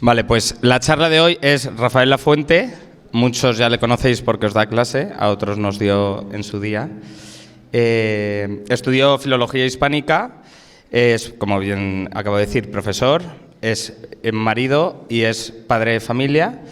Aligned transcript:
Vale, 0.00 0.22
pues 0.22 0.54
la 0.62 0.78
charla 0.78 1.08
de 1.08 1.20
hoy 1.20 1.38
es 1.42 1.74
Rafael 1.76 2.08
Lafuente. 2.10 2.72
Muchos 3.10 3.58
ya 3.58 3.68
le 3.68 3.80
conocéis 3.80 4.22
porque 4.22 4.46
os 4.46 4.54
da 4.54 4.66
clase, 4.66 5.10
a 5.18 5.28
otros 5.28 5.58
nos 5.58 5.80
dio 5.80 6.32
en 6.32 6.44
su 6.44 6.60
día. 6.60 6.88
Eh, 7.72 8.62
estudió 8.68 9.18
filología 9.18 9.66
hispánica, 9.66 10.42
es, 10.92 11.34
como 11.36 11.58
bien 11.58 12.08
acabo 12.14 12.36
de 12.36 12.46
decir, 12.46 12.70
profesor, 12.70 13.22
es 13.60 13.92
marido 14.32 15.04
y 15.08 15.22
es 15.22 15.50
padre 15.50 15.94
de 15.94 16.00
familia 16.00 16.62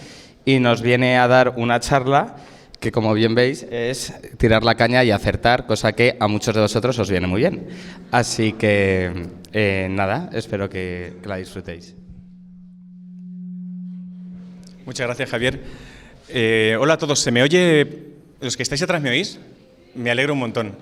y 0.45 0.61
nos 0.61 0.81
viene 0.81 1.19
a 1.19 1.27
dar 1.27 1.55
una 1.57 1.81
charla 1.81 2.37
que 2.79 2.93
como 2.93 3.13
bien 3.13 3.35
veis 3.35 3.67
es 3.69 4.15
tirar 4.39 4.63
la 4.63 4.77
caña 4.77 5.03
y 5.03 5.11
acertar, 5.11 5.67
cosa 5.67 5.95
que 5.95 6.17
a 6.21 6.29
muchos 6.29 6.55
de 6.55 6.61
vosotros 6.61 6.97
os 7.01 7.11
viene 7.11 7.27
muy 7.27 7.41
bien. 7.41 7.67
Así 8.13 8.53
que 8.53 9.11
eh, 9.53 9.89
nada, 9.91 10.31
espero 10.33 10.71
que, 10.71 11.15
que 11.21 11.29
la 11.29 11.39
disfrutéis. 11.39 11.96
Muchas 14.87 15.09
gracias, 15.09 15.31
Javier. 15.31 15.61
Eh, 16.29 16.77
hola 16.79 16.95
a 16.95 16.97
todos, 16.97 17.19
¿se 17.19 17.33
me 17.33 17.43
oye? 17.43 18.05
¿Los 18.41 18.57
que 18.57 18.63
estáis 18.63 18.81
atrás 18.83 19.03
me 19.03 19.11
oís? 19.11 19.41
Me 19.97 20.13
alegro 20.13 20.35
un 20.35 20.39
montón. 20.39 20.77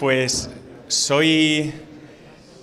Pues 0.00 0.48
soy, 0.88 1.74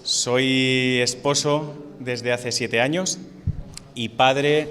soy 0.02 1.02
esposo 1.04 1.86
desde 2.00 2.32
hace 2.32 2.52
siete 2.52 2.82
años 2.82 3.20
y 3.94 4.10
padre 4.10 4.70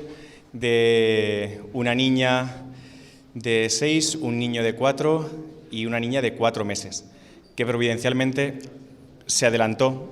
de 0.52 1.60
una 1.72 1.94
niña 1.94 2.64
de 3.34 3.68
seis, 3.70 4.16
un 4.16 4.40
niño 4.40 4.64
de 4.64 4.74
cuatro 4.74 5.30
y 5.70 5.86
una 5.86 6.00
niña 6.00 6.20
de 6.22 6.34
cuatro 6.34 6.64
meses, 6.64 7.04
que 7.54 7.64
providencialmente 7.64 8.58
se 9.26 9.46
adelantó 9.46 10.10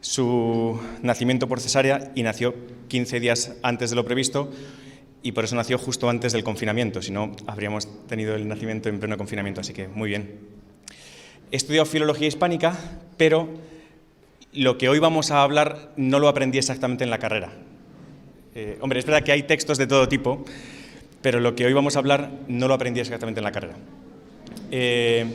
su 0.00 0.80
nacimiento 1.02 1.48
por 1.48 1.60
cesárea 1.60 2.12
y 2.14 2.22
nació 2.22 2.54
15 2.88 3.20
días 3.20 3.56
antes 3.62 3.90
de 3.90 3.96
lo 3.96 4.04
previsto 4.04 4.50
y 5.22 5.32
por 5.32 5.44
eso 5.44 5.56
nació 5.56 5.78
justo 5.78 6.08
antes 6.08 6.32
del 6.32 6.44
confinamiento, 6.44 7.02
si 7.02 7.12
no 7.12 7.32
habríamos 7.46 7.88
tenido 8.06 8.34
el 8.34 8.48
nacimiento 8.48 8.88
en 8.88 8.98
pleno 8.98 9.18
confinamiento, 9.18 9.60
así 9.60 9.72
que 9.72 9.88
muy 9.88 10.08
bien. 10.08 10.38
He 11.52 11.56
estudiado 11.56 11.84
filología 11.84 12.28
hispánica, 12.28 12.76
pero 13.16 13.48
lo 14.52 14.78
que 14.78 14.88
hoy 14.88 14.98
vamos 14.98 15.30
a 15.30 15.42
hablar 15.42 15.92
no 15.96 16.18
lo 16.18 16.28
aprendí 16.28 16.58
exactamente 16.58 17.04
en 17.04 17.10
la 17.10 17.18
carrera. 17.18 17.52
Eh, 18.54 18.78
hombre, 18.80 18.98
es 18.98 19.06
verdad 19.06 19.22
que 19.22 19.32
hay 19.32 19.42
textos 19.42 19.78
de 19.78 19.86
todo 19.86 20.08
tipo, 20.08 20.44
pero 21.22 21.38
lo 21.38 21.54
que 21.54 21.66
hoy 21.66 21.72
vamos 21.72 21.96
a 21.96 21.98
hablar 21.98 22.30
no 22.48 22.66
lo 22.66 22.74
aprendí 22.74 23.00
exactamente 23.00 23.40
en 23.40 23.44
la 23.44 23.52
carrera. 23.52 23.74
Eh, 24.70 25.26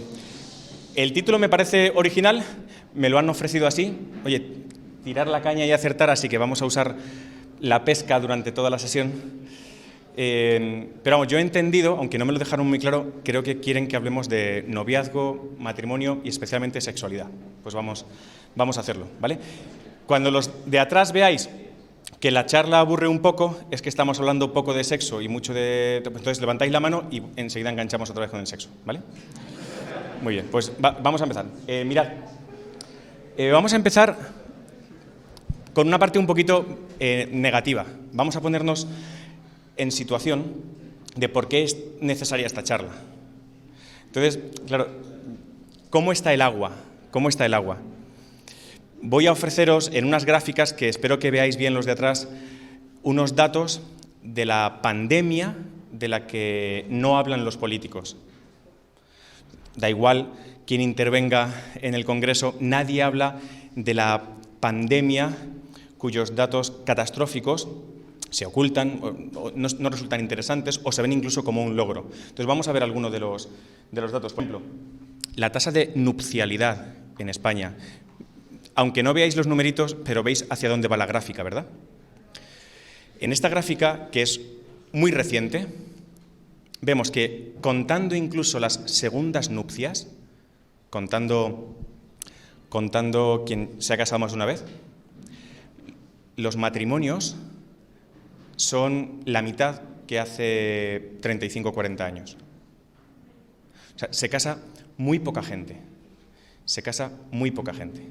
el 0.96 1.14
título 1.14 1.38
me 1.38 1.50
parece 1.50 1.92
original, 1.94 2.44
me 2.96 3.10
lo 3.10 3.20
han 3.20 3.30
ofrecido 3.30 3.68
así. 3.68 3.98
Oye, 4.24 4.42
tirar 5.04 5.28
la 5.28 5.42
caña 5.42 5.66
y 5.66 5.72
acertar, 5.72 6.10
así 6.10 6.30
que 6.30 6.38
vamos 6.38 6.62
a 6.62 6.66
usar 6.66 6.96
la 7.60 7.86
pesca 7.86 8.20
durante 8.20 8.52
toda 8.52 8.70
la 8.70 8.80
sesión. 8.80 9.14
Eh, 10.18 10.90
pero 11.04 11.18
vamos, 11.18 11.28
yo 11.28 11.38
he 11.38 11.42
entendido, 11.42 11.98
aunque 11.98 12.18
no 12.18 12.26
me 12.26 12.32
lo 12.32 12.40
dejaron 12.40 12.68
muy 12.68 12.80
claro, 12.80 13.14
creo 13.24 13.44
que 13.44 13.60
quieren 13.60 13.88
que 13.88 13.98
hablemos 13.98 14.30
de 14.30 14.64
noviazgo, 14.68 15.54
matrimonio 15.60 16.22
y 16.24 16.30
especialmente 16.30 16.80
sexualidad. 16.80 17.28
Pues 17.64 17.76
vamos, 17.76 18.06
vamos 18.56 18.78
a 18.78 18.82
hacerlo, 18.82 19.08
¿vale? 19.20 19.40
Cuando 20.06 20.32
los 20.32 20.52
de 20.66 20.80
atrás 20.80 21.12
veáis 21.12 21.50
que 22.20 22.32
la 22.32 22.46
charla 22.46 22.80
aburre 22.80 23.08
un 23.08 23.20
poco, 23.20 23.60
es 23.72 23.82
que 23.82 23.90
estamos 23.90 24.20
hablando 24.20 24.54
poco 24.54 24.74
de 24.74 24.84
sexo 24.84 25.22
y 25.22 25.28
mucho 25.28 25.54
de... 25.54 25.98
Entonces 25.98 26.40
levantáis 26.40 26.72
la 26.72 26.80
mano 26.80 27.04
y 27.12 27.22
enseguida 27.36 27.70
enganchamos 27.70 28.10
otra 28.10 28.22
vez 28.22 28.32
con 28.32 28.40
el 28.40 28.48
sexo, 28.48 28.70
¿vale? 28.86 29.02
Muy 30.22 30.36
bien, 30.36 30.48
pues 30.50 30.72
vamos 30.80 31.22
a 31.22 31.26
empezar. 31.26 31.46
Eh, 31.68 31.84
mirad, 31.86 32.08
eh, 33.38 33.52
vamos 33.52 33.74
a 33.74 33.76
empezar 33.76 34.18
con 35.74 35.88
una 35.88 36.00
parte 36.00 36.20
un 36.20 36.28
poquito 36.28 36.66
eh, 37.00 37.28
negativa. 37.32 37.86
Vamos 38.14 38.36
a 38.36 38.42
ponernos 38.42 38.88
en 39.78 39.92
situación 39.92 40.54
de 41.16 41.30
por 41.30 41.48
qué 41.48 41.64
es 41.64 41.78
necesaria 42.00 42.46
esta 42.46 42.64
charla. 42.64 42.92
Entonces, 44.06 44.40
claro, 44.68 44.88
¿cómo 45.90 46.12
está 46.12 46.34
el 46.34 46.42
agua? 46.42 46.72
¿Cómo 47.12 47.28
está 47.28 47.46
el 47.46 47.54
agua? 47.54 47.78
Voy 49.02 49.28
a 49.28 49.34
ofreceros 49.34 49.92
en 49.94 50.06
unas 50.06 50.26
gráficas 50.26 50.72
que 50.72 50.88
espero 50.88 51.20
que 51.20 51.32
veáis 51.32 51.58
bien 51.58 51.74
los 51.74 51.86
de 51.86 51.92
atrás, 51.92 52.30
unos 53.04 53.36
datos 53.36 53.82
de 54.24 54.46
la 54.46 54.80
pandemia 54.82 55.56
de 55.92 56.08
la 56.08 56.28
que 56.28 56.86
no 56.90 57.18
hablan 57.18 57.46
los 57.46 57.58
políticos. 57.58 58.18
Da 59.76 59.90
igual 59.90 60.30
quién 60.66 60.82
intervenga 60.82 61.54
en 61.82 61.94
el 61.94 62.06
Congreso, 62.06 62.56
nadie 62.60 63.04
habla 63.04 63.40
de 63.76 63.94
la 63.94 64.24
pandemia 64.60 65.36
cuyos 65.98 66.36
datos 66.36 66.74
catastróficos 66.86 67.68
se 68.30 68.46
ocultan, 68.46 69.00
no, 69.56 69.90
resultan 69.90 70.20
interesantes 70.20 70.82
o 70.84 70.92
se 70.92 71.02
ven 71.02 71.14
incluso 71.14 71.44
como 71.44 71.64
un 71.64 71.78
logro. 71.78 72.10
Entonces 72.12 72.46
vamos 72.46 72.68
a 72.68 72.74
ver 72.74 72.84
algunos 72.84 73.12
de 73.12 73.20
los, 73.20 73.50
de 73.92 74.02
los 74.02 74.12
datos. 74.12 74.34
Por 74.34 74.44
ejemplo, 74.44 74.62
la 75.36 75.52
tasa 75.52 75.72
de 75.72 75.92
nupcialidad 75.96 76.96
en 77.18 77.30
España. 77.30 77.78
Aunque 78.76 79.04
no 79.04 79.14
veáis 79.14 79.38
los 79.38 79.48
numeritos, 79.48 79.96
pero 80.04 80.22
veis 80.22 80.46
hacia 80.50 80.68
dónde 80.68 80.90
va 80.90 80.98
la 80.98 81.06
gráfica, 81.06 81.44
¿verdad? 81.44 81.68
En 83.22 83.32
esta 83.32 83.48
gráfica, 83.48 84.10
que 84.12 84.22
es 84.22 84.42
muy 84.92 85.12
reciente, 85.12 85.68
vemos 86.82 87.12
que 87.12 87.54
contando 87.62 88.16
incluso 88.16 88.60
las 88.60 88.82
segundas 88.86 89.50
nupcias, 89.50 90.08
contando, 90.90 91.76
contando 92.70 93.44
quien 93.46 93.82
se 93.82 93.94
ha 93.94 93.98
casado 93.98 94.20
más 94.20 94.32
de 94.32 94.36
una 94.36 94.46
vez, 94.46 94.64
los 96.36 96.58
matrimonios 96.58 97.36
son 98.56 99.22
la 99.26 99.42
mitad 99.42 99.82
que 100.08 100.20
hace 100.20 101.18
35 101.22 101.70
o 101.70 101.74
40 101.74 102.06
años. 102.06 102.38
O 103.96 104.00
sea, 104.00 104.12
se 104.12 104.30
casa 104.30 104.60
muy 104.98 105.20
poca 105.20 105.42
gente. 105.42 105.78
Se 106.66 106.82
casa 106.82 107.12
muy 107.32 107.52
poca 107.52 107.74
gente. 107.74 108.06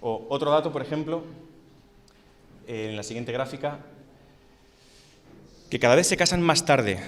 O 0.00 0.26
otro 0.28 0.50
dato, 0.50 0.72
por 0.72 0.82
ejemplo, 0.82 1.24
en 2.66 2.96
la 2.96 3.02
siguiente 3.02 3.32
gráfica, 3.32 3.80
que 5.70 5.78
cada 5.78 5.94
vez 5.94 6.06
se 6.06 6.16
casan 6.16 6.42
más 6.42 6.64
tarde. 6.64 6.98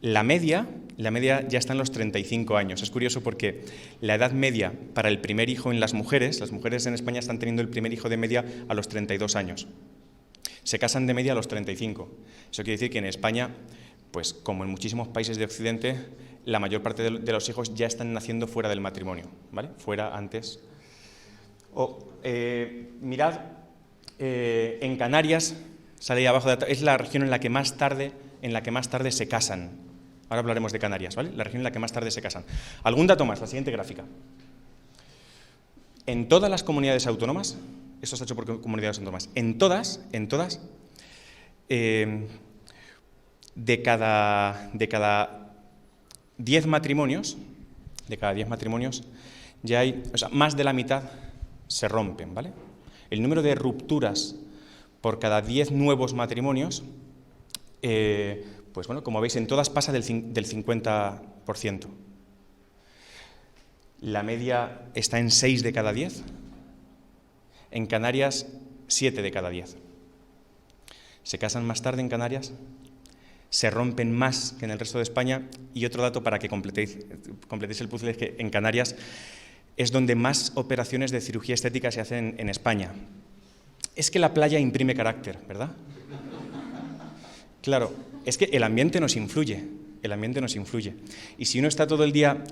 La 0.00 0.22
media, 0.22 0.66
la 1.02 1.10
media 1.10 1.46
ya 1.48 1.58
está 1.58 1.72
en 1.72 1.78
los 1.78 1.90
35 1.90 2.56
años. 2.56 2.82
Es 2.82 2.90
curioso 2.90 3.22
porque 3.22 3.64
la 4.00 4.14
edad 4.14 4.32
media 4.32 4.72
para 4.94 5.08
el 5.08 5.20
primer 5.20 5.50
hijo 5.50 5.72
en 5.72 5.80
las 5.80 5.94
mujeres, 5.94 6.40
las 6.40 6.52
mujeres 6.52 6.86
en 6.86 6.94
España 6.94 7.18
están 7.18 7.38
teniendo 7.38 7.62
el 7.62 7.68
primer 7.68 7.92
hijo 7.92 8.08
de 8.08 8.16
media 8.16 8.44
a 8.68 8.74
los 8.74 8.88
32 8.88 9.36
años. 9.36 9.66
Se 10.62 10.78
casan 10.78 11.06
de 11.06 11.14
media 11.14 11.32
a 11.32 11.34
los 11.34 11.48
35. 11.48 12.08
Eso 12.50 12.62
quiere 12.62 12.72
decir 12.72 12.90
que 12.90 12.98
en 12.98 13.06
España, 13.06 13.50
pues 14.12 14.32
como 14.32 14.64
en 14.64 14.70
muchísimos 14.70 15.08
países 15.08 15.36
de 15.36 15.44
Occidente, 15.44 15.96
la 16.44 16.60
mayor 16.60 16.82
parte 16.82 17.02
de 17.02 17.32
los 17.32 17.48
hijos 17.48 17.74
ya 17.74 17.86
están 17.86 18.12
naciendo 18.12 18.46
fuera 18.46 18.68
del 18.68 18.80
matrimonio, 18.80 19.26
¿vale? 19.50 19.70
Fuera 19.78 20.16
antes. 20.16 20.60
O, 21.74 22.12
eh, 22.22 22.90
mirad, 23.00 23.40
eh, 24.18 24.78
en 24.82 24.96
Canarias, 24.96 25.56
sale 25.98 26.20
ahí 26.20 26.26
abajo, 26.26 26.54
de, 26.54 26.66
es 26.70 26.82
la 26.82 26.96
región 26.96 27.22
en 27.22 27.30
la 27.30 27.40
que 27.40 27.48
más 27.48 27.76
tarde, 27.76 28.12
en 28.42 28.52
la 28.52 28.62
que 28.62 28.70
más 28.70 28.88
tarde 28.90 29.10
se 29.10 29.26
casan. 29.26 29.91
Ahora 30.32 30.40
hablaremos 30.40 30.72
de 30.72 30.78
Canarias, 30.78 31.14
¿vale? 31.14 31.30
La 31.36 31.44
región 31.44 31.60
en 31.60 31.64
la 31.64 31.72
que 31.72 31.78
más 31.78 31.92
tarde 31.92 32.10
se 32.10 32.22
casan. 32.22 32.42
Algún 32.84 33.06
dato 33.06 33.26
más, 33.26 33.38
la 33.42 33.46
siguiente 33.46 33.70
gráfica. 33.70 34.02
En 36.06 36.26
todas 36.26 36.50
las 36.50 36.62
comunidades 36.62 37.06
autónomas, 37.06 37.58
esto 38.00 38.16
está 38.16 38.24
hecho 38.24 38.34
por 38.34 38.62
comunidades 38.62 38.96
autónomas. 38.96 39.28
En 39.34 39.58
todas, 39.58 40.00
en 40.10 40.28
todas, 40.28 40.62
eh, 41.68 42.28
de 43.56 43.82
cada 43.82 44.70
de 44.72 44.88
cada 44.88 45.52
10 46.38 46.66
matrimonios, 46.66 47.36
de 48.08 48.16
cada 48.16 48.32
10 48.32 48.48
matrimonios, 48.48 49.04
ya 49.62 49.80
hay, 49.80 50.02
o 50.14 50.16
sea, 50.16 50.30
más 50.30 50.56
de 50.56 50.64
la 50.64 50.72
mitad 50.72 51.02
se 51.66 51.88
rompen, 51.88 52.34
¿vale? 52.34 52.54
El 53.10 53.20
número 53.20 53.42
de 53.42 53.54
rupturas 53.54 54.34
por 55.02 55.18
cada 55.18 55.42
10 55.42 55.72
nuevos 55.72 56.14
matrimonios, 56.14 56.84
eh, 57.82 58.46
pues 58.72 58.86
bueno, 58.86 59.02
como 59.02 59.20
veis, 59.20 59.36
en 59.36 59.46
todas 59.46 59.70
pasa 59.70 59.92
del, 59.92 60.32
del 60.32 60.46
50%. 60.46 61.86
La 64.00 64.22
media 64.22 64.88
está 64.94 65.18
en 65.18 65.30
6 65.30 65.62
de 65.62 65.72
cada 65.72 65.92
10 65.92 66.24
en 67.72 67.86
Canarias, 67.86 68.46
7 68.86 69.22
de 69.22 69.30
cada 69.30 69.50
10. 69.50 69.76
Se 71.24 71.38
casan 71.38 71.64
más 71.64 71.82
tarde 71.82 72.02
en 72.02 72.08
Canarias, 72.08 72.52
se 73.50 73.70
rompen 73.70 74.12
más 74.12 74.54
que 74.58 74.64
en 74.64 74.70
el 74.70 74.78
resto 74.78 74.98
de 74.98 75.02
España 75.02 75.48
y 75.74 75.84
otro 75.84 76.02
dato 76.02 76.22
para 76.22 76.38
que 76.38 76.48
completéis, 76.48 76.98
completéis 77.48 77.80
el 77.80 77.88
puzzle 77.88 78.12
es 78.12 78.16
que 78.16 78.36
en 78.38 78.50
Canarias 78.50 78.94
es 79.76 79.90
donde 79.90 80.14
más 80.14 80.52
operaciones 80.54 81.10
de 81.10 81.20
cirugía 81.20 81.54
estética 81.54 81.90
se 81.90 82.00
hacen 82.00 82.34
en 82.38 82.48
España. 82.48 82.92
Es 83.94 84.10
que 84.10 84.18
la 84.18 84.34
playa 84.34 84.58
imprime 84.58 84.94
carácter, 84.94 85.38
¿verdad? 85.48 85.70
Claro, 87.62 87.92
es 88.24 88.38
que 88.38 88.46
el 88.46 88.62
ambiente 88.62 89.00
nos 89.00 89.16
influye, 89.16 89.64
el 90.02 90.12
ambiente 90.12 90.40
nos 90.40 90.56
influye. 90.56 90.94
Y 91.38 91.46
si 91.46 91.58
uno 91.58 91.68
está 91.68 91.86
todo 91.86 92.04
el 92.04 92.12
día 92.12 92.44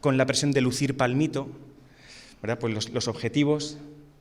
con 0.00 0.16
la 0.16 0.26
presión 0.26 0.52
de 0.52 0.60
lucir 0.60 0.96
palmito, 0.96 1.48
¿verdad? 2.42 2.58
Pues 2.58 2.90
los, 2.92 3.08
objetivos 3.08 3.78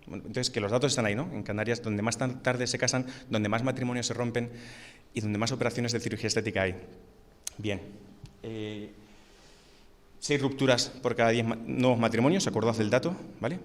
Entonces, 0.08 0.50
que 0.50 0.60
los 0.60 0.72
datos 0.72 0.92
están 0.92 1.06
ahí, 1.06 1.16
¿no? 1.16 1.30
En 1.34 1.44
Canarias, 1.44 1.82
donde 1.82 2.02
más 2.02 2.18
tarde 2.18 2.68
se 2.68 2.78
casan, 2.78 3.06
donde 3.30 3.50
más 3.50 3.64
matrimonios 3.64 4.08
se 4.08 4.14
rompen 4.14 4.50
y 5.14 5.22
donde 5.22 5.38
más 5.38 5.52
operaciones 5.52 5.92
de 5.92 6.00
cirugía 6.00 6.28
estética 6.28 6.64
hay. 6.64 6.76
Bien. 7.58 7.82
Eh, 8.44 8.92
seis 10.20 10.42
rupturas 10.42 10.90
por 11.02 11.16
cada 11.16 11.30
diez 11.32 11.46
nuevos 11.46 12.00
matrimonios, 12.00 12.48
acordad 12.48 12.76
del 12.76 12.90
dato, 12.90 13.16
¿vale? 13.40 13.60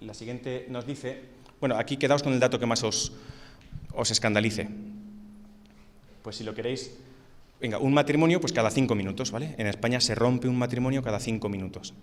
La 0.00 0.14
siguiente 0.14 0.66
nos 0.68 0.86
dice, 0.86 1.20
bueno, 1.60 1.76
aquí 1.76 1.96
quedaos 1.96 2.22
con 2.22 2.32
el 2.32 2.40
dato 2.40 2.58
que 2.58 2.66
más 2.66 2.82
os, 2.84 3.12
os 3.94 4.10
escandalice. 4.10 4.68
Pues 6.26 6.34
si 6.34 6.42
lo 6.42 6.52
queréis, 6.54 6.90
venga, 7.60 7.78
un 7.78 7.94
matrimonio 7.94 8.40
pues 8.40 8.52
cada 8.52 8.68
cinco 8.72 8.96
minutos, 8.96 9.30
¿vale? 9.30 9.54
En 9.58 9.68
España 9.68 10.00
se 10.00 10.12
rompe 10.16 10.48
un 10.48 10.58
matrimonio 10.58 11.00
cada 11.00 11.20
cinco 11.20 11.48
minutos. 11.48 11.94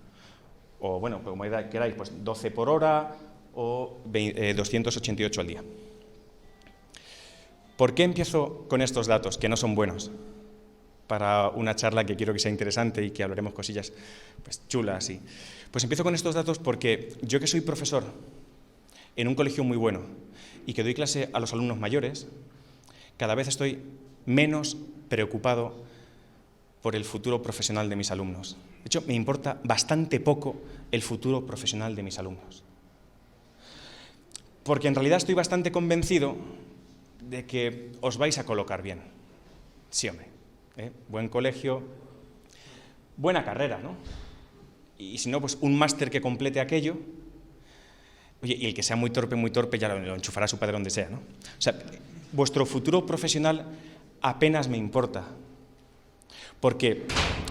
O 0.80 1.02
bueno, 1.02 1.22
como 1.22 1.44
queráis, 1.44 1.94
pues 1.94 2.24
12 2.24 2.52
por 2.52 2.70
hora 2.70 3.18
o 3.54 3.98
288 4.06 4.16
eh, 4.16 5.42
al 5.42 5.48
día. 5.48 5.64
¿Por 7.76 7.94
qué 7.94 8.04
empiezo 8.04 8.66
con 8.70 8.82
estos 8.82 9.08
datos 9.08 9.38
que 9.38 9.50
no 9.50 9.58
son 9.58 9.76
buenos? 9.76 10.10
Para 11.08 11.50
una 11.50 11.76
charla 11.76 12.06
que 12.06 12.16
quiero 12.16 12.32
que 12.32 12.40
sea 12.40 12.50
interesante 12.50 13.04
y 13.04 13.12
que 13.12 13.24
hablaremos 13.24 13.52
cosillas 13.52 13.92
pues, 14.42 14.66
chulas. 14.70 15.10
Y... 15.10 15.20
Pues 15.70 15.84
empiezo 15.84 16.06
con 16.06 16.16
estos 16.16 16.34
datos 16.34 16.60
porque 16.60 17.10
yo 17.24 17.42
que 17.42 17.48
soy 17.48 17.60
profesor 17.60 18.06
en 19.18 19.28
un 19.28 19.36
colegio 19.36 19.66
muy 19.66 19.76
bueno 19.76 20.04
y 20.66 20.74
que 20.74 20.82
doy 20.82 20.94
clase 20.94 21.30
a 21.34 21.42
los 21.42 21.52
alumnos 21.52 21.78
mayores, 21.78 22.26
cada 23.18 23.36
vez 23.36 23.48
estoy 23.48 23.80
menos 24.26 24.78
preocupado 25.10 25.84
por 26.82 26.96
el 26.96 27.06
futuro 27.06 27.42
profesional 27.42 27.90
de 27.90 27.96
mis 27.96 28.12
alumnos. 28.12 28.58
De 28.84 28.88
hecho, 28.88 29.04
me 29.08 29.14
importa 29.14 29.60
bastante 29.64 30.20
poco 30.20 30.56
el 30.92 31.02
futuro 31.02 31.46
profesional 31.46 31.96
de 31.96 32.04
mis 32.04 32.20
alumnos. 32.20 32.64
Porque 34.64 34.88
en 34.88 34.96
realidad 34.96 35.18
estoy 35.18 35.36
bastante 35.36 35.72
convencido 35.72 36.36
de 37.22 37.46
que 37.46 37.92
os 38.02 38.18
vais 38.18 38.38
a 38.38 38.46
colocar 38.46 38.82
bien. 38.82 39.02
Sí, 39.90 40.10
hombre. 40.10 40.28
¿eh? 40.78 40.92
Buen 41.08 41.30
colegio, 41.30 41.84
buena 43.18 43.44
carrera, 43.44 43.80
¿no? 43.80 43.96
Y 44.98 45.18
si 45.18 45.30
no, 45.30 45.42
pues 45.42 45.58
un 45.62 45.78
máster 45.78 46.10
que 46.10 46.22
complete 46.22 46.60
aquello. 46.60 46.98
Oye, 48.42 48.58
y 48.60 48.66
el 48.66 48.74
que 48.74 48.84
sea 48.84 48.96
muy 48.96 49.10
torpe, 49.10 49.36
muy 49.36 49.52
torpe, 49.52 49.80
ya 49.80 49.88
lo, 49.90 50.16
enchufará 50.16 50.48
su 50.48 50.58
padre 50.58 50.74
donde 50.74 50.90
sea, 50.90 51.10
¿no? 51.10 51.18
O 51.18 51.62
sea, 51.62 51.80
vuestro 52.32 52.66
futuro 52.66 53.06
profesional 53.06 53.66
apenas 54.24 54.68
me 54.68 54.78
importa. 54.78 55.26
Porque 56.60 57.06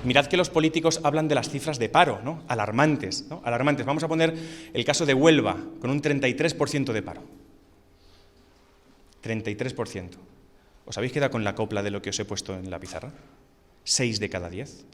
mirad 0.05 0.27
que 0.27 0.37
los 0.37 0.51
políticos 0.51 1.01
hablan 1.05 1.29
de 1.29 1.37
las 1.37 1.51
cifras 1.51 1.79
de 1.79 1.89
paro, 1.89 2.21
¿no? 2.25 2.43
Alarmantes, 2.49 3.27
¿no? 3.29 3.41
Alarmantes. 3.45 3.87
Vamos 3.87 4.03
a 4.03 4.09
poner 4.09 4.35
el 4.73 4.85
caso 4.85 5.07
de 5.07 5.15
Huelva, 5.15 5.57
con 5.81 5.91
un 5.91 6.03
33% 6.03 6.93
de 6.93 7.03
paro. 7.03 7.23
33%. 9.23 10.11
¿Os 10.85 10.99
habéis 10.99 11.13
quedado 11.13 11.31
con 11.31 11.45
la 11.45 11.55
copla 11.55 11.83
de 11.83 11.91
lo 11.91 12.03
que 12.03 12.11
os 12.11 12.19
he 12.19 12.25
puesto 12.25 12.55
en 12.55 12.71
la 12.71 12.81
pizarra? 12.81 13.13
¿Seis 13.85 14.19
de 14.19 14.29
cada 14.29 14.49
diez? 14.49 14.85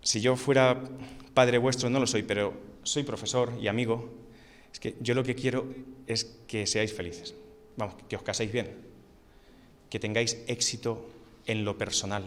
Si 0.00 0.20
yo 0.20 0.36
fuera 0.36 0.80
padre 1.34 1.58
vuestro, 1.58 1.90
no 1.90 2.00
lo 2.00 2.06
soy, 2.06 2.22
pero 2.22 2.54
soy 2.82 3.02
profesor 3.02 3.52
y 3.60 3.68
amigo, 3.68 4.08
es 4.72 4.80
que 4.80 4.96
yo 5.00 5.14
lo 5.14 5.22
que 5.22 5.34
quiero 5.34 5.66
es 6.06 6.24
que 6.46 6.66
seáis 6.66 6.92
felices. 6.92 7.34
Vamos, 7.76 7.96
que 8.08 8.16
os 8.16 8.22
caséis 8.22 8.52
bien, 8.52 8.91
que 9.92 10.00
tengáis 10.00 10.40
éxito 10.48 11.04
en 11.44 11.66
lo 11.68 11.76
personal, 11.76 12.24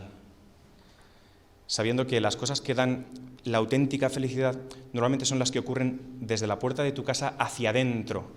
sabiendo 1.66 2.06
que 2.06 2.22
las 2.22 2.38
cosas 2.38 2.62
que 2.62 2.76
dan 2.76 3.08
la 3.44 3.58
auténtica 3.58 4.12
felicidad 4.12 4.56
normalmente 4.94 5.26
son 5.26 5.40
las 5.40 5.50
que 5.50 5.58
ocurren 5.58 6.00
desde 6.22 6.46
la 6.46 6.60
puerta 6.60 6.84
de 6.84 6.92
tu 6.92 7.04
casa 7.04 7.34
hacia 7.40 7.72
adentro, 7.72 8.30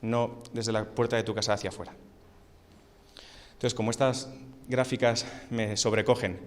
no 0.00 0.38
desde 0.54 0.70
la 0.70 0.84
puerta 0.84 1.16
de 1.16 1.24
tu 1.24 1.34
casa 1.34 1.54
hacia 1.54 1.70
afuera. 1.70 1.96
Entonces, 3.54 3.74
como 3.74 3.90
estas 3.90 4.30
gráficas 4.68 5.26
me 5.50 5.76
sobrecogen 5.76 6.38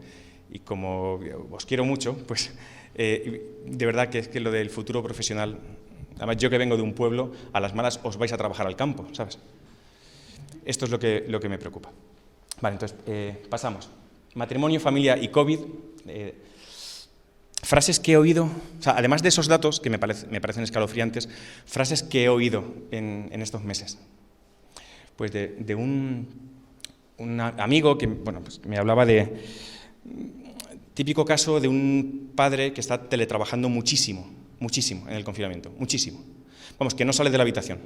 y 0.49 0.59
como 0.59 1.19
os 1.51 1.65
quiero 1.65 1.83
mucho, 1.83 2.15
pues 2.15 2.53
eh, 2.95 3.59
de 3.65 3.85
verdad 3.85 4.07
que 4.07 4.19
es 4.19 4.29
que 4.29 4.39
lo 4.39 4.51
del 4.51 4.69
futuro 4.69 5.03
profesional, 5.03 5.59
además 6.15 6.37
yo 6.37 6.49
que 6.49 6.57
vengo 6.57 6.77
de 6.77 6.81
un 6.81 6.93
pueblo, 6.93 7.33
a 7.51 7.59
las 7.59 7.75
malas 7.75 7.99
os 8.03 8.15
vais 8.15 8.31
a 8.31 8.37
trabajar 8.37 8.67
al 8.67 8.77
campo, 8.77 9.05
¿sabes? 9.11 9.37
Esto 10.69 10.85
es 10.85 10.91
lo 10.91 10.99
que, 10.99 11.25
lo 11.27 11.39
que 11.39 11.49
me 11.49 11.57
preocupa. 11.57 11.89
Vale, 12.61 12.75
entonces 12.75 12.95
eh, 13.07 13.41
pasamos. 13.49 13.89
Matrimonio, 14.35 14.79
familia 14.79 15.17
y 15.17 15.29
COVID. 15.29 15.59
Eh, 16.05 16.35
frases 17.63 17.99
que 17.99 18.11
he 18.11 18.17
oído, 18.17 18.47
además 18.85 19.23
de 19.23 19.29
esos 19.29 19.47
datos 19.47 19.79
que 19.79 19.89
me, 19.89 19.97
parecen 19.97 20.63
escalofriantes, 20.63 21.27
frases 21.65 22.03
que 22.03 22.25
he 22.25 22.29
oído 22.29 22.63
en, 22.91 23.41
estos 23.41 23.63
meses. 23.63 23.97
Pues 25.15 25.31
de, 25.31 25.75
un, 25.75 26.27
amigo 27.57 27.97
que 27.97 28.05
bueno, 28.05 28.41
pues 28.41 28.63
me 28.63 28.77
hablaba 28.77 29.07
de 29.07 29.41
típico 30.93 31.25
caso 31.25 31.59
de 31.59 31.67
un 31.67 32.31
padre 32.35 32.73
que 32.73 32.81
está 32.81 33.09
teletrabajando 33.09 33.69
muchísimo, 33.69 34.31
muchísimo 34.59 35.09
en 35.09 35.15
el 35.15 35.23
confinamiento, 35.23 35.71
muchísimo. 35.79 36.23
Vamos, 36.77 36.93
que 36.93 37.05
no 37.05 37.11
sale 37.11 37.31
de 37.31 37.37
la 37.37 37.41
habitación. 37.41 37.79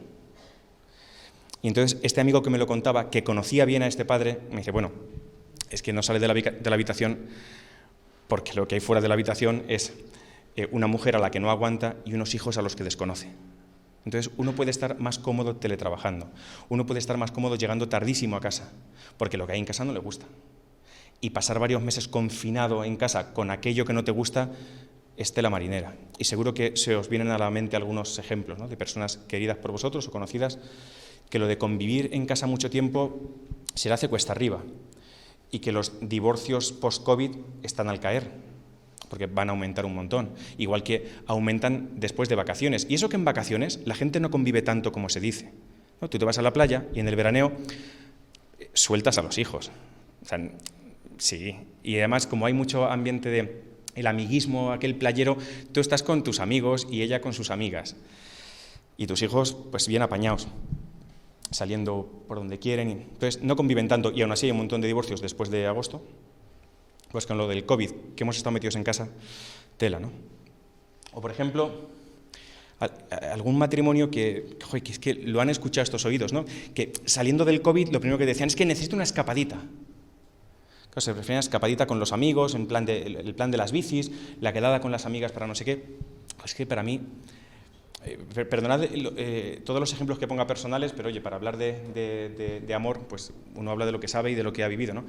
Y 1.64 1.70
entonces 1.70 1.98
este 2.04 2.20
amigo 2.20 2.44
que 2.44 2.50
me 2.50 2.58
lo 2.58 2.68
contaba, 2.68 3.10
que 3.10 3.24
conocía 3.24 3.64
bien 3.64 3.84
a 3.84 3.88
este 3.88 4.04
padre, 4.04 4.42
me 4.52 4.58
dice, 4.58 4.72
bueno, 4.72 4.92
es 5.72 5.82
que 5.82 5.94
no 5.94 6.04
sale 6.04 6.20
de 6.20 6.28
la, 6.28 6.74
habitación 6.76 7.20
porque 8.28 8.54
lo 8.54 8.68
que 8.68 8.76
hay 8.76 8.82
fuera 8.82 9.02
de 9.02 9.08
la 9.08 9.14
habitación 9.14 9.64
es 9.70 9.94
eh, 10.58 10.68
una 10.72 10.88
mujer 10.88 11.16
a 11.16 11.20
la 11.20 11.32
que 11.32 11.40
no 11.40 11.50
aguanta 11.50 11.96
y 12.04 12.14
unos 12.14 12.36
hijos 12.36 12.58
a 12.58 12.62
los 12.62 12.76
que 12.76 12.84
desconoce. 12.84 13.30
Entonces 14.04 14.34
uno 14.36 14.52
puede 14.52 14.72
estar 14.72 15.00
más 15.00 15.20
cómodo 15.20 15.56
teletrabajando, 15.56 16.30
uno 16.68 16.86
puede 16.86 17.00
estar 17.00 17.16
más 17.16 17.32
cómodo 17.32 17.56
llegando 17.56 17.88
tardísimo 17.88 18.36
a 18.36 18.42
casa, 18.42 18.74
porque 19.18 19.38
lo 19.38 19.48
que 19.48 19.54
hay 19.54 19.60
en 19.60 19.66
casa 19.66 19.86
no 19.86 19.94
le 19.94 20.00
gusta. 20.00 20.26
Y 21.22 21.30
pasar 21.30 21.60
varios 21.60 21.82
meses 21.82 22.10
confinado 22.10 22.84
en 22.84 22.98
casa 22.98 23.34
con 23.34 23.52
aquello 23.52 23.86
que 23.86 23.94
no 23.94 24.04
te 24.04 24.12
gusta 24.12 24.52
es 25.16 25.34
tela 25.34 25.50
marinera. 25.50 25.96
Y 26.18 26.26
seguro 26.26 26.54
que 26.54 26.76
se 26.76 26.98
os 26.98 27.08
vienen 27.08 27.30
a 27.30 27.38
la 27.38 27.50
mente 27.50 27.78
algunos 27.78 28.20
ejemplos 28.20 28.70
de 28.70 28.76
personas 28.76 29.16
queridas 29.30 29.58
por 29.58 29.72
vosotros 29.72 30.10
o 30.10 30.12
conocidas 30.12 30.60
que 31.34 31.40
lo 31.40 31.48
de 31.48 31.58
convivir 31.58 32.12
en 32.14 32.28
casa 32.28 32.46
mucho 32.46 32.70
tiempo 32.70 33.20
se 33.74 33.90
le 33.90 33.96
hace 33.96 34.08
cuesta 34.08 34.34
arriba 34.34 34.62
y 35.50 35.62
que 35.62 35.72
los 35.72 35.94
divorcios 36.00 36.72
post-COVID 36.72 37.32
están 37.64 37.90
al 37.90 38.00
caer, 38.00 38.30
porque 39.10 39.26
van 39.26 39.50
a 39.50 39.54
aumentar 39.54 39.84
un 39.88 39.96
montón, 39.96 40.30
igual 40.60 40.84
que 40.84 41.10
aumentan 41.26 41.90
después 41.96 42.30
de 42.30 42.36
vacaciones. 42.36 42.86
Y 42.88 42.94
eso 42.94 43.10
que 43.10 43.16
en 43.16 43.26
vacaciones 43.26 43.80
la 43.84 43.96
gente 43.96 44.20
no 44.20 44.30
convive 44.30 44.62
tanto 44.62 44.92
como 44.92 45.10
se 45.10 45.22
dice. 45.22 45.50
Tú 46.02 46.20
te 46.20 46.24
vas 46.24 46.38
a 46.38 46.44
la 46.44 46.54
playa 46.54 46.86
y 46.94 47.00
en 47.00 47.08
el 47.08 47.16
veraneo 47.16 47.52
eh, 48.60 48.70
sueltas 48.76 49.18
a 49.18 49.24
los 49.24 49.40
hijos. 49.40 49.72
sí, 51.18 51.56
y 51.82 51.98
además 51.98 52.28
como 52.28 52.46
hay 52.46 52.54
mucho 52.54 52.86
ambiente 52.86 53.30
de 53.30 53.64
el 53.96 54.06
amiguismo, 54.06 54.72
aquel 54.72 54.94
playero, 54.98 55.40
tú 55.72 55.80
estás 55.80 56.04
con 56.04 56.24
tus 56.24 56.40
amigos 56.40 56.88
y 56.92 57.02
ella 57.02 57.22
con 57.22 57.34
sus 57.34 57.50
amigas. 57.50 57.96
Y 58.98 59.08
tus 59.08 59.24
hijos, 59.24 59.58
pues 59.72 59.88
bien 59.88 60.04
apañados 60.04 60.48
saliendo 61.54 62.24
por 62.28 62.38
donde 62.38 62.60
quieren. 62.60 62.90
Entonces, 62.90 63.42
no 63.42 63.56
conviven 63.56 63.88
tanto 63.88 64.12
y 64.12 64.22
aún 64.22 64.32
así 64.32 64.48
hay 64.48 64.52
un 64.52 64.58
montón 64.58 64.82
de 64.82 64.88
divorcios 64.88 65.22
después 65.22 65.50
de 65.50 65.68
agosto. 65.68 66.02
Pues 67.12 67.26
con 67.28 67.38
lo 67.38 67.48
del 67.48 67.66
COVID, 67.66 67.92
que 68.16 68.24
hemos 68.24 68.38
estado 68.38 68.52
metidos 68.52 68.76
en 68.76 68.84
casa, 68.84 69.08
tela, 69.78 70.00
¿no? 70.00 70.12
O, 71.14 71.22
por 71.22 71.30
ejemplo, 71.30 71.90
algún 73.32 73.58
matrimonio 73.58 74.10
que, 74.10 74.58
que 74.84 74.92
es 74.92 75.00
que 75.00 75.14
lo 75.14 75.40
han 75.42 75.50
escuchado 75.50 75.84
estos 75.84 76.06
oídos, 76.06 76.34
¿no? 76.34 76.46
Que 76.74 76.92
saliendo 77.06 77.46
del 77.46 77.62
COVID, 77.62 77.90
lo 77.90 78.00
primero 78.00 78.18
que 78.18 78.26
decían 78.26 78.48
es 78.48 78.56
que 78.56 78.66
necesito 78.66 78.96
una 78.96 79.04
escapadita. 79.04 79.58
Claro, 80.90 81.02
se 81.02 81.14
refieren 81.14 81.38
a 81.38 81.40
escapadita 81.40 81.88
con 81.88 82.00
los 82.00 82.14
amigos, 82.14 82.56
en 82.56 82.68
plan 82.68 82.86
de, 82.86 83.04
el 83.04 83.36
plan 83.36 83.52
de 83.52 83.58
las 83.58 83.72
bicis, 83.72 84.12
la 84.42 84.54
quedada 84.54 84.80
con 84.80 84.92
las 84.92 85.06
amigas 85.06 85.32
para 85.32 85.48
no 85.48 85.56
sé 85.56 85.66
qué. 85.66 85.86
Es 86.44 86.56
que 86.56 86.66
para 86.66 86.84
mí 86.84 87.02
eh, 88.06 88.46
perdonad 88.46 88.84
eh, 88.84 89.62
todos 89.66 89.80
los 89.80 89.94
ejemplos 89.94 90.20
que 90.20 90.28
ponga 90.28 90.48
personales, 90.48 90.92
pero 90.92 91.10
oye, 91.10 91.22
para 91.22 91.36
hablar 91.36 91.58
de, 91.58 92.74
amor, 92.76 93.02
pues 93.08 93.34
uno 93.56 93.72
habla 93.72 93.86
de 93.86 93.92
lo 93.92 94.00
que 94.00 94.08
sabe 94.08 94.32
y 94.32 94.36
de 94.36 94.44
lo 94.44 94.54
que 94.54 94.64
ha 94.64 94.68
vivido, 94.68 94.94
¿no? 94.94 95.04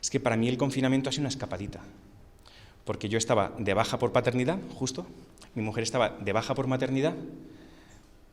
Es 0.00 0.10
que 0.10 0.20
para 0.20 0.36
mí 0.36 0.48
el 0.48 0.56
confinamiento 0.56 1.08
ha 1.08 1.12
sido 1.12 1.22
una 1.22 1.28
escapadita, 1.28 1.80
porque 2.84 3.08
yo 3.08 3.18
estaba 3.18 3.52
de 3.58 3.74
baja 3.74 3.98
por 3.98 4.12
paternidad, 4.12 4.58
justo, 4.74 5.06
mi 5.54 5.62
mujer 5.62 5.82
estaba 5.82 6.10
de 6.10 6.32
baja 6.32 6.54
por 6.54 6.66
maternidad, 6.66 7.14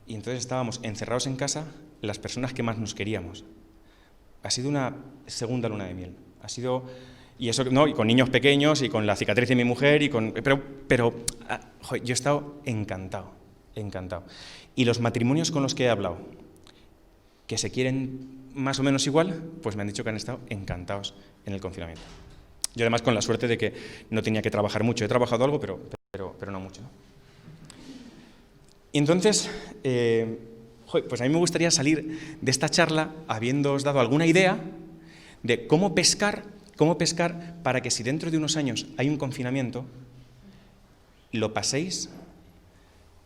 y 0.08 0.14
entonces 0.14 0.40
estábamos 0.40 0.80
encerrados 0.84 1.28
en 1.28 1.36
casa 1.36 1.66
las 2.02 2.20
personas 2.20 2.54
que 2.54 2.64
más 2.64 2.78
nos 2.78 2.94
queríamos. 2.94 3.44
Ha 4.44 4.52
sido 4.52 4.70
una 4.70 4.96
segunda 5.26 5.68
luna 5.68 5.86
de 5.86 5.96
miel. 5.96 6.16
Ha 6.44 6.50
sido 6.50 6.84
y 7.40 7.50
eso 7.50 7.64
no 7.66 7.88
y 7.88 7.94
con 7.94 8.08
niños 8.08 8.30
pequeños 8.30 8.82
y 8.82 8.90
con 8.90 9.06
la 9.06 9.16
cicatriz 9.16 9.50
de 9.50 9.56
mi 9.56 9.64
mujer 9.64 10.04
y 10.04 10.10
con 10.10 10.32
pero 10.32 10.62
pero 10.88 11.14
ah, 11.50 11.60
yo 12.04 12.14
he 12.14 12.14
estado 12.14 12.62
encantado 12.64 13.32
encantado. 13.76 14.24
Y 14.76 14.86
los 14.86 15.00
matrimonios 15.00 15.52
con 15.52 15.64
los 15.64 15.76
que 15.76 15.86
he 15.86 15.90
hablado, 15.90 16.18
que 17.48 17.58
se 17.58 17.72
quieren 17.72 18.46
más 18.54 18.80
o 18.80 18.84
menos 18.84 19.06
igual, 19.06 19.44
pues 19.62 19.76
me 19.76 19.82
han 19.82 19.88
dicho 19.88 20.04
que 20.04 20.10
han 20.10 20.16
estado 20.16 20.40
encantados 20.50 21.14
en 21.46 21.54
el 21.54 21.62
confinamiento. 21.62 22.04
Yo 22.76 22.84
además 22.84 23.02
con 23.02 23.14
la 23.14 23.22
suerte 23.22 23.48
de 23.48 23.58
que 23.58 23.74
no 24.10 24.22
tenía 24.22 24.42
que 24.42 24.52
trabajar 24.52 24.84
mucho. 24.84 25.06
He 25.06 25.08
trabajado 25.08 25.46
algo, 25.46 25.60
pero, 25.60 25.80
pero, 26.12 26.36
pero 26.40 26.52
no 26.52 26.60
mucho. 26.60 26.82
Y 28.92 28.98
entonces, 28.98 29.50
eh, 29.84 30.40
pues 31.10 31.20
a 31.22 31.26
mí 31.26 31.30
me 31.30 31.38
gustaría 31.38 31.72
salir 31.72 32.38
de 32.42 32.52
esta 32.52 32.70
charla 32.70 33.12
habiéndoos 33.28 33.84
dado 33.84 34.00
alguna 34.00 34.26
idea 34.26 34.60
de 35.44 35.68
cómo 35.68 35.94
pescar, 35.94 36.44
cómo 36.76 36.98
pescar 36.98 37.62
para 37.62 37.82
que 37.82 37.92
si 37.92 38.04
dentro 38.04 38.32
de 38.32 38.38
unos 38.38 38.58
años 38.58 38.88
hay 38.98 39.10
un 39.10 39.18
confinamiento, 39.18 39.86
lo 41.32 41.54
paséis 41.54 42.10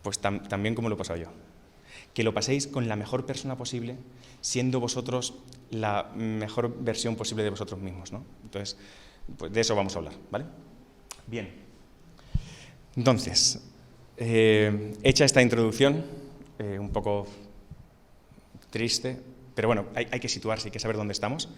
pues 0.02 0.20
también 0.20 0.76
como 0.76 0.90
lo 0.90 0.96
he 0.96 0.98
pasado 0.98 1.20
yo. 1.20 1.28
Que 2.14 2.24
lo 2.24 2.34
paséis 2.34 2.68
con 2.68 2.88
la 2.88 2.96
mejor 2.96 3.26
persona 3.26 3.58
posible, 3.58 3.98
siendo 4.42 4.80
vosotros 4.80 5.36
la 5.72 6.12
mejor 6.16 6.76
versión 6.84 7.16
posible 7.16 7.44
de 7.44 7.50
vosotros 7.50 7.80
mismos. 7.80 8.12
¿no? 8.12 8.24
Entonces, 8.44 8.78
pues 9.38 9.52
de 9.52 9.62
eso 9.62 9.76
vamos 9.76 9.96
a 9.96 10.00
hablar. 10.00 10.14
¿vale? 10.32 10.46
Bien. 11.28 11.50
Entonces, 12.96 13.62
eh, 14.18 14.94
hecha 15.04 15.26
esta 15.26 15.42
introducción, 15.42 16.04
eh, 16.58 16.78
un 16.80 16.90
poco 16.90 17.28
triste, 18.70 19.22
pero 19.56 19.68
bueno, 19.68 19.86
hay, 19.96 20.08
hay 20.12 20.20
que 20.20 20.30
situarse, 20.30 20.68
hay 20.68 20.72
que 20.72 20.80
saber 20.80 20.98
dónde 20.98 21.14
estamos. 21.14 21.50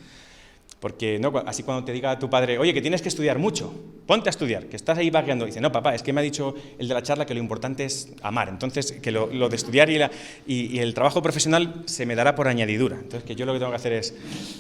Porque 0.82 1.20
¿no? 1.20 1.32
así 1.46 1.62
cuando 1.64 1.86
te 1.86 1.94
diga 1.94 2.18
tu 2.20 2.30
padre, 2.30 2.58
oye, 2.58 2.74
que 2.74 2.82
tienes 2.82 3.02
que 3.02 3.08
estudiar 3.08 3.38
mucho, 3.38 3.72
ponte 4.08 4.28
a 4.30 4.32
estudiar, 4.32 4.66
que 4.66 4.76
estás 4.76 4.98
ahí 4.98 5.12
vagueando, 5.12 5.46
dice, 5.46 5.62
no, 5.62 5.72
papá, 5.72 5.96
es 5.96 6.02
que 6.02 6.12
me 6.12 6.22
ha 6.22 6.24
dicho 6.24 6.56
el 6.80 6.88
de 6.88 6.94
la 6.96 7.04
charla 7.04 7.26
que 7.26 7.36
lo 7.36 7.40
importante 7.40 7.86
es 7.86 8.12
amar, 8.24 8.50
entonces 8.50 8.92
que 8.94 9.12
lo, 9.12 9.28
de 9.28 9.56
estudiar 9.56 9.90
y, 9.92 10.02
y, 10.48 10.80
el 10.80 10.96
trabajo 10.96 11.22
profesional 11.22 11.84
se 11.86 12.08
me 12.08 12.16
dará 12.16 12.34
por 12.34 12.48
añadidura, 12.48 12.96
entonces 12.96 13.24
que 13.24 13.36
yo 13.36 13.46
lo 13.46 13.54
que 13.54 13.60
tengo 13.60 13.72
que 13.72 13.76
hacer 13.76 13.94
es, 13.94 14.16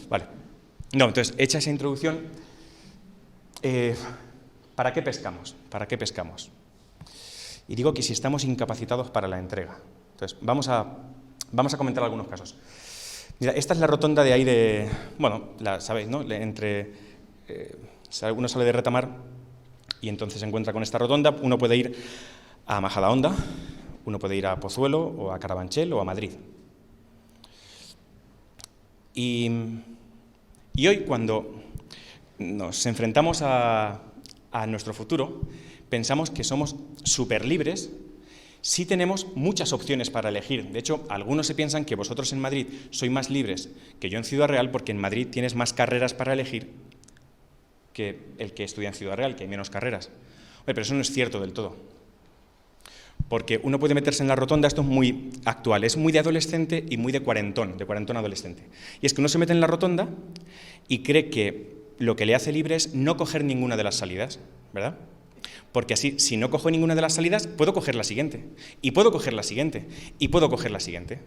vale, 0.10 0.26
no, 0.94 1.06
entonces, 1.06 1.34
hecha 1.38 1.58
esa 1.58 1.70
introducción, 1.70 2.20
eh, 3.64 3.96
¿para 4.76 4.92
qué 4.92 5.02
pescamos? 5.02 5.56
¿Para 5.70 5.88
qué 5.88 5.98
pescamos? 5.98 6.52
Y 7.68 7.76
digo 7.76 7.94
que 7.94 8.02
si 8.02 8.12
estamos 8.12 8.44
incapacitados 8.44 9.10
para 9.10 9.28
la 9.28 9.40
entrega. 9.40 9.78
Entonces, 10.14 10.38
vamos 10.42 10.68
a, 10.68 10.86
vamos 11.52 11.74
a 11.74 11.78
comentar 11.78 12.04
algunos 12.04 12.28
casos. 12.28 12.56
Mira, 13.42 13.54
esta 13.54 13.74
es 13.74 13.80
la 13.80 13.88
rotonda 13.88 14.24
de 14.24 14.34
ahí 14.34 14.44
de, 14.44 14.88
bueno, 15.18 15.54
la 15.62 15.82
sabéis, 15.82 16.08
¿no? 16.08 16.22
Entre, 16.22 16.92
eh, 17.48 17.76
uno 18.36 18.48
sale 18.48 18.66
de 18.66 18.72
Retamar 18.72 19.18
y 20.00 20.10
entonces 20.10 20.40
se 20.40 20.46
encuentra 20.46 20.72
con 20.74 20.84
esta 20.84 21.00
rotonda, 21.00 21.36
uno 21.42 21.58
puede 21.58 21.76
ir 21.76 21.96
a 22.68 22.80
Majadahonda, 22.80 23.36
uno 24.06 24.20
puede 24.20 24.36
ir 24.36 24.46
a 24.46 24.60
Pozuelo 24.60 25.02
o 25.02 25.32
a 25.32 25.40
Carabanchel 25.40 25.92
o 25.92 26.00
a 26.00 26.04
Madrid. 26.04 26.34
Y, 29.16 29.50
y 30.76 30.88
hoy 30.88 31.00
cuando 31.00 31.64
nos 32.38 32.86
enfrentamos 32.86 33.42
a, 33.42 34.02
a 34.52 34.68
nuestro 34.68 34.94
futuro, 34.94 35.42
pensamos 35.90 36.30
que 36.30 36.44
somos 36.44 36.76
súper 37.04 37.44
libres 37.44 37.90
Sí 38.62 38.86
tenemos 38.86 39.28
muchas 39.36 39.74
opciones 39.74 40.12
para 40.12 40.30
elegir. 40.30 40.72
De 40.72 40.80
hecho, 40.80 41.04
algunos 41.10 41.48
se 41.48 41.56
piensan 41.56 41.84
que 41.84 41.96
vosotros 41.96 42.32
en 42.32 42.40
Madrid 42.40 42.68
sois 42.92 43.12
más 43.12 43.30
libres 43.32 43.70
que 44.00 44.10
yo 44.10 44.20
en 44.20 44.24
Ciudad 44.24 44.48
Real 44.48 44.70
porque 44.70 44.92
en 44.92 45.00
Madrid 45.00 45.28
tienes 45.32 45.56
más 45.56 45.74
carreras 45.74 46.14
para 46.14 46.34
elegir 46.34 46.70
que 47.94 48.20
el 48.38 48.54
que 48.54 48.64
estudia 48.64 48.90
en 48.90 48.94
Ciudad 48.94 49.18
Real, 49.18 49.36
que 49.36 49.44
hay 49.44 49.50
menos 49.50 49.70
carreras. 49.70 50.10
pero 50.66 50.82
eso 50.82 50.94
no 50.94 51.02
es 51.02 51.12
cierto 51.12 51.40
del 51.40 51.54
todo. 51.54 51.76
Porque 53.28 53.60
uno 53.64 53.80
puede 53.80 53.96
meterse 53.96 54.22
en 54.22 54.28
la 54.28 54.36
rotonda, 54.36 54.68
esto 54.68 54.82
es 54.82 54.88
muy 54.88 55.32
actual, 55.46 55.84
es 55.84 55.98
muy 55.98 56.12
de 56.12 56.20
adolescente 56.20 56.86
y 56.90 56.98
muy 56.98 57.12
de 57.12 57.22
cuarentón, 57.22 57.78
de 57.78 57.86
cuarentón 57.86 58.18
adolescente. 58.18 58.64
Y 59.02 59.06
es 59.06 59.14
que 59.14 59.22
uno 59.22 59.30
se 59.30 59.38
mete 59.38 59.54
en 59.54 59.62
la 59.62 59.68
rotonda 59.68 60.10
y 60.88 61.00
cree 61.00 61.30
que 61.30 61.82
lo 61.98 62.16
que 62.16 62.26
le 62.26 62.36
hace 62.36 62.52
libre 62.52 62.76
es 62.76 62.94
no 62.94 63.18
coger 63.18 63.44
ninguna 63.44 63.78
de 63.78 63.84
las 63.84 63.96
salidas, 63.96 64.40
¿verdad? 64.74 64.98
Porque 65.72 65.94
así, 65.94 66.20
si 66.20 66.38
no 66.38 66.50
cojo 66.50 66.70
ninguna 66.70 66.96
de 66.96 67.02
las 67.02 67.14
salidas, 67.14 67.48
puedo 67.48 67.74
coger 67.74 67.96
la 67.96 68.04
siguiente. 68.04 68.44
Y 68.82 68.92
puedo 68.92 69.12
coger 69.12 69.34
la 69.34 69.44
siguiente. 69.44 69.88
Y 70.20 70.28
puedo 70.28 70.50
coger 70.50 70.72
la 70.72 70.80
siguiente. 70.80 71.20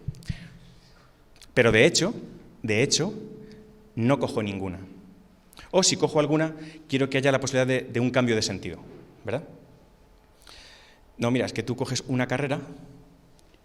Pero 1.53 1.71
de 1.71 1.85
hecho, 1.85 2.13
de 2.61 2.83
hecho, 2.83 3.13
no 3.95 4.19
cojo 4.19 4.43
ninguna. 4.43 4.79
O 5.71 5.83
si 5.83 5.97
cojo 5.97 6.19
alguna, 6.19 6.55
quiero 6.87 7.09
que 7.09 7.17
haya 7.17 7.31
la 7.31 7.39
posibilidad 7.39 7.83
de, 7.83 7.99
un 7.99 8.11
cambio 8.11 8.35
de 8.35 8.41
sentido. 8.41 8.79
¿Verdad? 9.23 9.43
No, 11.17 11.31
mira, 11.31 11.45
es 11.45 11.53
que 11.53 11.63
tú 11.63 11.75
coges 11.75 12.03
una 12.07 12.27
carrera 12.27 12.61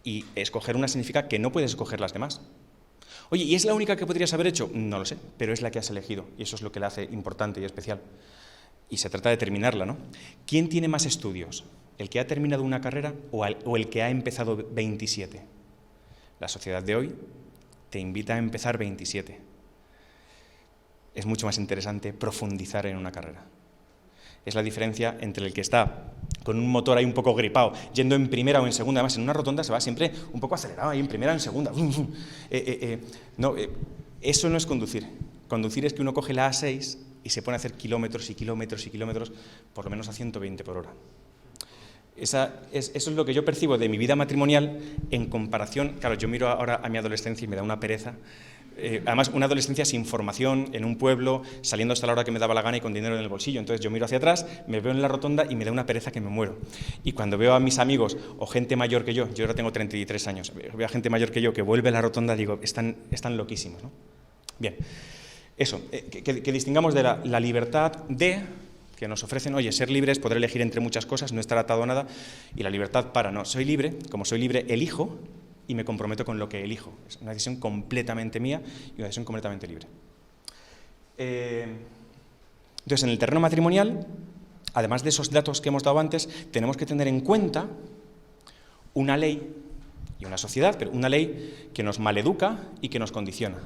y 0.04 0.24
escoger 0.34 0.76
una 0.76 0.88
significa 0.88 1.28
que 1.28 1.38
no 1.38 1.52
puedes 1.52 1.72
escoger 1.72 2.00
las 2.00 2.12
demás. 2.12 2.40
Oye, 3.28 3.44
¿y 3.44 3.54
es 3.54 3.64
la 3.64 3.74
única 3.74 3.96
que 3.96 4.06
podrías 4.06 4.32
haber 4.32 4.46
hecho? 4.46 4.70
No 4.72 4.98
lo 4.98 5.04
sé, 5.04 5.16
pero 5.36 5.52
es 5.52 5.62
la 5.62 5.70
que 5.70 5.78
has 5.78 5.90
elegido 5.90 6.26
y 6.38 6.44
eso 6.44 6.56
es 6.56 6.62
lo 6.62 6.72
que 6.72 6.80
la 6.80 6.86
hace 6.86 7.04
importante 7.04 7.60
y 7.60 7.64
especial 7.64 8.00
y 8.90 8.96
se 8.96 9.08
trata 9.08 9.30
de 9.30 9.36
terminarla, 9.36 9.86
¿no? 9.86 9.96
¿Quién 10.46 10.68
tiene 10.68 10.88
más 10.88 11.06
estudios? 11.06 11.64
¿El 11.96 12.10
que 12.10 12.18
ha 12.18 12.26
terminado 12.26 12.64
una 12.64 12.80
carrera 12.80 13.14
o, 13.30 13.46
el 13.76 13.88
que 13.88 14.02
ha 14.02 14.10
empezado 14.10 14.56
27? 14.56 15.40
La 16.40 16.48
sociedad 16.48 16.82
de 16.82 16.96
hoy 16.96 17.14
te 17.88 18.00
invita 18.00 18.34
a 18.34 18.38
empezar 18.38 18.78
27. 18.78 19.38
Es 21.14 21.26
mucho 21.26 21.46
más 21.46 21.58
interesante 21.58 22.12
profundizar 22.12 22.86
en 22.86 22.96
una 22.96 23.12
carrera. 23.12 23.44
Es 24.44 24.54
la 24.54 24.62
diferencia 24.62 25.16
entre 25.20 25.46
el 25.46 25.52
que 25.52 25.60
está 25.60 26.12
con 26.42 26.58
un 26.58 26.68
motor 26.68 26.96
ahí 26.96 27.04
un 27.04 27.12
poco 27.12 27.34
gripado, 27.34 27.74
yendo 27.92 28.14
en 28.14 28.28
primera 28.28 28.62
o 28.62 28.66
en 28.66 28.72
segunda, 28.72 29.00
además 29.00 29.16
en 29.16 29.22
una 29.24 29.34
rotonda 29.34 29.62
se 29.62 29.72
va 29.72 29.80
siempre 29.80 30.10
un 30.32 30.40
poco 30.40 30.54
acelerado, 30.54 30.90
ahí 30.90 30.98
en 30.98 31.06
primera 31.06 31.32
o 31.32 31.34
en 31.34 31.40
segunda. 31.40 31.70
Eh, 32.50 32.64
eh, 32.66 32.78
eh, 32.82 33.00
no, 33.36 33.54
eso 34.20 34.48
no 34.48 34.56
es 34.56 34.66
conducir. 34.66 35.06
Conducir 35.48 35.84
es 35.84 35.92
que 35.92 36.02
uno 36.02 36.14
coge 36.14 36.32
la 36.32 36.50
A6 36.50 37.09
y 37.24 37.30
se 37.30 37.42
pone 37.42 37.56
a 37.56 37.58
hacer 37.58 37.74
kilómetros 37.74 38.28
y 38.30 38.34
kilómetros 38.34 38.86
y 38.86 38.90
kilómetros, 38.90 39.32
por 39.74 39.84
lo 39.84 39.90
menos 39.90 40.08
a 40.08 40.12
120 40.12 40.64
por 40.64 40.78
hora. 40.78 40.90
Esa 42.16 42.60
es, 42.72 42.92
eso 42.94 43.10
es 43.10 43.16
lo 43.16 43.24
que 43.24 43.32
yo 43.32 43.44
percibo 43.44 43.78
de 43.78 43.88
mi 43.88 43.96
vida 43.96 44.14
matrimonial 44.14 44.78
en 45.10 45.26
comparación, 45.26 45.96
claro, 46.00 46.16
yo 46.16 46.28
miro 46.28 46.48
ahora 46.48 46.80
a 46.82 46.88
mi 46.88 46.98
adolescencia 46.98 47.44
y 47.44 47.48
me 47.48 47.56
da 47.56 47.62
una 47.62 47.80
pereza. 47.80 48.14
Eh, 48.76 49.02
además, 49.04 49.30
una 49.34 49.46
adolescencia 49.46 49.84
sin 49.84 50.06
formación, 50.06 50.68
en 50.72 50.84
un 50.84 50.96
pueblo, 50.96 51.42
saliendo 51.60 51.92
hasta 51.92 52.06
la 52.06 52.14
hora 52.14 52.24
que 52.24 52.30
me 52.30 52.38
daba 52.38 52.54
la 52.54 52.62
gana 52.62 52.78
y 52.78 52.80
con 52.80 52.94
dinero 52.94 53.14
en 53.14 53.22
el 53.22 53.28
bolsillo. 53.28 53.60
Entonces 53.60 53.82
yo 53.82 53.90
miro 53.90 54.06
hacia 54.06 54.18
atrás, 54.18 54.46
me 54.68 54.80
veo 54.80 54.92
en 54.92 55.02
la 55.02 55.08
rotonda 55.08 55.44
y 55.48 55.54
me 55.54 55.64
da 55.64 55.72
una 55.72 55.86
pereza 55.86 56.10
que 56.10 56.20
me 56.20 56.30
muero. 56.30 56.58
Y 57.04 57.12
cuando 57.12 57.36
veo 57.36 57.54
a 57.54 57.60
mis 57.60 57.78
amigos 57.78 58.16
o 58.38 58.46
gente 58.46 58.76
mayor 58.76 59.04
que 59.04 59.12
yo, 59.12 59.32
yo 59.34 59.44
ahora 59.44 59.54
tengo 59.54 59.72
33 59.72 60.26
años, 60.28 60.52
veo 60.54 60.86
a 60.86 60.88
gente 60.88 61.10
mayor 61.10 61.30
que 61.30 61.42
yo 61.42 61.52
que 61.52 61.62
vuelve 61.62 61.90
a 61.90 61.92
la 61.92 62.00
rotonda, 62.00 62.36
digo, 62.36 62.58
están, 62.62 62.96
están 63.10 63.36
loquísimos. 63.36 63.82
¿no? 63.82 63.90
Bien. 64.58 64.76
Eso, 65.60 65.82
eh, 65.92 66.04
que, 66.08 66.52
distingamos 66.52 66.94
de 66.94 67.02
la, 67.02 67.38
libertad 67.38 67.92
de 68.08 68.40
que 68.96 69.06
nos 69.08 69.22
ofrecen, 69.24 69.54
oye, 69.54 69.70
ser 69.72 69.90
libres, 69.90 70.18
poder 70.18 70.38
elegir 70.38 70.62
entre 70.62 70.80
muchas 70.80 71.04
cosas, 71.04 71.34
no 71.34 71.40
estar 71.40 71.58
atado 71.58 71.82
a 71.82 71.86
nada, 71.86 72.06
y 72.56 72.62
la 72.62 72.70
libertad 72.70 73.12
para 73.12 73.30
no, 73.30 73.44
soy 73.44 73.66
libre, 73.66 73.98
como 74.10 74.24
soy 74.24 74.40
libre, 74.40 74.64
elijo 74.70 75.18
y 75.68 75.74
me 75.74 75.84
comprometo 75.84 76.24
con 76.24 76.38
lo 76.38 76.48
que 76.48 76.64
elijo. 76.64 76.94
Es 77.06 77.18
una 77.20 77.32
decisión 77.32 77.56
completamente 77.56 78.40
mía 78.40 78.62
y 78.92 78.94
una 78.96 79.04
decisión 79.04 79.26
completamente 79.26 79.66
libre. 79.66 79.86
Eh, 81.18 81.66
entonces, 82.78 83.04
en 83.04 83.10
el 83.10 83.18
terreno 83.18 83.40
matrimonial, 83.40 84.06
además 84.72 85.02
de 85.02 85.10
esos 85.10 85.30
datos 85.30 85.60
que 85.60 85.68
hemos 85.68 85.82
dado 85.82 85.98
antes, 85.98 86.26
tenemos 86.52 86.78
que 86.78 86.86
tener 86.86 87.06
en 87.06 87.20
cuenta 87.20 87.66
una 88.94 89.18
ley 89.18 89.46
y 90.18 90.24
una 90.24 90.38
sociedad, 90.38 90.76
pero 90.78 90.90
una 90.90 91.10
ley 91.10 91.68
que 91.74 91.82
nos 91.82 91.98
maleduca 91.98 92.60
y 92.80 92.88
que 92.88 92.98
nos 92.98 93.12
condiciona. 93.12 93.58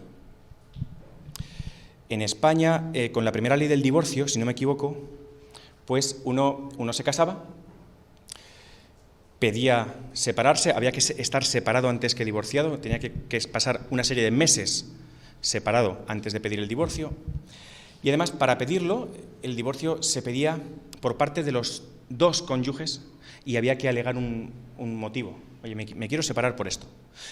En 2.08 2.22
España, 2.22 2.90
eh, 2.92 3.10
con 3.12 3.24
la 3.24 3.32
primera 3.32 3.56
ley 3.56 3.68
del 3.68 3.82
divorcio, 3.82 4.28
si 4.28 4.38
no 4.38 4.46
me 4.46 4.52
equivoco, 4.52 4.96
pues 5.86 6.20
uno, 6.24 6.68
uno 6.76 6.92
se 6.92 7.04
casaba, 7.04 7.44
pedía 9.38 9.94
separarse, 10.12 10.72
había 10.72 10.92
que 10.92 11.00
estar 11.00 11.44
separado 11.44 11.88
antes 11.88 12.14
que 12.14 12.24
divorciado, 12.24 12.78
tenía 12.78 12.98
que, 12.98 13.10
pasar 13.50 13.86
una 13.90 14.04
serie 14.04 14.22
de 14.22 14.30
meses 14.30 14.86
separado 15.40 15.98
antes 16.08 16.32
de 16.32 16.40
pedir 16.40 16.58
el 16.58 16.68
divorcio. 16.68 17.12
Y 18.02 18.08
además, 18.08 18.30
para 18.30 18.58
pedirlo, 18.58 19.08
el 19.42 19.56
divorcio 19.56 20.02
se 20.02 20.22
pedía 20.22 20.58
por 21.00 21.16
parte 21.16 21.42
de 21.42 21.52
los 21.52 21.84
dos 22.08 22.42
cónyuges 22.42 23.02
y 23.44 23.56
había 23.56 23.78
que 23.78 23.88
alegar 23.88 24.16
un 24.16 24.52
motivo. 24.78 25.38
Oye, 25.64 25.74
me, 25.74 26.08
quiero 26.08 26.22
separar 26.22 26.56
por 26.56 26.68
esto. 26.68 26.86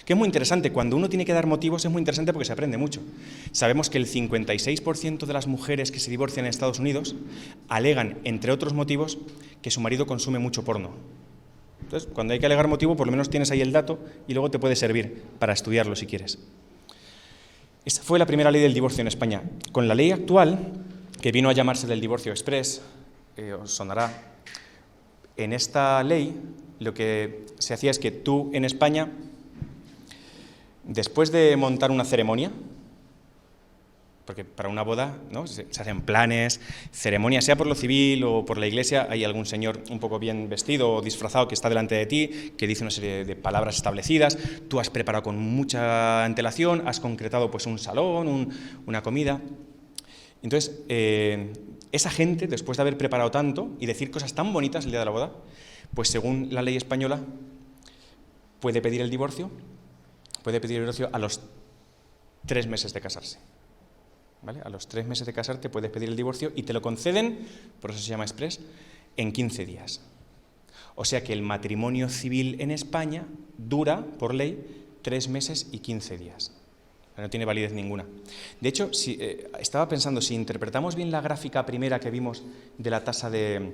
Que 0.07 0.15
es 0.15 0.19
muy 0.19 0.25
interesante, 0.25 0.73
cuando 0.73 0.97
uno 0.97 1.11
tiene 1.11 1.27
que 1.27 1.35
dar 1.35 1.47
motivos 1.47 1.85
es 1.85 1.91
muy 1.91 2.01
interesante 2.01 2.33
porque 2.33 2.47
se 2.47 2.55
aprende 2.55 2.79
mucho. 2.79 3.03
Sabemos 3.53 3.91
que 3.91 3.99
el 3.99 4.07
56% 4.07 5.27
de 5.27 5.33
las 5.35 5.47
mujeres 5.47 5.93
que 5.93 6.01
se 6.01 6.11
divorcian 6.11 6.47
en 6.47 6.51
Estados 6.51 6.79
Unidos 6.79 7.15
alegan, 7.69 8.21
entre 8.25 8.51
otros 8.51 8.73
motivos, 8.73 9.19
que 9.61 9.71
su 9.71 9.83
marido 9.83 10.07
consume 10.07 10.39
mucho 10.39 10.65
porno. 10.65 10.93
Entonces, 11.83 12.09
cuando 12.11 12.33
hay 12.33 12.41
que 12.41 12.47
alegar 12.47 12.69
motivo, 12.69 12.97
por 12.97 13.07
lo 13.07 13.11
menos 13.11 13.29
tienes 13.29 13.51
ahí 13.51 13.61
el 13.61 13.71
dato 13.71 13.99
y 14.27 14.33
luego 14.33 14.51
te 14.51 14.59
puede 14.59 14.77
servir 14.77 15.23
para 15.39 15.53
estudiarlo 15.53 15.95
si 15.95 16.07
quieres. 16.07 16.39
Esa 17.85 18.03
fue 18.03 18.19
la 18.19 18.25
primera 18.25 18.51
ley 18.51 18.62
del 18.62 18.73
divorcio 18.73 19.03
en 19.03 19.09
España. 19.09 19.43
Con 19.73 19.89
la 19.89 19.95
ley 19.95 20.11
actual, 20.11 20.73
que 21.21 21.33
vino 21.33 21.51
a 21.51 21.53
llamarse 21.53 21.87
del 21.87 22.01
divorcio 22.01 22.33
express, 22.33 22.81
eh, 23.37 23.53
os 23.53 23.73
sonará, 23.73 24.33
en 25.37 25.53
esta 25.53 26.03
ley 26.03 26.35
lo 26.83 26.95
que 26.95 27.47
se 27.59 27.75
hacía 27.75 27.91
es 27.91 27.99
que 27.99 28.11
tú 28.11 28.51
en 28.53 28.65
España, 28.65 29.11
después 30.85 31.33
de 31.33 31.57
montar 31.57 31.91
una 31.91 32.05
ceremonia, 32.05 32.51
porque 34.25 34.45
para 34.45 34.69
una 34.69 34.83
boda 34.83 35.19
¿no? 35.31 35.47
se, 35.47 35.67
hacen 35.79 36.03
planes, 36.03 36.61
ceremonias, 36.93 37.45
sea 37.45 37.57
por 37.57 37.67
lo 37.67 37.75
civil 37.75 38.25
o 38.25 38.45
por 38.45 38.59
la 38.59 38.67
iglesia, 38.67 39.07
hay 39.11 39.25
algún 39.25 39.47
señor 39.47 39.83
un 39.91 39.99
poco 39.99 40.19
bien 40.19 40.49
vestido 40.49 40.95
o 40.95 41.03
disfrazado 41.03 41.49
que 41.49 41.55
está 41.55 41.69
delante 41.69 41.95
de 41.97 42.07
ti, 42.07 42.53
que 42.57 42.67
dice 42.67 42.85
una 42.85 42.91
serie 42.91 43.25
de 43.25 43.37
palabras 43.37 43.77
establecidas, 43.77 44.39
tú 44.69 44.81
has 44.81 44.91
preparado 44.91 45.25
con 45.25 45.39
mucha 45.39 46.25
antelación, 46.25 46.87
has 46.87 47.01
concretado 47.01 47.51
pues 47.51 47.67
un 47.67 47.79
salón, 47.79 48.51
una 48.87 49.03
comida. 49.03 49.41
Entonces, 50.43 50.81
eh, 50.89 51.53
esa 51.93 52.11
gente, 52.11 52.47
después 52.47 52.79
de 52.79 52.83
haber 52.83 52.97
preparado 52.97 53.31
tanto 53.31 53.71
y 53.79 53.87
decir 53.87 54.11
cosas 54.11 54.35
tan 54.35 54.53
bonitas 54.53 54.85
el 54.85 54.93
día 54.93 55.01
de 55.01 55.05
la 55.05 55.11
boda, 55.11 55.33
pues 55.95 56.09
según 56.09 56.49
la 56.51 56.63
ley 56.63 56.77
española, 56.77 57.21
puede 58.61 58.81
pedir 58.81 59.01
el 59.01 59.11
divorcio, 59.11 59.51
puede 60.43 60.61
pedir 60.61 60.77
el 60.77 60.83
divorcio 60.85 61.11
a 61.13 61.19
los 61.19 61.41
tres 62.47 62.67
meses 62.67 62.93
de 62.93 63.01
casarse. 63.01 63.39
A 64.65 64.71
los 64.71 64.89
tres 64.89 65.07
meses 65.07 65.27
de 65.27 65.33
casarte 65.33 65.69
puedes 65.69 65.91
pedir 65.91 66.09
el 66.09 66.17
divorcio 66.17 66.53
y 66.57 66.65
te 66.65 66.73
lo 66.73 66.83
conceden, 66.83 67.47
por 67.81 67.91
eso 67.91 68.01
se 68.01 68.09
llama 68.09 68.25
express, 68.25 68.61
en 69.17 69.33
15 69.33 69.67
días. 69.67 70.01
O 70.95 71.05
sea 71.05 71.23
que 71.23 71.33
el 71.33 71.43
matrimonio 71.43 72.09
civil 72.09 72.61
en 72.61 72.71
España 72.71 73.27
dura, 73.57 74.05
por 74.19 74.35
ley, 74.35 74.97
tres 75.03 75.29
meses 75.29 75.69
y 75.71 75.79
15 75.79 76.19
días. 76.19 76.53
No 77.17 77.31
tiene 77.31 77.45
validez 77.45 77.73
ninguna. 77.73 78.07
De 78.61 78.69
hecho, 78.69 78.93
si, 78.93 79.19
eh, 79.21 79.51
estaba 79.61 79.89
pensando, 79.89 80.21
si 80.21 80.35
interpretamos 80.35 80.97
bien 80.97 81.11
la 81.11 81.21
gráfica 81.21 81.65
primera 81.65 82.01
que 82.01 82.11
vimos 82.11 82.43
de 82.79 82.91
la 82.91 83.05
tasa 83.05 83.31
de, 83.31 83.73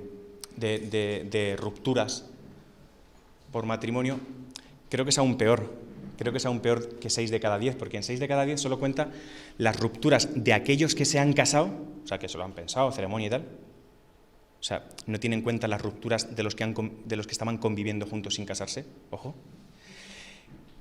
de 0.59 1.55
rupturas 1.59 2.25
por 3.51 3.65
matrimonio, 3.65 4.19
creo 4.89 5.05
que 5.05 5.09
es 5.09 5.17
aún 5.17 5.37
peor, 5.37 5.71
creo 6.17 6.31
que 6.31 6.37
es 6.37 6.45
aún 6.45 6.59
peor 6.59 6.99
que 6.99 7.09
6 7.09 7.31
de 7.31 7.39
cada 7.39 7.57
10, 7.57 7.75
porque 7.75 7.97
en 7.97 8.03
6 8.03 8.19
de 8.19 8.27
cada 8.27 8.45
10 8.45 8.59
solo 8.59 8.79
cuenta 8.79 9.09
las 9.57 9.79
rupturas 9.79 10.29
de 10.35 10.53
aquellos 10.53 10.95
que 10.95 11.05
se 11.05 11.19
han 11.19 11.33
casado, 11.33 11.69
o 12.03 12.07
sea, 12.07 12.19
que 12.19 12.27
se 12.27 12.37
lo 12.37 12.43
han 12.43 12.53
pensado, 12.53 12.91
ceremonia 12.91 13.27
y 13.27 13.29
tal. 13.29 13.45
O 14.59 14.63
sea, 14.63 14.89
no 15.07 15.19
tiene 15.19 15.37
en 15.37 15.41
cuenta 15.41 15.67
las 15.67 15.81
rupturas 15.81 16.35
de 16.35 16.43
los 16.43 16.53
que, 16.53 16.65
han, 16.65 16.75
de 17.05 17.15
los 17.15 17.25
que 17.25 17.31
estaban 17.31 17.57
conviviendo 17.57 18.05
juntos 18.05 18.35
sin 18.35 18.45
casarse, 18.45 18.85
ojo. 19.09 19.33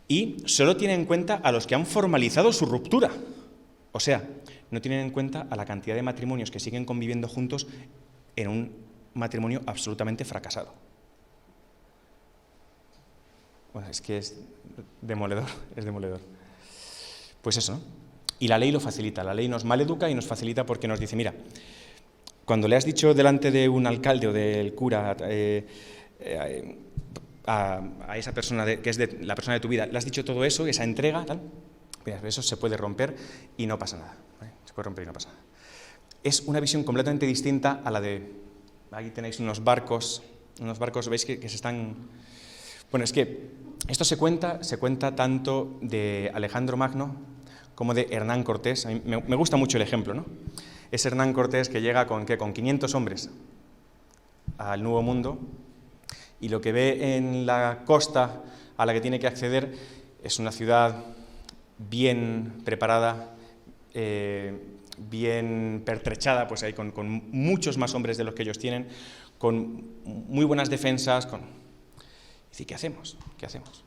Y 0.09 0.37
solo 0.47 0.77
tiene 0.77 0.95
en 0.95 1.05
cuenta 1.05 1.37
a 1.37 1.53
los 1.53 1.67
que 1.67 1.75
han 1.75 1.87
formalizado 1.87 2.53
su 2.53 2.67
ruptura. 2.67 3.11
O 3.93 4.01
sea, 4.01 4.27
no 4.71 4.81
tienen 4.81 5.01
en 5.01 5.11
cuenta 5.11 5.47
a 5.49 5.55
la 5.55 5.65
cantidad 5.65 5.95
de 5.95 6.03
matrimonios 6.03 6.51
que 6.51 6.61
siguen 6.61 6.85
conviviendo 6.85 7.29
juntos 7.29 7.69
en 8.37 8.49
un 8.49 8.88
matrimonio 9.15 9.63
absolutamente 9.67 10.25
fracasado. 10.25 10.73
Bueno, 13.73 13.89
es 13.89 14.01
que 14.01 14.19
es 14.19 14.37
demoledor, 15.01 15.47
es 15.77 15.85
demoledor. 15.85 16.21
Pues 17.43 17.57
eso, 17.57 17.75
¿no? 17.75 17.81
Y 18.41 18.49
la 18.49 18.59
ley 18.59 18.71
lo 18.71 18.79
facilita, 18.79 19.25
la 19.25 19.35
ley 19.35 19.49
nos 19.49 19.65
maleduca 19.65 20.09
y 20.09 20.15
nos 20.15 20.27
facilita 20.27 20.65
porque 20.65 20.87
nos 20.87 21.01
dice, 21.01 21.17
mira, 21.17 21.35
cuando 22.45 22.69
le 22.69 22.77
has 22.77 22.85
dicho 22.85 23.13
delante 23.13 23.51
de 23.51 23.69
un 23.69 23.87
alcalde 23.87 24.29
o 24.29 24.33
del 24.33 24.75
cura 24.75 25.17
eh, 25.23 25.67
a, 27.47 28.17
esa 28.17 28.33
persona 28.33 28.65
que 28.65 28.91
es 28.91 28.97
de, 28.97 29.19
la 29.23 29.35
persona 29.35 29.55
de 29.55 29.61
tu 29.61 29.69
vida, 29.69 29.87
le 29.87 29.99
has 29.99 30.05
dicho 30.05 30.25
todo 30.25 30.45
eso, 30.45 30.67
esa 30.67 30.85
entrega, 30.85 31.25
tal, 31.25 31.41
eso 32.25 32.43
se 32.43 32.57
puede 32.57 32.77
romper 32.77 33.17
y 33.57 33.67
no 33.67 33.79
pasa 33.79 33.99
nada. 33.99 34.17
Se 34.65 34.73
puede 34.73 34.85
romper 34.85 35.05
y 35.05 35.07
no 35.09 35.13
pasa 35.13 35.31
nada. 35.31 35.41
Es 36.23 36.41
una 36.43 36.61
visión 36.61 36.85
completamente 36.85 37.27
distinta 37.27 37.81
a 37.85 37.91
la 37.91 38.01
de, 38.01 38.33
aquí 38.91 39.11
tenéis 39.11 39.41
unos 39.41 39.63
barcos, 39.63 40.23
unos 40.61 40.79
barcos, 40.79 41.09
veis 41.09 41.25
que 41.25 41.49
se 41.49 41.57
están 41.57 41.97
bueno, 42.91 43.05
es 43.05 43.13
que 43.13 43.51
esto 43.87 44.05
se 44.05 44.17
cuenta, 44.17 44.65
se 44.65 44.79
cuenta 44.79 45.15
tanto 45.15 45.77
de 45.83 46.31
Alejandro 46.33 46.79
Magno 46.79 47.17
como 47.75 47.93
de 47.93 48.09
Hernán 48.11 48.45
Cortés. 48.45 48.87
me, 48.87 49.37
gusta 49.37 49.59
mucho 49.59 49.77
el 49.77 49.83
ejemplo, 49.83 50.15
¿no? 50.15 50.25
Es 50.91 51.05
Hernán 51.05 51.35
Cortés 51.35 51.69
que 51.69 51.83
llega 51.83 52.07
con, 52.07 52.25
¿qué? 52.25 52.39
con 52.39 52.55
500 52.55 52.95
hombres 52.95 53.31
al 54.57 54.83
Nuevo 54.83 55.03
Mundo 55.03 55.39
y 56.41 56.49
lo 56.49 56.63
que 56.63 56.73
ve 56.73 57.17
en 57.17 57.45
la 57.45 57.83
costa 57.85 58.43
a 58.79 58.87
la 58.87 58.95
que 58.95 59.03
tiene 59.03 59.21
que 59.21 59.27
acceder 59.27 59.75
es 60.23 60.39
una 60.39 60.51
ciudad 60.51 61.05
bien 61.77 62.63
preparada, 62.65 63.35
eh, 63.93 64.78
bien 65.11 65.83
pertrechada, 65.85 66.49
pues 66.49 66.63
ahí 66.63 66.73
con, 66.73 66.93
muchos 67.31 67.79
más 67.79 67.95
hombres 67.95 68.17
de 68.17 68.25
los 68.25 68.35
que 68.35 68.43
ellos 68.43 68.59
tienen, 68.59 68.89
con 69.39 69.85
muy 70.05 70.45
buenas 70.45 70.71
defensas, 70.71 71.27
con 71.27 71.59
¿Y 72.59 72.65
qué 72.65 72.75
hacemos? 72.75 73.17
¿Qué 73.37 73.47
hacemos? 73.47 73.85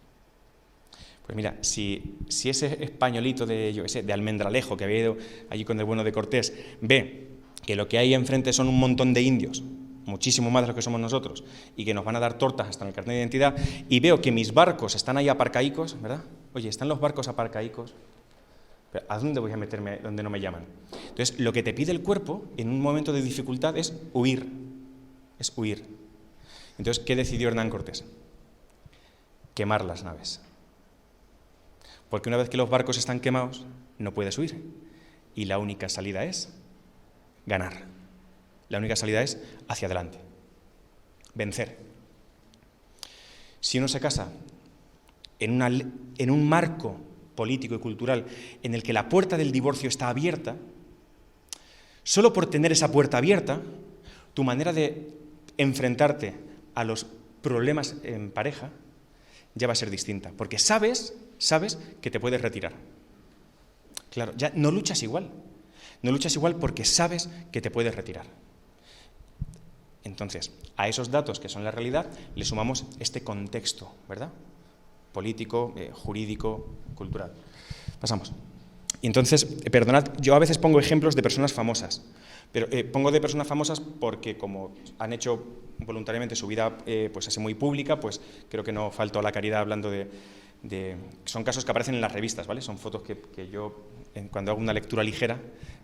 Pues 1.26 1.36
mira, 1.36 1.58
si, 1.62 2.18
si 2.30 2.50
ese 2.50 2.84
españolito 2.84 3.46
de, 3.46 3.74
yo 3.74 3.84
de 3.84 4.14
Almendralejo, 4.14 4.78
que 4.78 4.86
había 4.86 5.00
ido 5.00 5.18
allí 5.50 5.66
con 5.66 5.80
el 5.80 5.86
bueno 5.86 6.04
de 6.04 6.12
Cortés, 6.12 6.54
ve 6.82 7.32
que 7.66 7.76
lo 7.76 7.88
que 7.88 7.98
hay 7.98 8.14
enfrente 8.14 8.54
son 8.54 8.68
un 8.68 8.80
montón 8.80 9.14
de 9.14 9.22
indios, 9.22 9.64
muchísimo 10.06 10.50
más 10.50 10.64
de 10.64 10.70
lo 10.70 10.76
que 10.76 10.82
somos 10.82 11.00
nosotros, 11.00 11.44
y 11.76 11.86
que 11.86 11.94
nos 11.94 12.06
van 12.06 12.16
a 12.16 12.20
dar 12.20 12.38
tortas 12.38 12.68
hasta 12.68 12.86
en 12.86 12.90
el 12.90 12.94
carnet 12.94 13.16
de 13.16 13.20
identidad, 13.20 13.56
y 13.88 14.00
veo 14.00 14.22
que 14.22 14.32
mis 14.32 14.54
barcos 14.54 14.96
están 14.96 15.18
ahí 15.18 15.30
aparcaicos, 15.30 16.02
¿verdad? 16.02 16.24
Oye, 16.54 16.70
están 16.70 16.88
los 16.88 17.00
barcos 17.00 17.28
aparcaicos, 17.28 17.94
¿a 19.08 19.20
dónde 19.20 19.40
voy 19.40 19.52
a 19.52 19.58
meterme 19.58 19.98
donde 19.98 20.24
no 20.24 20.30
me 20.30 20.40
llaman? 20.40 20.66
Entonces, 21.10 21.40
lo 21.40 21.54
que 21.54 21.64
te 21.64 21.74
pide 21.74 21.92
el 21.92 22.02
cuerpo 22.02 22.46
en 22.58 22.70
un 22.70 22.82
momento 22.82 23.14
de 23.14 23.22
dificultad 23.22 23.78
es 23.78 23.94
huir, 24.14 24.48
es 25.40 25.54
huir. 25.56 25.86
Entonces, 26.78 27.04
¿qué 27.04 27.16
decidió 27.16 27.48
Hernán 27.48 27.70
Cortés? 27.70 28.04
quemar 29.54 29.84
las 29.86 30.04
naves. 30.04 30.42
Porque 32.10 32.30
una 32.30 32.38
vez 32.38 32.50
que 32.50 32.58
los 32.58 32.70
barcos 32.70 32.98
están 32.98 33.20
quemados, 33.20 33.66
no 33.98 34.14
puedes 34.14 34.38
huir. 34.38 34.62
Y 35.36 35.46
la 35.46 35.60
única 35.60 35.88
salida 35.88 36.26
es 36.26 36.54
ganar. 37.46 37.86
La 38.70 38.78
única 38.78 38.96
salida 38.96 39.22
es 39.22 39.38
hacia 39.68 39.86
adelante. 39.86 40.20
Vencer. 41.34 41.78
Si 43.60 43.78
uno 43.78 43.88
se 43.88 44.00
casa 44.00 44.32
en 45.40 46.32
un 46.32 46.50
marco 46.50 46.98
político 47.36 47.76
y 47.76 47.80
cultural 47.80 48.26
en 48.64 48.74
el 48.74 48.84
que 48.84 48.94
la 48.94 49.10
puerta 49.10 49.38
del 49.38 49.52
divorcio 49.52 49.90
está 49.90 50.10
abierta, 50.10 50.56
solo 52.04 52.34
por 52.34 52.48
tener 52.48 52.72
esa 52.72 52.92
puerta 52.92 53.18
abierta, 53.18 53.62
tu 54.34 54.44
manera 54.44 54.74
de 54.74 55.10
enfrentarte 55.58 56.36
a 56.76 56.84
los 56.84 57.06
problemas 57.42 57.96
en 58.04 58.32
pareja 58.32 58.72
ya 59.56 59.68
va 59.68 59.74
a 59.74 59.76
ser 59.76 59.90
distinta, 59.90 60.32
porque 60.38 60.60
sabes, 60.60 61.14
sabes 61.38 61.78
que 62.02 62.12
te 62.12 62.20
puedes 62.20 62.42
retirar. 62.42 62.74
Claro, 64.10 64.34
ya 64.38 64.52
no 64.56 64.72
luchas 64.72 65.04
igual. 65.04 65.30
No 66.02 66.12
luchas 66.12 66.36
igual 66.36 66.56
porque 66.56 66.86
sabes 66.86 67.30
que 67.52 67.62
te 67.62 67.72
puedes 67.72 67.96
retirar. 67.96 68.26
Entonces, 70.04 70.52
a 70.78 70.88
esos 70.88 71.12
datos 71.12 71.40
que 71.40 71.50
son 71.50 71.64
la 71.64 71.72
realidad, 71.72 72.08
le 72.36 72.46
sumamos 72.46 72.86
este 73.00 73.24
contexto, 73.24 73.94
¿verdad? 74.10 74.30
Político, 75.12 75.74
eh, 75.76 75.92
jurídico, 75.94 76.68
cultural. 76.96 77.34
Pasamos. 78.00 78.32
Y 79.02 79.08
entonces, 79.08 79.58
eh, 79.64 79.70
perdonad, 79.70 80.06
yo 80.20 80.36
a 80.36 80.40
veces 80.40 80.58
pongo 80.58 80.80
ejemplos 80.80 81.16
de 81.16 81.24
personas 81.24 81.54
famosas. 81.54 82.04
Pero 82.52 82.68
eh, 82.72 82.84
pongo 82.84 83.12
de 83.12 83.22
personas 83.22 83.48
famosas 83.48 83.80
porque 83.80 84.38
como 84.38 84.74
han 85.00 85.14
hecho 85.14 85.44
voluntariamente 85.80 86.36
su 86.36 86.48
vida 86.48 86.78
pues 87.12 87.28
así 87.28 87.40
muy 87.40 87.56
pública, 87.56 88.00
pues 88.00 88.22
creo 88.50 88.64
que 88.64 88.72
no 88.72 88.92
falto 88.92 89.20
a 89.20 89.22
la 89.24 89.32
caridad 89.32 89.62
hablando 89.62 89.90
de, 89.90 90.98
Son 91.26 91.44
casos 91.44 91.66
que 91.66 91.72
aparecen 91.72 91.96
en 91.96 92.02
las 92.02 92.12
revistas, 92.12 92.46
¿vale? 92.46 92.62
Son 92.62 92.78
fotos 92.78 93.02
que, 93.02 93.50
yo, 93.50 93.88
cuando 94.30 94.52
hago 94.52 94.60
una 94.60 94.74
lectura 94.74 95.02
ligera, 95.02 95.40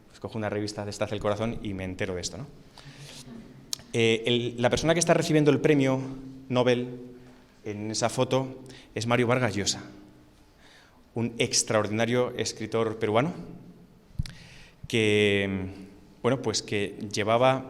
pues 0.07 0.19
cojo 0.19 0.37
una 0.37 0.49
revista 0.49 0.83
de 0.83 0.91
Estaz 0.91 1.13
el 1.13 1.19
Corazón 1.19 1.57
y 1.63 1.73
me 1.73 1.83
entero 1.83 2.13
de 2.13 2.21
esto, 2.21 2.37
¿no? 2.37 2.45
La 3.93 4.69
persona 4.69 4.93
que 4.93 4.99
está 4.99 5.15
recibiendo 5.15 5.49
el 5.49 5.59
premio 5.61 5.99
Nobel 6.49 7.06
en 7.67 7.91
esa 7.91 8.09
foto 8.09 8.63
es 8.95 9.07
Mario 9.07 9.27
Vargas 9.27 9.55
Llosa, 9.55 9.83
un 11.15 11.33
extraordinario 11.37 12.33
escritor 12.37 12.97
peruano 12.97 13.33
que 14.87 15.87
bueno, 16.21 16.41
pues 16.41 16.61
que 16.61 16.97
llevaba, 17.11 17.65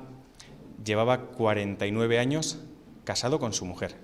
llevaba 0.84 1.28
49 1.28 2.20
años 2.20 2.60
casado 3.04 3.40
con 3.40 3.54
su 3.54 3.66
mujer. 3.66 3.96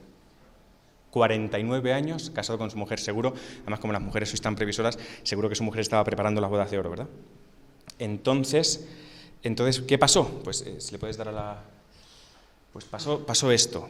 49 1.11 1.93
años 1.93 2.31
casado 2.31 2.57
con 2.57 2.71
su 2.71 2.77
mujer, 2.77 2.99
seguro, 2.99 3.35
además 3.61 3.79
como 3.79 3.93
las 3.93 4.01
mujeres 4.01 4.29
sois 4.29 4.41
tan 4.41 4.55
previsoras, 4.55 4.97
seguro 5.21 5.47
que 5.47 5.55
su 5.55 5.63
mujer 5.63 5.81
estaba 5.81 6.03
preparando 6.03 6.41
las 6.41 6.49
bodas 6.49 6.71
de 6.71 6.79
oro, 6.79 6.89
¿verdad? 6.89 7.07
Entonces, 7.99 8.87
entonces 9.43 9.83
¿qué 9.87 9.99
pasó? 9.99 10.41
Pues 10.43 10.63
eh, 10.63 10.81
si 10.81 10.91
le 10.91 10.97
puedes 10.97 11.17
dar 11.17 11.29
a 11.29 11.31
la... 11.31 11.63
Pues 12.73 12.85
pasó, 12.85 13.23
pasó 13.25 13.51
esto, 13.51 13.87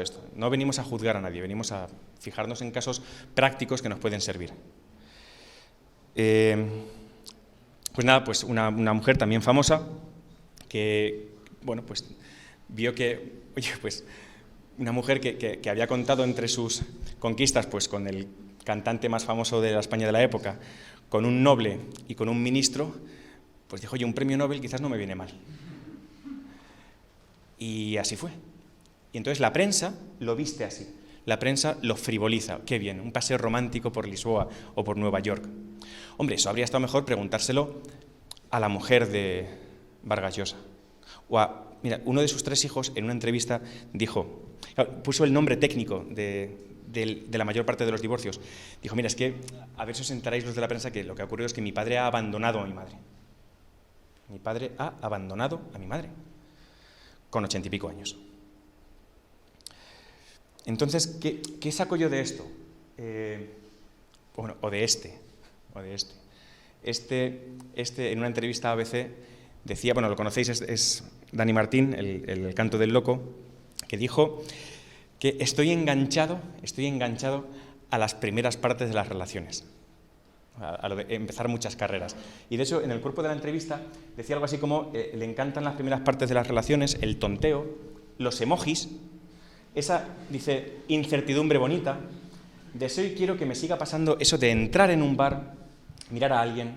esto. 0.00 0.24
No 0.34 0.50
venimos 0.50 0.78
a 0.78 0.84
juzgar 0.84 1.16
a 1.16 1.20
nadie, 1.20 1.40
venimos 1.40 1.72
a 1.72 1.88
fijarnos 2.20 2.62
en 2.62 2.70
casos 2.70 3.02
prácticos 3.34 3.82
que 3.82 3.88
nos 3.88 3.98
pueden 3.98 4.20
servir. 4.20 4.52
Eh, 6.14 6.66
pues 7.94 8.04
nada, 8.04 8.24
pues 8.24 8.44
una, 8.44 8.70
mujer 8.70 9.18
también 9.18 9.42
famosa 9.42 9.86
que, 10.68 11.28
bueno, 11.62 11.82
pues 11.84 12.04
vio 12.68 12.94
que, 12.94 13.42
oye, 13.56 13.70
pues 13.80 14.04
una 14.78 14.92
mujer 14.92 15.20
que, 15.20 15.60
había 15.68 15.86
contado 15.86 16.24
entre 16.24 16.48
sus 16.48 16.82
conquistas, 17.18 17.66
pues 17.66 17.88
con 17.88 18.06
el 18.06 18.28
cantante 18.64 19.08
más 19.08 19.24
famoso 19.24 19.60
de 19.60 19.72
la 19.72 19.80
España 19.80 20.06
de 20.06 20.12
la 20.12 20.22
época, 20.22 20.58
con 21.08 21.26
un 21.26 21.42
noble 21.42 21.80
y 22.08 22.14
con 22.14 22.28
un 22.28 22.42
ministro, 22.42 22.94
pues 23.68 23.82
dijo, 23.82 23.94
oye, 23.94 24.04
un 24.04 24.14
premio 24.14 24.38
Nobel 24.38 24.60
quizás 24.60 24.80
no 24.80 24.88
me 24.88 24.96
viene 24.96 25.14
mal. 25.14 25.30
Y 27.58 27.96
así 27.96 28.16
fue. 28.16 28.30
Y 29.12 29.18
entonces 29.18 29.40
la 29.40 29.52
prensa 29.52 29.94
lo 30.20 30.36
viste 30.36 30.64
así. 30.64 30.88
La 31.24 31.38
prensa 31.38 31.76
lo 31.82 31.96
frivoliza. 31.96 32.60
Qué 32.66 32.78
bien, 32.78 33.00
un 33.00 33.12
paseo 33.12 33.38
romántico 33.38 33.92
por 33.92 34.08
Lisboa 34.08 34.48
o 34.74 34.82
por 34.82 34.96
Nueva 34.96 35.20
York. 35.20 35.46
Hombre, 36.16 36.36
eso 36.36 36.48
habría 36.48 36.64
estado 36.64 36.80
mejor 36.80 37.04
preguntárselo 37.04 37.82
a 38.50 38.58
la 38.58 38.68
mujer 38.68 39.08
de 39.08 39.46
Vargas 40.02 40.36
Llosa. 40.36 40.56
O 41.28 41.38
a, 41.38 41.72
mira, 41.82 42.00
uno 42.04 42.20
de 42.20 42.28
sus 42.28 42.42
tres 42.42 42.64
hijos 42.64 42.92
en 42.94 43.04
una 43.04 43.12
entrevista 43.12 43.60
dijo, 43.92 44.42
puso 45.04 45.24
el 45.24 45.32
nombre 45.32 45.56
técnico 45.56 46.04
de, 46.08 46.56
la 47.30 47.44
mayor 47.44 47.64
parte 47.64 47.84
de 47.84 47.92
los 47.92 48.02
divorcios. 48.02 48.40
Dijo, 48.82 48.96
mira, 48.96 49.06
es 49.06 49.14
que 49.14 49.36
a 49.76 49.84
ver 49.84 49.94
si 49.94 50.02
os 50.02 50.10
enteráis 50.10 50.44
los 50.44 50.54
de 50.54 50.60
la 50.60 50.68
prensa 50.68 50.90
que 50.90 51.04
lo 51.04 51.14
que 51.14 51.22
ha 51.22 51.26
ocurrido 51.26 51.46
es 51.46 51.52
que 51.52 51.62
mi 51.62 51.72
padre 51.72 51.98
ha 51.98 52.06
abandonado 52.06 52.60
a 52.60 52.66
mi 52.66 52.72
madre. 52.72 52.96
Mi 54.28 54.38
padre 54.38 54.72
ha 54.78 54.94
abandonado 55.02 55.60
a 55.74 55.78
mi 55.78 55.86
madre 55.86 56.08
con 57.30 57.44
ochenta 57.44 57.68
y 57.68 57.70
pico 57.70 57.88
años. 57.88 58.16
Entonces, 60.66 61.18
¿qué, 61.20 61.72
saco 61.72 61.96
yo 61.96 62.08
de 62.08 62.20
esto? 62.20 62.46
Eh, 62.98 63.50
bueno, 64.36 64.56
o 64.60 64.70
de 64.70 64.84
este, 64.84 65.18
o 65.74 65.80
de 65.80 65.94
este. 65.94 66.14
Este, 66.82 67.40
este 67.76 68.12
en 68.12 68.18
una 68.18 68.28
entrevista 68.28 68.70
a 68.70 68.72
ABC, 68.72 69.08
decía, 69.64 69.94
bueno, 69.94 70.08
lo 70.08 70.16
conocéis, 70.16 70.48
es, 70.48 71.04
Dani 71.30 71.52
Martín, 71.52 71.94
el, 71.94 72.54
canto 72.54 72.78
del 72.78 72.92
loco, 72.92 73.22
que 73.88 73.96
dijo 73.96 74.42
que 75.18 75.36
estoy 75.40 75.70
enganchado, 75.70 76.40
estoy 76.62 76.86
enganchado 76.86 77.46
a 77.90 77.98
las 77.98 78.14
primeras 78.14 78.56
partes 78.56 78.88
de 78.88 78.94
las 78.94 79.08
relaciones, 79.08 79.64
a, 80.58 80.88
de 80.88 81.14
empezar 81.14 81.48
muchas 81.48 81.76
carreras. 81.76 82.16
Y 82.50 82.56
de 82.56 82.64
hecho, 82.64 82.82
en 82.82 82.90
el 82.90 83.00
cuerpo 83.00 83.22
de 83.22 83.28
la 83.28 83.34
entrevista 83.34 83.80
decía 84.16 84.34
algo 84.34 84.46
así 84.46 84.58
como, 84.58 84.90
eh, 84.94 85.12
le 85.14 85.24
encantan 85.24 85.64
las 85.64 85.74
primeras 85.74 86.00
partes 86.00 86.28
de 86.28 86.34
las 86.34 86.46
relaciones, 86.46 86.98
el 87.00 87.18
tonteo, 87.18 87.66
los 88.18 88.40
emojis, 88.40 88.88
esa, 89.74 90.06
dice, 90.28 90.78
incertidumbre 90.88 91.58
bonita, 91.58 91.98
deseo 92.74 93.06
y 93.06 93.14
quiero 93.14 93.36
que 93.36 93.46
me 93.46 93.54
siga 93.54 93.78
pasando 93.78 94.16
eso 94.20 94.38
de 94.38 94.50
entrar 94.50 94.90
en 94.90 95.02
un 95.02 95.16
bar, 95.16 95.54
mirar 96.10 96.32
a 96.32 96.40
alguien 96.40 96.74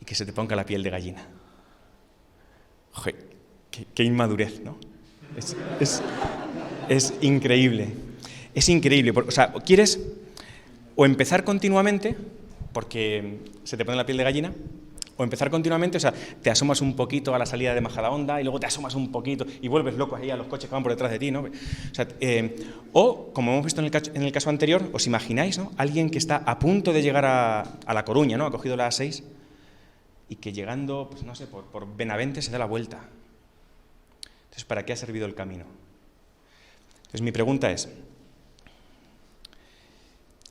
y 0.00 0.04
que 0.04 0.14
se 0.14 0.24
te 0.24 0.32
ponga 0.32 0.56
la 0.56 0.64
piel 0.64 0.82
de 0.82 0.90
gallina. 0.90 1.26
Joder, 2.92 3.16
qué, 3.94 4.04
inmadurez, 4.04 4.60
¿no? 4.60 4.78
Es, 6.88 7.14
increíble, 7.22 7.88
es 8.54 8.68
increíble. 8.68 9.10
O 9.10 9.30
sea, 9.30 9.52
quieres 9.52 10.00
o 10.96 11.04
empezar 11.04 11.44
continuamente, 11.44 12.16
porque 12.72 13.40
se 13.64 13.76
te 13.76 13.84
pone 13.84 13.96
la 13.96 14.06
piel 14.06 14.18
de 14.18 14.24
gallina, 14.24 14.52
o 15.16 15.24
empezar 15.24 15.50
continuamente, 15.50 15.96
o 15.98 16.00
sea, 16.00 16.12
te 16.12 16.50
asomas 16.50 16.80
un 16.80 16.96
poquito 16.96 17.34
a 17.34 17.38
la 17.38 17.46
salida 17.46 17.74
de 17.74 17.80
Majadahonda 17.80 18.40
y 18.40 18.44
luego 18.44 18.60
te 18.60 18.66
asomas 18.66 18.94
un 18.94 19.12
poquito 19.12 19.46
y 19.60 19.68
vuelves 19.68 19.94
loco 19.94 20.16
ahí 20.16 20.30
a 20.30 20.36
los 20.36 20.46
coches 20.46 20.68
que 20.68 20.74
van 20.74 20.82
por 20.82 20.92
detrás 20.92 21.10
de 21.10 21.18
ti, 21.18 21.30
¿no? 21.30 21.40
O, 21.40 21.46
eh, 22.20 23.30
como 23.32 23.52
hemos 23.52 23.64
visto 23.64 23.80
en 23.80 23.86
el, 23.86 23.90
caso, 23.90 24.10
en 24.14 24.22
el, 24.22 24.32
caso, 24.32 24.50
anterior, 24.50 24.90
os 24.92 25.06
imagináis, 25.06 25.58
¿no? 25.58 25.72
Alguien 25.76 26.10
que 26.10 26.18
está 26.18 26.36
a 26.36 26.58
punto 26.58 26.92
de 26.92 27.02
llegar 27.02 27.24
a, 27.24 27.60
a 27.60 27.94
La 27.94 28.04
Coruña, 28.04 28.36
¿no? 28.36 28.46
Ha 28.46 28.50
cogido 28.50 28.76
la 28.76 28.88
A6 28.88 29.22
y 30.28 30.36
que 30.36 30.52
llegando, 30.52 31.08
pues 31.10 31.22
no 31.22 31.34
sé, 31.34 31.46
por, 31.46 31.64
por 31.64 31.96
Benavente 31.96 32.42
se 32.42 32.50
da 32.50 32.58
la 32.58 32.66
vuelta. 32.66 33.00
Entonces, 34.44 34.64
¿para 34.64 34.84
qué 34.84 34.92
ha 34.92 34.96
servido 34.96 35.26
el 35.26 35.34
camino? 35.34 35.64
Entonces, 36.96 37.22
mi 37.22 37.32
pregunta 37.32 37.70
es, 37.70 37.88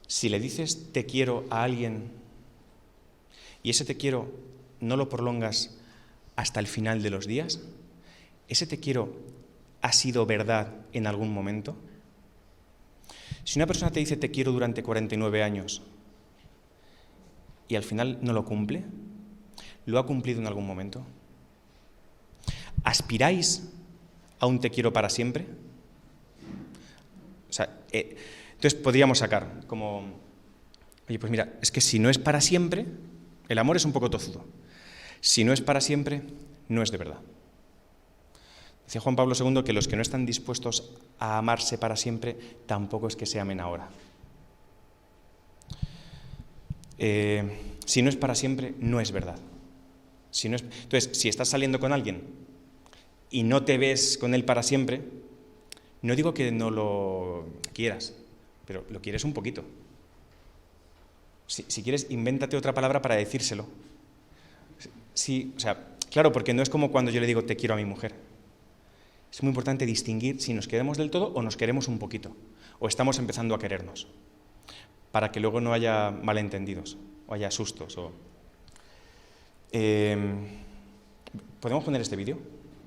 si 0.08 0.30
le 0.30 0.40
dices 0.40 0.92
te 0.94 1.06
quiero 1.06 1.46
a 1.50 1.64
alguien 1.64 2.12
y 3.64 3.72
ese 3.72 3.84
te 3.84 3.98
quiero 3.98 4.30
no 4.84 4.98
lo 4.98 5.10
prolongas 5.10 5.78
hasta 6.36 6.60
el 6.60 6.68
final 6.68 7.02
de 7.02 7.10
los 7.10 7.26
días? 7.28 7.62
¿Ese 8.48 8.68
te 8.68 8.80
quiero 8.80 9.16
ha 9.82 9.92
sido 9.92 10.26
verdad 10.26 10.74
en 10.92 11.08
algún 11.08 11.34
momento? 11.34 11.76
Si 13.44 13.60
una 13.60 13.68
persona 13.68 13.92
te 13.92 14.00
dice 14.00 14.18
te 14.18 14.32
quiero 14.32 14.52
durante 14.52 14.84
49 14.84 15.44
años 15.44 15.82
y 17.68 17.76
al 17.76 17.84
final 17.84 18.20
no 18.22 18.34
lo 18.34 18.46
cumple, 18.46 18.84
¿lo 19.86 20.00
ha 20.00 20.06
cumplido 20.06 20.40
en 20.40 20.48
algún 20.48 20.68
momento? 20.68 21.06
¿Aspiráis 22.84 23.70
a 24.40 24.46
un 24.46 24.60
te 24.60 24.70
quiero 24.70 24.92
para 24.92 25.10
siempre? 25.10 25.48
O 27.50 27.54
sea, 27.54 27.80
eh, 27.92 28.18
entonces 28.56 28.80
podríamos 28.80 29.20
sacar 29.20 29.66
como, 29.68 30.04
oye, 31.08 31.20
pues 31.20 31.32
mira, 31.32 31.54
es 31.62 31.72
que 31.72 31.82
si 31.82 32.00
no 32.00 32.10
es 32.10 32.18
para 32.18 32.42
siempre, 32.42 32.86
el 33.48 33.60
amor 33.60 33.78
es 33.78 33.86
un 33.86 33.92
poco 33.94 34.10
tozudo. 34.10 34.46
Si 35.24 35.46
no 35.46 35.54
es 35.54 35.62
para 35.62 35.80
siempre, 35.80 36.22
no 36.68 36.84
es 36.84 36.92
de 36.92 36.98
verdad. 36.98 37.22
Decía 38.86 39.00
Juan 39.00 39.16
Pablo 39.16 39.36
II 39.40 39.64
que 39.64 39.72
los 39.72 39.88
que 39.88 39.96
no 39.96 40.02
están 40.02 40.26
dispuestos 40.26 40.92
a 41.18 41.38
amarse 41.38 41.78
para 41.78 41.96
siempre, 41.96 42.36
tampoco 42.66 43.08
es 43.08 43.16
que 43.16 43.26
se 43.26 43.40
amen 43.40 43.62
ahora. 43.62 43.88
Eh, 46.98 47.58
si 47.86 48.02
no 48.02 48.10
es 48.10 48.18
para 48.18 48.36
siempre, 48.36 48.74
no 48.80 49.00
es 49.00 49.14
verdad. 49.14 49.38
Si 50.30 50.50
no 50.50 50.58
es... 50.58 50.64
Entonces, 50.64 51.18
si 51.18 51.30
estás 51.30 51.48
saliendo 51.48 51.80
con 51.80 51.94
alguien 51.94 52.24
y 53.32 53.44
no 53.44 53.64
te 53.64 53.78
ves 53.78 54.18
con 54.18 54.36
él 54.36 54.44
para 54.44 54.62
siempre, 54.62 55.04
no 56.02 56.18
digo 56.18 56.34
que 56.34 56.52
no 56.52 56.70
lo 56.70 57.46
quieras, 57.72 58.14
pero 58.68 58.84
lo 58.90 59.02
quieres 59.02 59.24
un 59.24 59.32
poquito. 59.32 59.64
Si, 61.48 61.64
si 61.70 61.82
quieres, 61.82 62.08
invéntate 62.10 62.58
otra 62.58 62.74
palabra 62.74 63.02
para 63.02 63.16
decírselo. 63.16 63.66
Sí, 65.14 65.54
o 65.56 65.60
sea, 65.60 65.96
claro, 66.10 66.32
porque 66.32 66.54
no 66.54 66.62
es 66.62 66.70
como 66.70 66.92
cuando 66.92 67.12
yo 67.12 67.22
le 67.22 67.28
digo 67.28 67.44
te 67.44 67.56
quiero 67.56 67.76
a 67.76 67.78
mi 67.78 67.86
mujer. 67.86 68.14
Es 69.32 69.42
muy 69.42 69.50
importante 69.50 69.86
distinguir 69.86 70.42
si 70.42 70.54
nos 70.54 70.68
queremos 70.68 70.98
del 70.98 71.10
todo 71.10 71.34
o 71.34 71.42
nos 71.42 71.58
queremos 71.58 71.88
un 71.88 71.98
poquito, 71.98 72.36
o 72.80 72.88
estamos 72.88 73.18
empezando 73.18 73.56
a 73.56 73.60
querernos, 73.60 74.08
para 75.12 75.32
que 75.32 75.40
luego 75.40 75.60
no 75.60 75.74
haya 75.74 76.12
malentendidos, 76.12 76.98
o 77.28 77.34
haya 77.34 77.50
sustos. 77.50 77.98
Em, 79.72 80.46
¿Podemos 81.60 81.84
poner 81.84 82.02
este 82.02 82.16
vídeo? 82.16 82.38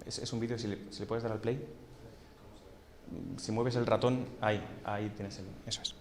Es, 0.07 0.33
un 0.33 0.39
vídeo, 0.39 0.57
si, 0.57 0.69
le, 0.69 0.77
puedes 1.07 1.25
dar 1.25 1.33
al 1.33 1.41
play. 1.41 1.61
Si 3.39 3.51
mueves 3.51 3.75
el 3.75 3.87
ratón, 3.87 4.27
ahí, 4.41 4.63
ahí 4.85 5.11
tienes 5.17 5.39
el... 5.41 5.47
Eso 5.67 5.83
es. 5.83 5.95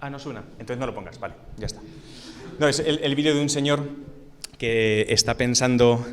Ah, 0.00 0.10
no 0.10 0.20
suena. 0.20 0.44
Entonces 0.52 0.78
no 0.78 0.86
lo 0.86 0.94
pongas, 0.94 1.18
vale, 1.18 1.34
ya 1.56 1.66
está. 1.66 1.80
No, 2.60 2.68
es 2.68 2.78
el, 2.78 2.98
el 2.98 3.14
vídeo 3.16 3.34
de 3.34 3.40
un 3.40 3.48
señor 3.48 3.88
que 4.58 5.06
está 5.08 5.36
pensando, 5.36 6.04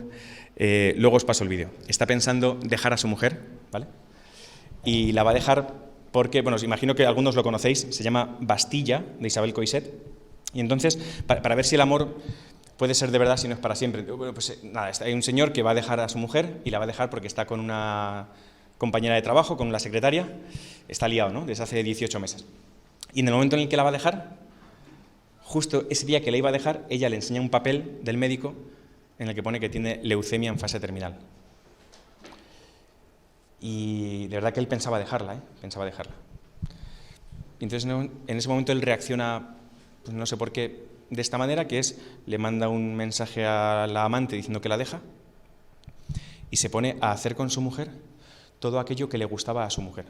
eh, 0.55 0.93
luego 0.97 1.17
os 1.17 1.25
paso 1.25 1.43
el 1.43 1.49
vídeo, 1.49 1.69
está 1.87 2.05
pensando 2.05 2.57
dejar 2.61 2.93
a 2.93 2.97
su 2.97 3.07
mujer, 3.07 3.39
¿vale? 3.71 3.87
Y 4.83 5.11
la 5.13 5.23
va 5.23 5.31
a 5.31 5.33
dejar 5.33 5.73
porque, 6.11 6.41
bueno, 6.41 6.57
os 6.57 6.63
imagino 6.63 6.95
que 6.95 7.05
algunos 7.05 7.35
lo 7.35 7.43
conocéis, 7.43 7.87
se 7.89 8.03
llama 8.03 8.37
Bastilla, 8.39 9.03
de 9.19 9.27
Isabel 9.27 9.53
Coiset, 9.53 9.91
y 10.53 10.59
entonces, 10.59 10.99
para, 11.25 11.55
ver 11.55 11.65
si 11.65 11.75
el 11.75 11.81
amor 11.81 12.17
puede 12.77 12.93
ser 12.93 13.11
de 13.11 13.17
verdad 13.17 13.37
si 13.37 13.47
no 13.47 13.55
es 13.55 13.59
para 13.59 13.75
siempre, 13.75 14.03
bueno, 14.03 14.33
pues 14.33 14.51
eh, 14.51 14.59
nada, 14.63 14.91
hay 15.01 15.13
un 15.13 15.23
señor 15.23 15.53
que 15.53 15.63
va 15.63 15.71
a 15.71 15.73
dejar 15.73 15.99
a 15.99 16.09
su 16.09 16.17
mujer 16.17 16.61
y 16.63 16.69
la 16.69 16.77
va 16.77 16.83
a 16.83 16.87
dejar 16.87 17.09
porque 17.09 17.27
está 17.27 17.45
con 17.45 17.59
una 17.59 18.27
compañera 18.77 19.15
de 19.15 19.21
trabajo, 19.21 19.57
con 19.57 19.71
la 19.71 19.79
secretaria, 19.79 20.27
está 20.87 21.07
liado, 21.07 21.31
¿no? 21.31 21.45
Desde 21.45 21.63
hace 21.63 21.81
18 21.81 22.19
meses. 22.19 22.45
Y 23.13 23.21
en 23.21 23.27
el 23.27 23.33
momento 23.33 23.55
en 23.55 23.63
el 23.63 23.69
que 23.69 23.77
la 23.77 23.83
va 23.83 23.89
a 23.89 23.93
dejar, 23.93 24.42
justo 25.53 25.85
ese 25.91 26.07
día 26.07 26.23
que 26.23 26.31
le 26.31 26.39
iba 26.39 26.49
a 26.49 26.51
dejar, 26.51 26.83
ella 26.89 27.09
le 27.09 27.17
enseña 27.17 27.39
un 27.39 27.51
papel 27.51 27.99
del 28.01 28.17
médico 28.17 28.55
en 29.19 29.29
el 29.29 29.35
que 29.35 29.43
pone 29.43 29.59
que 29.59 29.69
tiene 29.69 29.99
leucemia 30.01 30.49
en 30.49 30.57
fase 30.57 30.79
terminal. 30.79 31.19
Y 33.61 34.25
de 34.29 34.35
verdad 34.35 34.51
que 34.51 34.59
él 34.59 34.67
pensaba 34.67 34.97
dejarla, 34.97 35.35
¿eh? 35.35 35.39
pensaba 35.61 35.85
dejarla. 35.85 36.15
Entonces 37.59 37.87
en 37.87 38.37
ese 38.37 38.49
momento 38.49 38.71
él 38.71 38.81
reacciona, 38.81 39.55
pues 40.03 40.17
no 40.17 40.25
sé 40.25 40.37
por 40.37 40.51
qué, 40.51 40.87
de 41.11 41.21
esta 41.21 41.37
manera, 41.37 41.67
que 41.67 41.77
es, 41.77 42.01
le 42.25 42.39
manda 42.39 42.67
un 42.67 42.95
mensaje 42.95 43.45
a 43.45 43.85
la 43.85 44.05
amante 44.05 44.35
diciendo 44.35 44.59
que 44.59 44.69
la 44.69 44.77
deja 44.77 45.01
y 46.49 46.57
se 46.57 46.71
pone 46.71 46.97
a 46.99 47.11
hacer 47.11 47.35
con 47.35 47.51
su 47.51 47.61
mujer 47.61 47.91
todo 48.57 48.79
aquello 48.79 49.07
que 49.07 49.19
le 49.19 49.25
gustaba 49.25 49.65
a 49.65 49.69
su 49.69 49.83
mujer. 49.83 50.05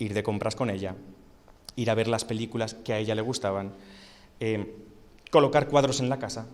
Ir 0.00 0.12
de 0.12 0.24
compras 0.24 0.56
con 0.56 0.70
ella, 0.70 0.96
ir 1.76 1.90
a 1.90 1.94
ver 1.94 2.08
las 2.08 2.24
películas 2.24 2.74
que 2.74 2.92
a 2.92 2.98
ella 2.98 3.14
le 3.14 3.22
gustaban, 3.22 3.72
eh, 4.40 4.74
colocar 5.30 5.68
cuadros 5.68 6.00
en 6.00 6.08
la 6.08 6.18
casa, 6.18 6.46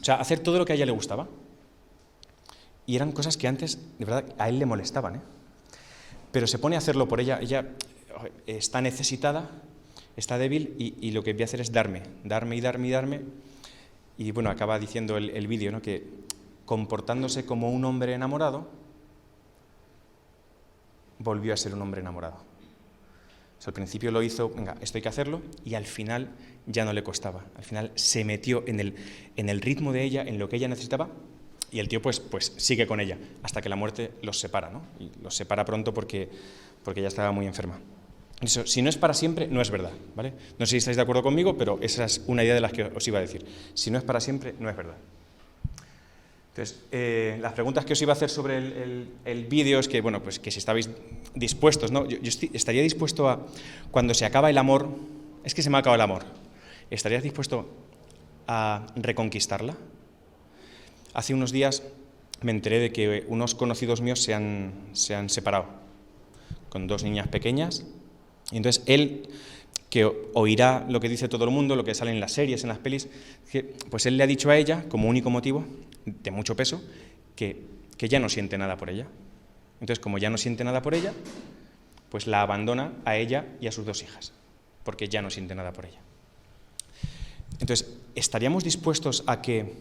o 0.00 0.04
sea, 0.04 0.16
hacer 0.16 0.40
todo 0.40 0.58
lo 0.58 0.64
que 0.64 0.72
a 0.72 0.76
ella 0.76 0.86
le 0.86 0.92
gustaba. 0.92 1.28
Y 2.86 2.96
eran 2.96 3.12
cosas 3.12 3.36
que 3.36 3.46
antes, 3.46 3.78
de 3.98 4.04
verdad, 4.04 4.24
a 4.38 4.48
él 4.48 4.58
le 4.58 4.66
molestaban. 4.66 5.16
¿eh? 5.16 5.20
Pero 6.32 6.46
se 6.46 6.58
pone 6.58 6.76
a 6.76 6.78
hacerlo 6.78 7.06
por 7.06 7.20
ella. 7.20 7.38
Ella 7.40 7.68
está 8.46 8.80
necesitada, 8.80 9.48
está 10.16 10.38
débil 10.38 10.74
y, 10.78 11.10
lo 11.12 11.22
que 11.22 11.32
voy 11.32 11.42
a 11.42 11.44
hacer 11.44 11.60
es 11.60 11.72
darme, 11.72 12.02
darme 12.24 12.56
y 12.56 12.60
darme 12.60 12.88
y 12.88 12.90
darme. 12.90 13.20
Y 14.18 14.32
bueno, 14.32 14.50
acaba 14.50 14.78
diciendo 14.78 15.16
el, 15.16 15.30
el 15.30 15.46
vídeo, 15.46 15.72
¿no? 15.72 15.80
que 15.80 16.04
comportándose 16.66 17.46
como 17.46 17.70
un 17.70 17.84
hombre 17.84 18.14
enamorado, 18.14 18.68
volvió 21.18 21.54
a 21.54 21.56
ser 21.56 21.74
un 21.74 21.82
hombre 21.82 22.00
enamorado. 22.00 22.49
Al 23.68 23.74
principio 23.74 24.10
lo 24.10 24.22
hizo, 24.22 24.48
venga, 24.50 24.76
esto 24.80 24.98
hay 24.98 25.02
que 25.02 25.08
hacerlo, 25.08 25.42
y 25.64 25.74
al 25.74 25.84
final 25.84 26.30
ya 26.66 26.84
no 26.84 26.92
le 26.92 27.02
costaba. 27.02 27.44
Al 27.56 27.64
final 27.64 27.92
se 27.94 28.24
metió 28.24 28.64
en 28.66 28.80
el, 28.80 28.94
en 29.36 29.48
el 29.48 29.60
ritmo 29.60 29.92
de 29.92 30.02
ella, 30.02 30.22
en 30.22 30.38
lo 30.38 30.48
que 30.48 30.56
ella 30.56 30.68
necesitaba, 30.68 31.08
y 31.70 31.78
el 31.78 31.88
tío 31.88 32.02
pues, 32.02 32.20
pues 32.20 32.52
sigue 32.56 32.86
con 32.86 33.00
ella, 33.00 33.18
hasta 33.42 33.60
que 33.60 33.68
la 33.68 33.76
muerte 33.76 34.12
los 34.22 34.38
separa, 34.38 34.70
¿no? 34.70 34.82
Y 34.98 35.10
los 35.22 35.34
separa 35.34 35.64
pronto 35.64 35.94
porque, 35.94 36.28
porque 36.82 37.00
ella 37.00 37.08
estaba 37.08 37.32
muy 37.32 37.46
enferma. 37.46 37.78
Eso, 38.40 38.66
si 38.66 38.80
no 38.80 38.88
es 38.88 38.96
para 38.96 39.12
siempre, 39.12 39.46
no 39.46 39.60
es 39.60 39.70
verdad, 39.70 39.92
¿vale? 40.16 40.32
No 40.58 40.64
sé 40.64 40.70
si 40.70 40.76
estáis 40.78 40.96
de 40.96 41.02
acuerdo 41.02 41.22
conmigo, 41.22 41.58
pero 41.58 41.78
esa 41.82 42.04
es 42.04 42.22
una 42.26 42.42
idea 42.42 42.54
de 42.54 42.60
las 42.62 42.72
que 42.72 42.84
os 42.84 43.06
iba 43.06 43.18
a 43.18 43.22
decir. 43.22 43.44
Si 43.74 43.90
no 43.90 43.98
es 43.98 44.04
para 44.04 44.20
siempre, 44.20 44.54
no 44.58 44.70
es 44.70 44.76
verdad. 44.76 44.96
Entonces, 46.50 46.80
eh, 46.90 47.38
las 47.40 47.52
preguntas 47.52 47.84
que 47.84 47.92
os 47.92 48.02
iba 48.02 48.12
a 48.12 48.16
hacer 48.16 48.28
sobre 48.28 48.58
el, 48.58 49.46
vídeo 49.48 49.78
es 49.78 49.86
que, 49.86 50.00
bueno, 50.00 50.20
pues 50.22 50.40
que 50.40 50.50
si 50.50 50.58
estabais 50.58 50.90
dispuestos, 51.34 51.92
¿no? 51.92 52.08
Yo, 52.08 52.18
estaría 52.52 52.82
dispuesto 52.82 53.28
a, 53.28 53.46
cuando 53.90 54.14
se 54.14 54.24
acaba 54.24 54.50
el 54.50 54.58
amor, 54.58 54.88
es 55.44 55.54
que 55.54 55.62
se 55.62 55.70
me 55.70 55.76
ha 55.76 55.80
acabado 55.80 55.94
el 55.94 56.00
amor, 56.00 56.24
¿estarías 56.90 57.22
dispuesto 57.22 57.68
a 58.48 58.84
reconquistarla? 58.96 59.76
Hace 61.14 61.34
unos 61.34 61.52
días 61.52 61.84
me 62.42 62.50
enteré 62.50 62.80
de 62.80 62.92
que 62.92 63.24
unos 63.28 63.54
conocidos 63.54 64.00
míos 64.00 64.20
se 64.20 64.34
han, 64.34 64.72
se 64.92 65.14
han 65.14 65.28
separado 65.30 65.66
con 66.68 66.88
dos 66.88 67.04
niñas 67.04 67.28
pequeñas 67.28 67.84
y 68.50 68.56
entonces 68.56 68.82
él, 68.86 69.28
que 69.90 70.04
oirá 70.34 70.86
lo 70.88 71.00
que 71.00 71.08
dice 71.08 71.28
todo 71.28 71.44
el 71.44 71.50
mundo, 71.50 71.74
lo 71.74 71.84
que 71.84 71.94
sale 71.94 72.12
en 72.12 72.20
las 72.20 72.32
series, 72.32 72.62
en 72.62 72.68
las 72.68 72.78
pelis, 72.78 73.08
pues 73.90 74.06
él 74.06 74.16
le 74.16 74.22
ha 74.22 74.26
dicho 74.26 74.48
a 74.48 74.56
ella, 74.56 74.84
como 74.88 75.08
único 75.08 75.30
motivo, 75.30 75.66
de 76.06 76.30
mucho 76.30 76.54
peso, 76.54 76.80
que, 77.34 77.66
que 77.96 78.08
ya 78.08 78.20
no 78.20 78.28
siente 78.28 78.56
nada 78.56 78.76
por 78.76 78.88
ella. 78.88 79.08
Entonces, 79.80 79.98
como 79.98 80.18
ya 80.18 80.30
no 80.30 80.38
siente 80.38 80.62
nada 80.62 80.80
por 80.80 80.94
ella, 80.94 81.12
pues 82.08 82.28
la 82.28 82.42
abandona 82.42 82.92
a 83.04 83.16
ella 83.16 83.46
y 83.60 83.66
a 83.66 83.72
sus 83.72 83.84
dos 83.84 84.02
hijas, 84.02 84.32
porque 84.84 85.08
ya 85.08 85.22
no 85.22 85.30
siente 85.30 85.56
nada 85.56 85.72
por 85.72 85.86
ella. 85.86 86.00
Entonces, 87.58 87.92
¿estaríamos 88.14 88.62
dispuestos 88.62 89.24
a 89.26 89.42
que 89.42 89.74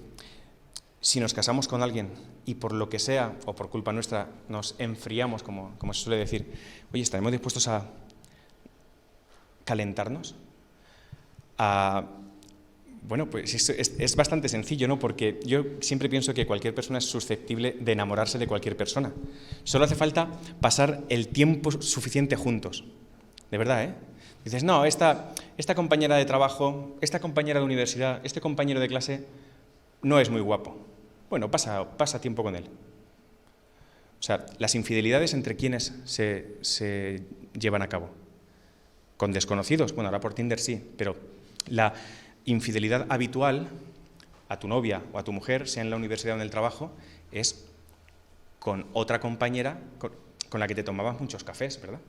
si 1.01 1.19
nos 1.19 1.33
casamos 1.33 1.67
con 1.67 1.83
alguien 1.83 2.09
y 2.45 2.55
por 2.55 2.73
lo 2.73 2.89
que 2.89 2.97
sea, 2.97 3.37
o 3.45 3.55
por 3.55 3.69
culpa 3.69 3.93
nuestra, 3.93 4.27
nos 4.49 4.75
enfriamos, 4.79 5.43
como, 5.43 5.75
como 5.77 5.93
se 5.93 6.03
suele 6.03 6.17
decir, 6.17 6.51
oye, 6.91 7.03
¿estaremos 7.03 7.31
dispuestos 7.31 7.67
a 7.67 7.85
calentarnos? 9.69 10.33
bueno, 13.07 13.29
pues 13.29 13.69
es, 13.69 14.15
bastante 14.15 14.49
sencillo, 14.49 14.87
¿no? 14.87 14.97
Porque 14.97 15.39
yo 15.45 15.63
siempre 15.81 16.09
pienso 16.09 16.33
que 16.33 16.47
cualquier 16.47 16.73
persona 16.73 16.97
es 16.97 17.05
susceptible 17.05 17.75
de 17.79 17.91
enamorarse 17.91 18.39
de 18.39 18.47
cualquier 18.47 18.75
persona. 18.75 19.11
Solo 19.63 19.85
hace 19.85 19.95
falta 19.95 20.27
pasar 20.59 21.03
el 21.09 21.27
tiempo 21.27 21.71
suficiente 21.71 22.35
juntos. 22.35 22.83
De 23.51 23.57
verdad, 23.59 23.83
¿eh? 23.83 23.93
Dices, 24.43 24.63
no, 24.63 24.85
esta, 24.85 25.33
esta 25.57 25.75
compañera 25.75 26.15
de 26.15 26.25
trabajo, 26.25 26.97
esta 27.01 27.19
compañera 27.19 27.59
de 27.59 27.65
universidad, 27.65 28.21
este 28.23 28.41
compañero 28.41 28.79
de 28.79 28.87
clase 28.87 29.25
no 30.01 30.19
es 30.19 30.31
muy 30.31 30.41
guapo. 30.41 30.77
Bueno, 31.29 31.51
pasa, 31.51 31.97
pasa 31.97 32.19
tiempo 32.21 32.41
con 32.41 32.55
él. 32.55 32.65
O 34.19 34.23
sea, 34.23 34.45
las 34.57 34.73
infidelidades 34.73 35.33
entre 35.33 35.55
quienes 35.55 35.93
se 36.05 37.23
llevan 37.53 37.83
a 37.83 37.87
cabo. 37.87 38.09
Con 39.19 39.33
desconocidos, 39.33 39.93
bueno, 39.93 40.07
ahora 40.07 40.21
por 40.21 40.33
Tinder 40.33 40.61
sí, 40.61 40.81
pero 40.95 41.17
la 41.67 41.93
infidelidad 42.45 43.05
habitual 43.09 43.67
a 44.47 44.57
tu 44.59 44.69
novia 44.69 45.01
o 45.11 45.19
a 45.19 45.25
tu 45.25 45.33
mujer, 45.33 45.67
sea 45.67 45.83
en 45.83 45.89
la 45.89 45.97
universidad 45.97 46.35
o 46.35 46.37
en 46.37 46.41
el 46.41 46.49
trabajo, 46.49 46.89
es 47.33 47.65
con 48.59 48.85
otra 48.93 49.19
compañera 49.19 49.77
con, 49.97 50.57
la 50.57 50.67
que 50.69 50.73
te 50.73 50.83
tomabas 50.83 51.19
muchos 51.19 51.43
cafés, 51.43 51.81
¿verdad? 51.81 51.99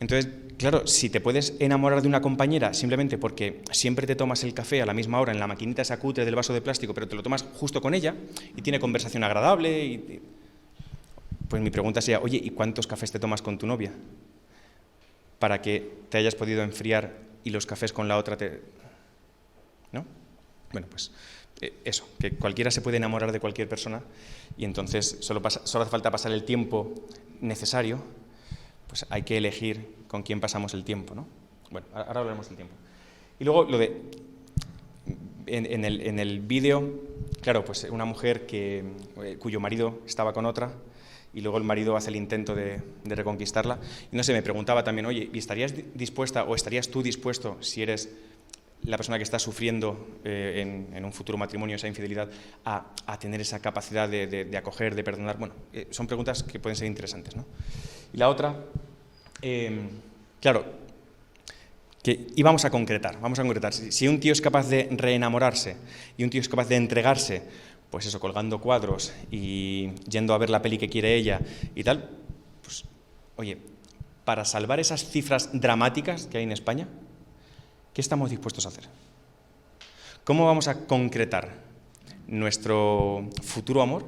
Entonces, 0.00 0.32
claro, 0.56 0.86
si 0.86 1.10
te 1.10 1.20
puedes 1.20 1.52
enamorar 1.58 2.00
de 2.00 2.08
una 2.08 2.22
compañera 2.22 2.72
simplemente 2.72 3.18
porque 3.18 3.60
siempre 3.72 4.06
te 4.06 4.16
tomas 4.16 4.42
el 4.42 4.54
café 4.54 4.80
a 4.80 4.86
la 4.86 4.94
misma 4.94 5.20
hora 5.20 5.32
en 5.32 5.38
la 5.38 5.46
maquinita 5.46 5.82
esa 5.82 5.98
cutre 5.98 6.24
del 6.24 6.34
vaso 6.34 6.54
de 6.54 6.62
plástico, 6.62 6.94
pero 6.94 7.06
te 7.06 7.14
lo 7.14 7.22
tomas 7.22 7.42
justo 7.42 7.82
con 7.82 7.92
ella 7.92 8.14
y 8.56 8.62
tiene 8.62 8.80
conversación 8.80 9.22
agradable, 9.22 9.84
y, 9.84 10.22
pues 11.50 11.60
mi 11.60 11.68
pregunta 11.68 12.00
sería, 12.00 12.20
oye, 12.20 12.40
¿y 12.42 12.48
cuántos 12.48 12.86
cafés 12.86 13.12
te 13.12 13.18
tomas 13.18 13.42
con 13.42 13.58
tu 13.58 13.66
novia? 13.66 13.92
Para 15.44 15.60
que 15.60 15.92
te 16.08 16.16
hayas 16.16 16.34
podido 16.34 16.62
enfriar 16.62 17.18
y 17.44 17.50
los 17.50 17.66
cafés 17.66 17.92
con 17.92 18.08
la 18.08 18.16
otra 18.16 18.34
te... 18.34 18.62
¿No? 19.92 20.06
Bueno, 20.72 20.86
pues 20.88 21.12
eh, 21.60 21.74
eso, 21.84 22.08
que 22.18 22.30
cualquiera 22.30 22.70
se 22.70 22.80
puede 22.80 22.96
enamorar 22.96 23.30
de 23.30 23.40
cualquier 23.40 23.68
persona 23.68 24.00
y 24.56 24.64
entonces 24.64 25.18
solo, 25.20 25.42
solo 25.50 25.82
hace 25.82 25.90
falta 25.90 26.10
pasar 26.10 26.32
el 26.32 26.44
tiempo 26.44 26.94
necesario, 27.42 28.02
pues 28.86 29.04
hay 29.10 29.24
que 29.24 29.36
elegir 29.36 29.86
con 30.08 30.22
quién 30.22 30.40
pasamos 30.40 30.72
el 30.72 30.82
tiempo, 30.82 31.14
¿no? 31.14 31.26
Bueno, 31.70 31.88
ahora 31.92 32.20
hablaremos 32.20 32.48
del 32.48 32.56
tiempo. 32.56 32.74
Y 33.38 33.44
luego 33.44 33.64
lo 33.64 33.76
de... 33.76 34.00
En, 35.44 35.84
el, 35.84 36.00
en 36.00 36.20
el 36.20 36.40
vídeo, 36.40 37.02
claro, 37.42 37.66
pues 37.66 37.84
una 37.90 38.06
mujer 38.06 38.46
que, 38.46 38.82
eh, 39.22 39.36
cuyo 39.38 39.60
marido 39.60 39.98
estaba 40.06 40.32
con 40.32 40.46
otra, 40.46 40.72
y 41.34 41.40
luego 41.40 41.58
el 41.58 41.64
marido 41.64 41.96
hace 41.96 42.10
el 42.10 42.16
intento 42.16 42.54
de, 42.54 42.80
reconquistarla. 43.04 43.78
Y 44.12 44.16
no 44.16 44.22
sé, 44.22 44.32
me 44.32 44.42
preguntaba 44.42 44.84
también, 44.84 45.06
oye, 45.06 45.28
¿y 45.32 45.38
estarías 45.38 45.74
dispuesta 45.94 46.44
o 46.44 46.54
estarías 46.54 46.88
tú 46.88 47.02
dispuesto, 47.02 47.58
si 47.60 47.82
eres 47.82 48.08
la 48.84 48.96
persona 48.96 49.16
que 49.16 49.24
está 49.24 49.38
sufriendo 49.38 50.18
eh, 50.24 50.86
en, 50.94 51.04
un 51.04 51.12
futuro 51.12 51.38
matrimonio 51.38 51.76
esa 51.76 51.88
infidelidad, 51.88 52.28
a, 52.64 53.18
tener 53.18 53.40
esa 53.40 53.60
capacidad 53.60 54.08
de, 54.08 54.56
acoger, 54.56 54.94
de 54.94 55.02
perdonar? 55.02 55.38
Bueno, 55.38 55.54
eh, 55.72 55.88
son 55.90 56.06
preguntas 56.06 56.42
que 56.42 56.60
pueden 56.60 56.76
ser 56.76 56.86
interesantes. 56.86 57.34
¿no? 57.34 57.44
Y 58.12 58.18
la 58.18 58.28
otra, 58.28 58.54
em, 59.42 59.88
claro, 60.40 60.64
que 62.02 62.26
íbamos 62.36 62.66
a 62.66 62.70
concretar, 62.70 63.18
vamos 63.18 63.38
a 63.38 63.42
concretar. 63.42 63.72
Si 63.72 64.06
un 64.06 64.20
tío 64.20 64.32
es 64.32 64.42
capaz 64.42 64.68
de 64.68 64.88
reenamorarse 64.90 65.76
y 66.18 66.24
un 66.24 66.28
tío 66.28 66.42
es 66.42 66.50
capaz 66.50 66.68
de 66.68 66.76
entregarse 66.76 67.42
pues 67.94 68.06
eso, 68.06 68.18
colgando 68.18 68.60
cuadros 68.60 69.12
y 69.30 69.90
yendo 70.10 70.34
a 70.34 70.38
ver 70.38 70.50
la 70.50 70.60
peli 70.60 70.78
que 70.78 70.88
quiere 70.88 71.14
ella 71.14 71.40
y 71.76 71.84
tal, 71.84 72.10
pues, 72.60 72.82
oye, 73.36 73.56
para 74.24 74.44
salvar 74.44 74.80
esas 74.80 75.08
cifras 75.08 75.50
dramáticas 75.52 76.26
que 76.26 76.38
hay 76.38 76.42
en 76.42 76.50
España, 76.50 76.88
¿qué 77.92 78.00
estamos 78.00 78.30
dispuestos 78.30 78.66
a 78.66 78.70
hacer? 78.70 78.88
¿Cómo 80.24 80.44
vamos 80.44 80.66
a 80.66 80.86
concretar 80.86 81.54
nuestro 82.26 83.30
futuro 83.44 83.80
amor 83.80 84.04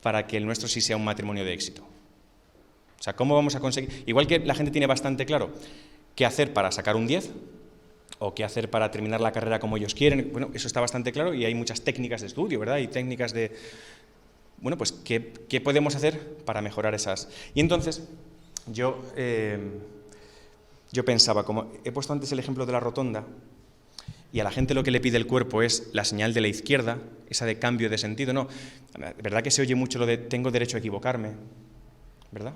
para 0.00 0.28
que 0.28 0.36
el 0.36 0.46
nuestro 0.46 0.68
sí 0.68 0.80
sea 0.80 0.96
un 0.96 1.04
matrimonio 1.04 1.44
de 1.44 1.54
éxito? 1.54 1.82
O 1.82 3.02
sea, 3.02 3.16
¿cómo 3.16 3.34
vamos 3.34 3.56
a 3.56 3.60
conseguir? 3.60 4.04
Igual 4.06 4.28
que 4.28 4.38
la 4.38 4.54
gente 4.54 4.70
tiene 4.70 4.86
bastante 4.86 5.26
claro 5.26 5.50
qué 6.14 6.24
hacer 6.24 6.52
para 6.52 6.70
sacar 6.70 6.94
un 6.94 7.08
10, 7.08 7.28
o 8.18 8.34
qué 8.34 8.44
hacer 8.44 8.70
para 8.70 8.90
terminar 8.90 9.20
la 9.20 9.32
carrera 9.32 9.58
como 9.58 9.76
ellos 9.76 9.94
quieren. 9.94 10.30
Bueno, 10.32 10.50
eso 10.54 10.66
está 10.66 10.80
bastante 10.80 11.12
claro 11.12 11.34
y 11.34 11.44
hay 11.44 11.54
muchas 11.54 11.82
técnicas 11.82 12.20
de 12.20 12.28
estudio, 12.28 12.58
¿verdad? 12.58 12.78
Y 12.78 12.88
técnicas 12.88 13.32
de... 13.32 13.52
Bueno, 14.58 14.78
pues, 14.78 14.92
¿qué, 14.92 15.20
podemos 15.60 15.96
hacer 15.96 16.36
para 16.44 16.62
mejorar 16.62 16.94
esas? 16.94 17.28
Y 17.52 17.60
entonces, 17.60 18.02
yo, 18.68 19.02
eh, 19.16 19.58
yo 20.92 21.04
pensaba, 21.04 21.44
como 21.44 21.72
he 21.84 21.90
puesto 21.90 22.12
antes 22.12 22.30
el 22.30 22.38
ejemplo 22.38 22.64
de 22.64 22.72
la 22.72 22.78
rotonda, 22.78 23.24
y 24.32 24.40
a 24.40 24.44
la 24.44 24.52
gente 24.52 24.72
lo 24.72 24.84
que 24.84 24.92
le 24.92 25.00
pide 25.00 25.16
el 25.16 25.26
cuerpo 25.26 25.62
es 25.62 25.90
la 25.92 26.04
señal 26.04 26.32
de 26.32 26.40
la 26.40 26.48
izquierda, 26.48 26.98
esa 27.28 27.44
de 27.44 27.58
cambio 27.58 27.90
de 27.90 27.98
sentido, 27.98 28.32
no. 28.32 28.48
¿Verdad 29.22 29.42
que 29.42 29.50
se 29.50 29.62
oye 29.62 29.74
mucho 29.74 29.98
lo 29.98 30.06
de 30.06 30.16
tengo 30.16 30.50
derecho 30.50 30.76
a 30.76 30.80
equivocarme? 30.80 31.32
¿Verdad? 32.30 32.54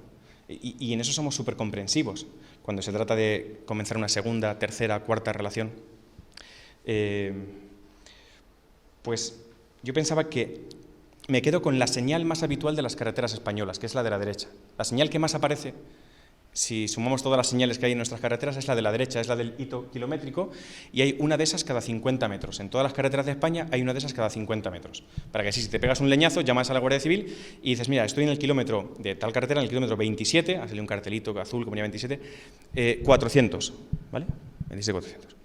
Y, 0.49 0.77
y 0.79 0.93
en 0.93 1.01
eso 1.01 1.13
somos 1.13 1.35
súper 1.35 1.57
comprensivos 1.57 2.27
cuando 2.67 2.83
se 2.83 2.91
trata 2.91 3.15
de 3.15 3.61
comenzar 3.65 3.97
una 3.97 4.09
segunda, 4.09 4.59
tercera, 4.59 4.99
cuarta 4.99 5.33
relación, 5.33 5.71
eh, 6.85 7.33
pues 9.03 9.41
yo 9.85 9.95
pensaba 9.95 10.29
que 10.29 10.63
me 11.29 11.43
quedo 11.43 11.63
con 11.63 11.79
la 11.79 11.87
señal 11.87 12.25
más 12.25 12.43
habitual 12.43 12.75
de 12.75 12.83
las 12.83 12.97
carreteras 12.97 13.35
españolas, 13.35 13.79
que 13.79 13.87
es 13.87 13.95
la 13.95 14.03
de 14.03 14.11
la 14.11 14.19
derecha. 14.19 14.49
La 14.79 14.85
señal 14.85 15.11
que 15.11 15.21
más 15.21 15.37
aparece 15.37 15.75
si 16.57 16.89
sumamos 16.89 17.23
todas 17.23 17.37
las 17.37 17.49
señales 17.49 17.79
que 17.79 17.85
hay 17.85 17.93
en 17.93 17.99
nuestras 17.99 18.19
carreteras, 18.19 18.57
es 18.57 18.67
la 18.67 18.75
de 18.75 18.81
la 18.81 18.91
derecha, 18.91 19.21
es 19.21 19.29
la 19.29 19.37
del 19.37 19.55
hito 19.59 19.91
kilométrico, 19.91 20.51
y 20.91 21.03
hay 21.03 21.15
una 21.19 21.37
de 21.37 21.45
esas 21.45 21.65
cada 21.65 21.83
50 21.83 22.29
metros. 22.29 22.61
En 22.61 22.71
todas 22.71 22.83
las 22.83 22.95
carreteras 22.95 23.27
de 23.27 23.33
España 23.33 23.69
hay 23.71 23.83
una 23.83 23.93
de 23.93 23.99
esas 23.99 24.15
cada 24.15 24.31
50 24.31 24.71
metros. 24.71 25.05
Para 25.33 25.45
que 25.45 25.51
así, 25.51 25.61
si 25.61 25.69
te 25.69 25.79
pegas 25.79 26.01
un 26.01 26.09
leñazo, 26.09 26.41
llamas 26.41 26.71
a 26.71 26.73
la 26.73 26.81
Guardia 26.81 26.99
Civil 26.99 27.37
y 27.63 27.71
dices, 27.71 27.91
mira, 27.91 28.07
estoy 28.07 28.25
en 28.25 28.31
el 28.31 28.39
kilómetro 28.39 28.95
de 28.99 29.15
tal 29.17 29.33
carretera, 29.33 29.61
en 29.61 29.65
el 29.65 29.69
kilómetro 29.69 29.99
27, 29.99 30.57
ha 30.57 30.63
salido 30.63 30.83
un 30.83 30.87
cartelito 30.87 31.39
azul 31.39 31.63
como 31.65 31.77
27, 31.77 33.03
400, 33.05 33.75
¿vale? 34.11 34.25
27, 34.71 34.93
400. 34.93 35.37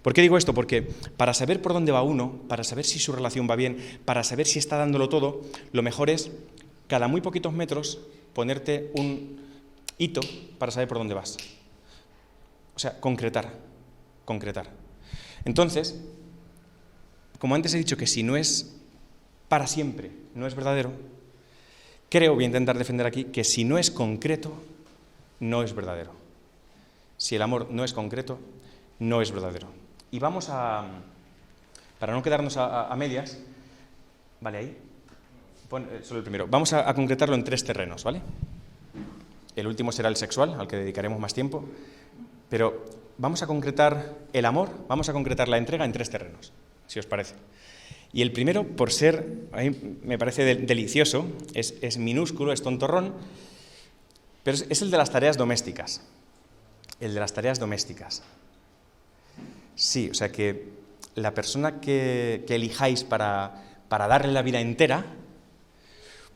¿Por 0.00 0.14
qué 0.14 0.22
digo 0.22 0.38
esto? 0.38 0.54
Porque 0.54 0.80
para 1.18 1.34
saber 1.34 1.60
por 1.60 1.74
dónde 1.74 1.92
va 1.92 2.02
uno, 2.02 2.40
para 2.48 2.64
saber 2.64 2.86
si 2.86 2.98
su 2.98 3.12
relación 3.12 3.46
va 3.48 3.56
bien, 3.56 3.76
para 4.06 4.24
saber 4.24 4.46
si 4.46 4.58
está 4.58 4.78
dándolo 4.78 5.10
todo, 5.10 5.42
lo 5.72 5.82
mejor 5.82 6.08
es, 6.08 6.30
cada 6.86 7.08
muy 7.08 7.20
poquitos 7.20 7.52
metros, 7.52 8.00
ponerte 8.32 8.90
un 8.94 9.43
hito 9.98 10.20
para 10.58 10.72
saber 10.72 10.88
por 10.88 10.98
dónde 10.98 11.14
vas. 11.14 11.36
O 12.74 12.78
sea, 12.78 13.00
concretar, 13.00 13.52
concretar. 14.24 14.68
Entonces, 15.44 16.00
como 17.38 17.54
antes 17.54 17.74
he 17.74 17.78
dicho 17.78 17.96
que 17.96 18.06
si 18.06 18.22
no 18.22 18.36
es 18.36 18.74
para 19.48 19.66
siempre, 19.66 20.10
no 20.34 20.46
es 20.46 20.54
verdadero, 20.54 20.92
creo, 22.08 22.34
voy 22.34 22.44
a 22.44 22.46
intentar 22.46 22.78
defender 22.78 23.06
aquí, 23.06 23.24
que 23.24 23.44
si 23.44 23.64
no 23.64 23.78
es 23.78 23.90
concreto, 23.90 24.52
no 25.40 25.62
es 25.62 25.74
verdadero. 25.74 26.12
Si 27.16 27.36
el 27.36 27.42
amor 27.42 27.68
no 27.70 27.84
es 27.84 27.92
concreto, 27.92 28.38
no 28.98 29.22
es 29.22 29.30
verdadero. 29.30 29.68
Y 30.10 30.18
vamos 30.18 30.48
a, 30.48 30.84
para 31.98 32.12
no 32.12 32.22
quedarnos 32.22 32.56
a, 32.56 32.94
medias, 32.96 33.38
¿vale 34.40 34.58
ahí? 34.58 34.76
Eh, 35.74 36.00
solo 36.02 36.18
el 36.18 36.24
primero. 36.24 36.46
Vamos 36.48 36.72
a 36.72 36.92
concretarlo 36.94 37.34
en 37.34 37.44
tres 37.44 37.64
terrenos, 37.64 38.04
¿vale? 38.04 38.22
El 39.56 39.66
último 39.66 39.92
será 39.92 40.08
el 40.08 40.16
sexual, 40.16 40.56
al 40.58 40.66
que 40.66 40.76
dedicaremos 40.76 41.18
más 41.20 41.34
tiempo, 41.34 41.64
pero 42.48 42.84
vamos 43.18 43.42
a 43.42 43.46
concretar 43.46 44.14
el 44.32 44.44
amor, 44.44 44.70
vamos 44.88 45.08
a 45.08 45.12
concretar 45.12 45.48
la 45.48 45.58
entrega 45.58 45.84
en 45.84 45.92
tres 45.92 46.10
terrenos, 46.10 46.52
si 46.86 46.98
os 46.98 47.06
parece. 47.06 47.34
Y 48.12 48.22
el 48.22 48.32
primero, 48.32 48.64
por 48.64 48.92
ser, 48.92 49.26
a 49.52 49.60
mí 49.62 49.98
me 50.02 50.18
parece 50.18 50.44
delicioso, 50.54 51.26
es, 51.52 51.98
minúsculo, 51.98 52.52
es 52.52 52.62
tontorrón, 52.62 53.12
pero 54.44 54.56
es, 54.68 54.82
el 54.82 54.90
de 54.90 54.96
las 54.96 55.10
tareas 55.10 55.36
domésticas. 55.36 56.02
El 57.00 57.14
de 57.14 57.20
las 57.20 57.32
tareas 57.32 57.58
domésticas. 57.58 58.22
Sí, 59.74 60.10
o 60.10 60.14
sea 60.14 60.30
que 60.30 60.68
la 61.16 61.34
persona 61.34 61.80
que, 61.80 62.44
elijáis 62.48 63.02
para, 63.02 63.80
para 63.88 64.06
darle 64.06 64.32
la 64.32 64.42
vida 64.42 64.60
entera, 64.60 65.04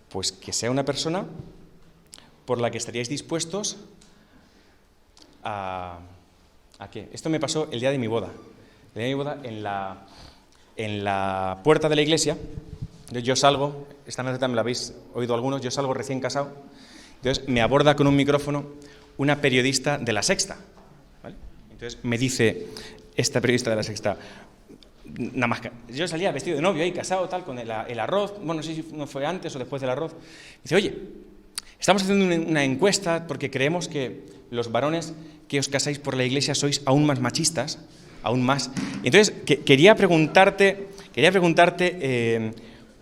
pues 0.09 0.33
que 0.33 0.53
sea 0.53 0.73
una 0.73 0.85
persona 0.85 1.27
por 2.49 2.63
la 2.63 2.71
que 2.71 2.79
estaríais 2.79 3.11
dispuestos 3.11 3.77
a... 5.45 5.99
¿A 6.79 6.89
qué? 6.89 7.11
Esto 7.13 7.29
me 7.29 7.39
pasó 7.39 7.69
el 7.71 7.81
día 7.81 7.91
de 7.91 7.99
mi 7.99 8.07
boda. 8.07 8.29
El 8.29 8.95
día 8.95 9.03
de 9.03 9.09
mi 9.09 9.15
boda 9.15 9.39
en 9.43 9.63
la, 9.63 10.07
en 10.75 11.05
la 11.05 11.61
puerta 11.63 11.91
de 11.91 11.97
la 11.97 12.01
iglesia, 12.01 12.39
yo 13.11 13.37
salgo, 13.37 13.87
esta 14.07 14.23
anécdota 14.23 14.49
me 14.49 14.55
la 14.55 14.63
habéis 14.63 14.95
oído 15.13 15.35
algunos, 15.35 15.61
yo 15.61 15.71
salgo 15.71 15.93
recién 15.93 16.21
casado, 16.21 16.55
entonces 17.17 17.47
me 17.49 17.61
aborda 17.61 17.95
con 17.97 18.07
un 18.07 18.17
micrófono 18.17 18.65
una 19.19 19.43
periodista 19.43 19.99
de 19.99 20.13
la 20.15 20.23
sexta. 20.23 20.57
Entonces 21.71 21.99
me 22.03 22.17
dice 22.17 22.69
esta 23.15 23.43
periodista 23.43 23.69
de 23.69 23.77
la 23.77 23.83
sexta, 23.83 24.17
nada 25.05 25.49
más 25.49 25.61
que, 25.61 25.71
yo 25.91 26.09
salía 26.09 26.33
vestido 26.33 26.57
de 26.57 26.63
novio 26.63 26.83
ahí, 26.83 26.93
casado, 26.93 27.29
tal, 27.29 27.45
con 27.45 27.59
el, 27.59 27.71
arroz, 27.71 28.37
bueno, 28.39 28.55
no 28.55 28.63
sé 28.63 28.75
si 28.75 28.83
fue 28.83 29.27
antes 29.27 29.55
o 29.55 29.59
después 29.59 29.83
del 29.83 29.91
arroz. 29.91 30.15
Dice, 30.63 30.77
oye, 30.77 31.28
estamos 31.79 32.03
haciendo 32.03 32.25
una 32.25 32.65
encuesta 32.65 33.27
porque 33.27 33.51
creemos 33.51 33.89
que 33.89 34.27
los 34.51 34.73
varones 34.73 35.15
que 35.49 35.59
os 35.59 35.69
casáis 35.69 35.99
por 35.99 36.17
la 36.17 36.25
iglesia 36.25 36.55
sois 36.55 36.83
aún 36.85 37.07
más 37.07 37.21
machistas 37.21 37.79
aún 38.23 38.43
más. 38.43 38.71
Entonces, 39.03 39.35
quería 39.65 39.95
preguntarte, 39.95 40.89
quería 41.13 41.31
preguntarte 41.31 41.97
eh, 42.01 42.53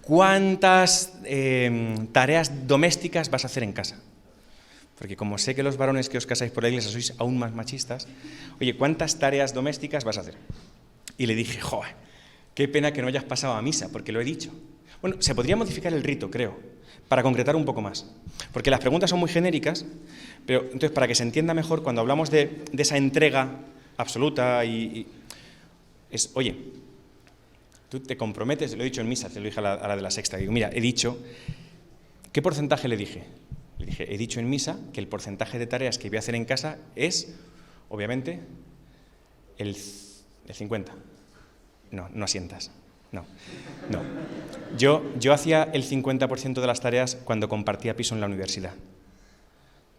cuántas 0.03 1.15
eh, 1.25 1.97
tareas 2.13 2.67
domésticas 2.67 3.31
vas 3.31 3.45
a 3.45 3.49
hacer 3.49 3.63
en 3.63 3.73
casa. 3.73 4.01
Porque 4.99 5.17
como 5.17 5.37
sé 5.37 5.55
que 5.55 5.63
los 5.63 5.77
varones 5.77 6.09
que 6.09 6.17
os 6.17 6.27
casáis 6.27 6.51
por 6.51 6.63
la 6.63 6.71
iglesia 6.71 6.91
sois 6.91 7.13
aún 7.19 7.39
más 7.39 7.53
machistas, 7.53 8.09
oye, 8.61 8.77
¿cuántas 8.77 9.19
tareas 9.19 9.53
domésticas 9.53 10.05
vas 10.05 10.17
a 10.17 10.21
hacer? 10.21 10.37
Y 11.19 11.27
le 11.27 11.35
dije, 11.35 11.61
joder, 11.61 11.95
qué 12.55 12.69
pena 12.69 12.93
que 12.93 13.03
no 13.03 13.09
hayas 13.09 13.25
pasado 13.25 13.55
a 13.55 13.63
misa, 13.63 13.91
porque 13.93 14.13
lo 14.13 14.21
he 14.21 14.25
dicho. 14.25 14.51
Bueno, 15.03 15.21
se 15.21 15.35
podría 15.35 15.57
modificar 15.57 15.93
el 15.93 16.03
rito, 16.03 16.31
creo, 16.31 16.59
para 17.09 17.23
concretar 17.23 17.57
un 17.57 17.65
poco 17.65 17.81
más. 17.81 18.07
Porque 18.53 18.71
las 18.71 18.81
preguntas 18.81 19.11
son 19.11 19.21
muy 19.21 19.29
genéricas, 19.29 19.85
pero 20.45 20.63
entonces 20.65 20.91
para 20.91 21.07
que 21.07 21.15
se 21.15 21.23
entienda 21.23 21.55
mejor, 21.55 21.83
cuando 21.83 22.01
hablamos 22.01 22.31
de, 22.31 22.65
esa 22.77 22.97
entrega 22.97 23.61
absoluta 23.97 24.65
y, 24.65 25.07
es, 26.11 26.31
oye, 26.35 26.57
tú 27.89 28.01
te 28.01 28.17
comprometes, 28.17 28.77
lo 28.77 28.83
he 28.83 28.85
dicho 28.85 29.01
en 29.01 29.09
misa, 29.09 29.29
te 29.29 29.41
lo 29.41 29.47
dije 29.47 29.61
a 29.61 29.63
la, 29.63 29.97
de 29.97 30.03
la 30.03 30.11
sexta, 30.11 30.37
digo, 30.37 30.53
mira, 30.53 30.71
he 30.73 30.81
dicho, 30.81 31.19
¿qué 32.33 32.43
porcentaje 32.43 32.89
le 32.89 32.97
dije? 32.97 33.25
Le 33.79 33.87
dije, 33.87 34.15
he 34.15 34.19
dicho 34.19 34.41
en 34.41 34.49
misa 34.49 34.79
que 34.93 35.01
el 35.01 35.07
porcentaje 35.07 35.59
de 35.59 35.67
tareas 35.67 35.99
que 35.99 36.09
voy 36.09 36.17
a 36.17 36.21
hacer 36.21 36.35
en 36.35 36.45
casa 36.45 36.79
es, 36.97 37.35
obviamente, 37.89 38.41
el, 39.59 39.77
el 40.49 40.55
50. 40.55 40.93
No, 41.93 42.09
no 42.13 42.25
asientas. 42.25 42.73
No, 43.13 43.25
no. 43.91 44.03
Yo, 44.77 45.03
yo 45.19 45.33
hacía 45.33 45.65
el 45.73 45.85
50% 45.85 46.61
de 46.61 46.67
las 46.67 46.81
tareas 46.81 47.17
cuando 47.25 47.49
compartía 47.49 47.97
piso 47.97 48.15
en 48.15 48.21
la 48.21 48.27
universidad. 48.27 48.75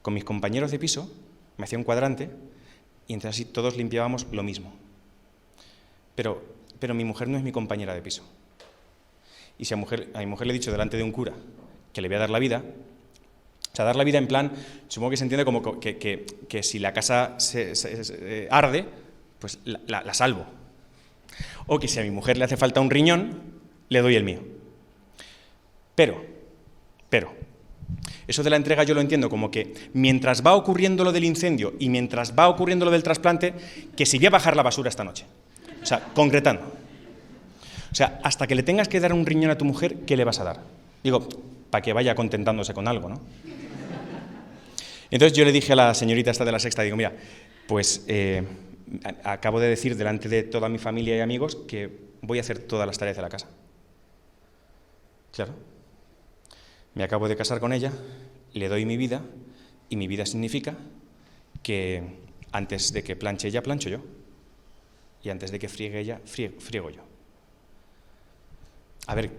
Con 0.01 0.13
mis 0.13 0.23
compañeros 0.23 0.71
de 0.71 0.79
piso 0.79 1.11
me 1.57 1.63
hacía 1.63 1.77
un 1.77 1.83
cuadrante 1.83 2.29
y 3.07 3.13
entonces 3.13 3.35
así 3.35 3.45
todos 3.45 3.77
limpiábamos 3.77 4.27
lo 4.31 4.43
mismo. 4.43 4.73
Pero, 6.15 6.43
pero 6.79 6.93
mi 6.93 7.05
mujer 7.05 7.27
no 7.27 7.37
es 7.37 7.43
mi 7.43 7.51
compañera 7.51 7.93
de 7.93 8.01
piso. 8.01 8.23
Y 9.57 9.65
si 9.65 9.73
a, 9.73 9.77
mujer, 9.77 10.09
a 10.13 10.19
mi 10.19 10.25
mujer 10.27 10.47
le 10.47 10.53
he 10.53 10.57
dicho 10.57 10.71
delante 10.71 10.97
de 10.97 11.03
un 11.03 11.11
cura 11.11 11.33
que 11.93 12.01
le 12.01 12.07
voy 12.07 12.17
a 12.17 12.19
dar 12.19 12.29
la 12.29 12.39
vida, 12.39 12.63
o 13.71 13.75
sea, 13.75 13.85
dar 13.85 13.95
la 13.95 14.03
vida 14.03 14.17
en 14.17 14.27
plan, 14.27 14.51
supongo 14.87 15.11
que 15.11 15.17
se 15.17 15.23
entiende 15.23 15.45
como 15.45 15.79
que, 15.79 15.97
que, 15.97 16.25
que 16.47 16.63
si 16.63 16.79
la 16.79 16.93
casa 16.93 17.35
se, 17.39 17.73
eh, 17.75 18.47
arde, 18.51 18.85
pues 19.39 19.59
la 19.65 20.13
salvo. 20.13 20.56
O 21.67 21.79
que 21.79 21.87
si 21.87 21.99
a 21.99 22.03
mi 22.03 22.11
mujer 22.11 22.37
le 22.37 22.45
hace 22.45 22.57
falta 22.57 22.81
un 22.81 22.89
riñón, 22.89 23.41
le 23.89 24.01
doy 24.01 24.15
el 24.15 24.23
mío. 24.23 24.39
Pero, 25.95 26.23
pero, 27.09 27.33
eso 28.27 28.43
de 28.43 28.49
la 28.49 28.55
entrega 28.55 28.83
yo 28.83 28.93
lo 28.93 29.01
entiendo 29.01 29.29
como 29.29 29.49
que 29.49 29.73
mientras 29.93 30.45
va 30.45 30.55
ocurriendo 30.55 31.03
lo 31.03 31.11
del 31.11 31.23
incendio 31.23 31.73
y 31.79 31.89
mientras 31.89 32.37
va 32.37 32.49
ocurriendo 32.49 32.85
lo 32.85 32.91
del 32.91 33.03
trasplante, 33.03 33.53
que 33.95 34.05
si 34.05 34.17
voy 34.17 34.27
a 34.27 34.31
bajar 34.31 34.55
la 34.55 34.63
basura 34.63 34.89
esta 34.89 35.03
noche. 35.03 35.25
O 35.81 35.85
sea, 35.85 36.01
concretando. 36.13 36.61
O 37.91 37.95
sea, 37.95 38.19
hasta 38.23 38.45
que 38.45 38.55
le 38.55 38.63
tengas 38.63 38.87
que 38.87 38.99
dar 38.99 39.13
un 39.13 39.25
riñón 39.25 39.51
a 39.51 39.57
tu 39.57 39.65
mujer, 39.65 39.99
¿qué 40.05 40.17
le 40.17 40.25
vas 40.25 40.39
a 40.39 40.43
dar? 40.43 40.59
Digo, 41.03 41.27
para 41.69 41.81
que 41.81 41.93
vaya 41.93 42.15
contentándose 42.15 42.73
con 42.73 42.87
algo, 42.87 43.09
¿no? 43.09 43.21
Entonces 45.09 45.37
yo 45.37 45.45
le 45.45 45.53
dije 45.53 45.71
a 45.73 45.75
la 45.77 45.93
señorita 45.93 46.31
esta 46.31 46.43
de 46.43 46.51
la 46.51 46.59
sexta, 46.59 46.81
digo, 46.83 46.97
mira, 46.97 47.13
pues 47.65 48.03
eh, 48.07 48.43
acabo 49.23 49.59
de 49.59 49.67
decir 49.67 49.95
delante 49.97 50.29
de 50.29 50.43
toda 50.43 50.69
mi 50.69 50.77
familia 50.77 51.17
y 51.17 51.19
amigos 51.19 51.55
que 51.67 51.91
voy 52.21 52.37
a 52.37 52.41
hacer 52.41 52.59
todas 52.59 52.87
las 52.87 52.97
tareas 52.97 53.17
de 53.17 53.21
la 53.21 53.29
casa. 53.29 53.47
Claro, 55.33 55.53
me 56.95 57.03
acabo 57.03 57.27
de 57.27 57.35
casar 57.35 57.59
con 57.59 57.73
ella, 57.73 57.91
le 58.53 58.69
doy 58.69 58.85
mi 58.85 58.97
vida 58.97 59.21
y 59.89 59.95
mi 59.95 60.07
vida 60.07 60.25
significa 60.25 60.75
que 61.61 62.03
antes 62.51 62.93
de 62.93 63.03
que 63.03 63.15
planche 63.15 63.47
ella, 63.49 63.61
plancho 63.61 63.89
yo. 63.89 63.99
Y 65.23 65.29
antes 65.29 65.51
de 65.51 65.59
que 65.59 65.67
friegue 65.67 65.99
ella, 65.99 66.21
friego, 66.25 66.89
yo. 66.89 67.01
A 69.07 69.15
ver, 69.15 69.31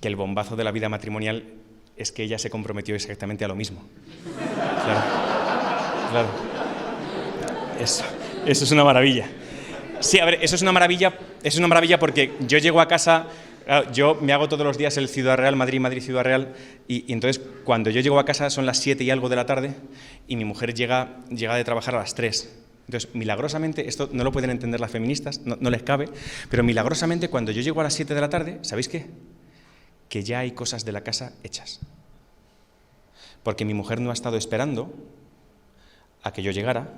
que 0.00 0.08
el 0.08 0.16
bombazo 0.16 0.56
de 0.56 0.64
la 0.64 0.70
vida 0.70 0.88
matrimonial 0.88 1.44
es 1.96 2.12
que 2.12 2.22
ella 2.22 2.38
se 2.38 2.50
comprometió 2.50 2.94
exactamente 2.94 3.44
a 3.44 3.48
lo 3.48 3.56
mismo. 3.56 3.82
Claro, 4.84 5.00
claro. 6.10 6.28
Eso, 7.80 8.04
eso 8.46 8.64
es 8.64 8.70
una 8.70 8.84
maravilla. 8.84 9.28
Sí, 10.00 10.18
a 10.18 10.24
ver, 10.24 10.38
eso 10.42 10.54
es 10.56 10.62
una 10.62 10.72
maravilla, 10.72 11.18
es 11.42 11.56
una 11.56 11.68
maravilla 11.68 11.98
porque 11.98 12.32
yo 12.46 12.58
llego 12.58 12.80
a 12.80 12.88
casa 12.88 13.26
yo 13.92 14.14
me 14.20 14.32
hago 14.32 14.48
todos 14.48 14.64
los 14.64 14.78
días 14.78 14.96
el 14.96 15.08
Ciudad 15.08 15.36
Real, 15.36 15.56
Madrid, 15.56 15.80
Madrid, 15.80 16.00
Ciudad 16.00 16.22
Real, 16.22 16.54
y, 16.86 17.12
entonces 17.12 17.42
cuando 17.64 17.90
yo 17.90 18.00
llego 18.00 18.18
a 18.18 18.24
casa 18.24 18.48
son 18.48 18.64
las 18.64 18.78
7 18.78 19.02
y 19.02 19.10
algo 19.10 19.28
de 19.28 19.36
la 19.36 19.46
tarde 19.46 19.74
y 20.28 20.36
mi 20.36 20.44
mujer 20.44 20.72
llega, 20.72 21.16
llega 21.30 21.56
de 21.56 21.64
trabajar 21.64 21.96
a 21.96 21.98
las 21.98 22.14
3. 22.14 22.62
Entonces, 22.86 23.12
milagrosamente, 23.14 23.88
esto 23.88 24.08
no 24.12 24.22
lo 24.22 24.30
pueden 24.30 24.50
entender 24.50 24.78
las 24.78 24.92
feministas, 24.92 25.40
no, 25.40 25.56
no 25.58 25.70
les 25.70 25.82
cabe, 25.82 26.08
pero 26.48 26.62
milagrosamente 26.62 27.28
cuando 27.28 27.50
yo 27.50 27.60
llego 27.60 27.80
a 27.80 27.84
las 27.84 27.94
7 27.94 28.14
de 28.14 28.20
la 28.20 28.30
tarde, 28.30 28.58
¿sabéis 28.62 28.88
qué? 28.88 29.06
Que 30.08 30.22
ya 30.22 30.38
hay 30.40 30.52
cosas 30.52 30.84
de 30.84 30.92
la 30.92 31.00
casa 31.00 31.32
hechas. 31.42 31.80
Porque 33.42 33.64
mi 33.64 33.74
mujer 33.74 34.00
no 34.00 34.10
ha 34.10 34.14
estado 34.14 34.36
esperando 34.36 34.94
a 36.22 36.32
que 36.32 36.44
yo 36.44 36.52
llegara, 36.52 36.92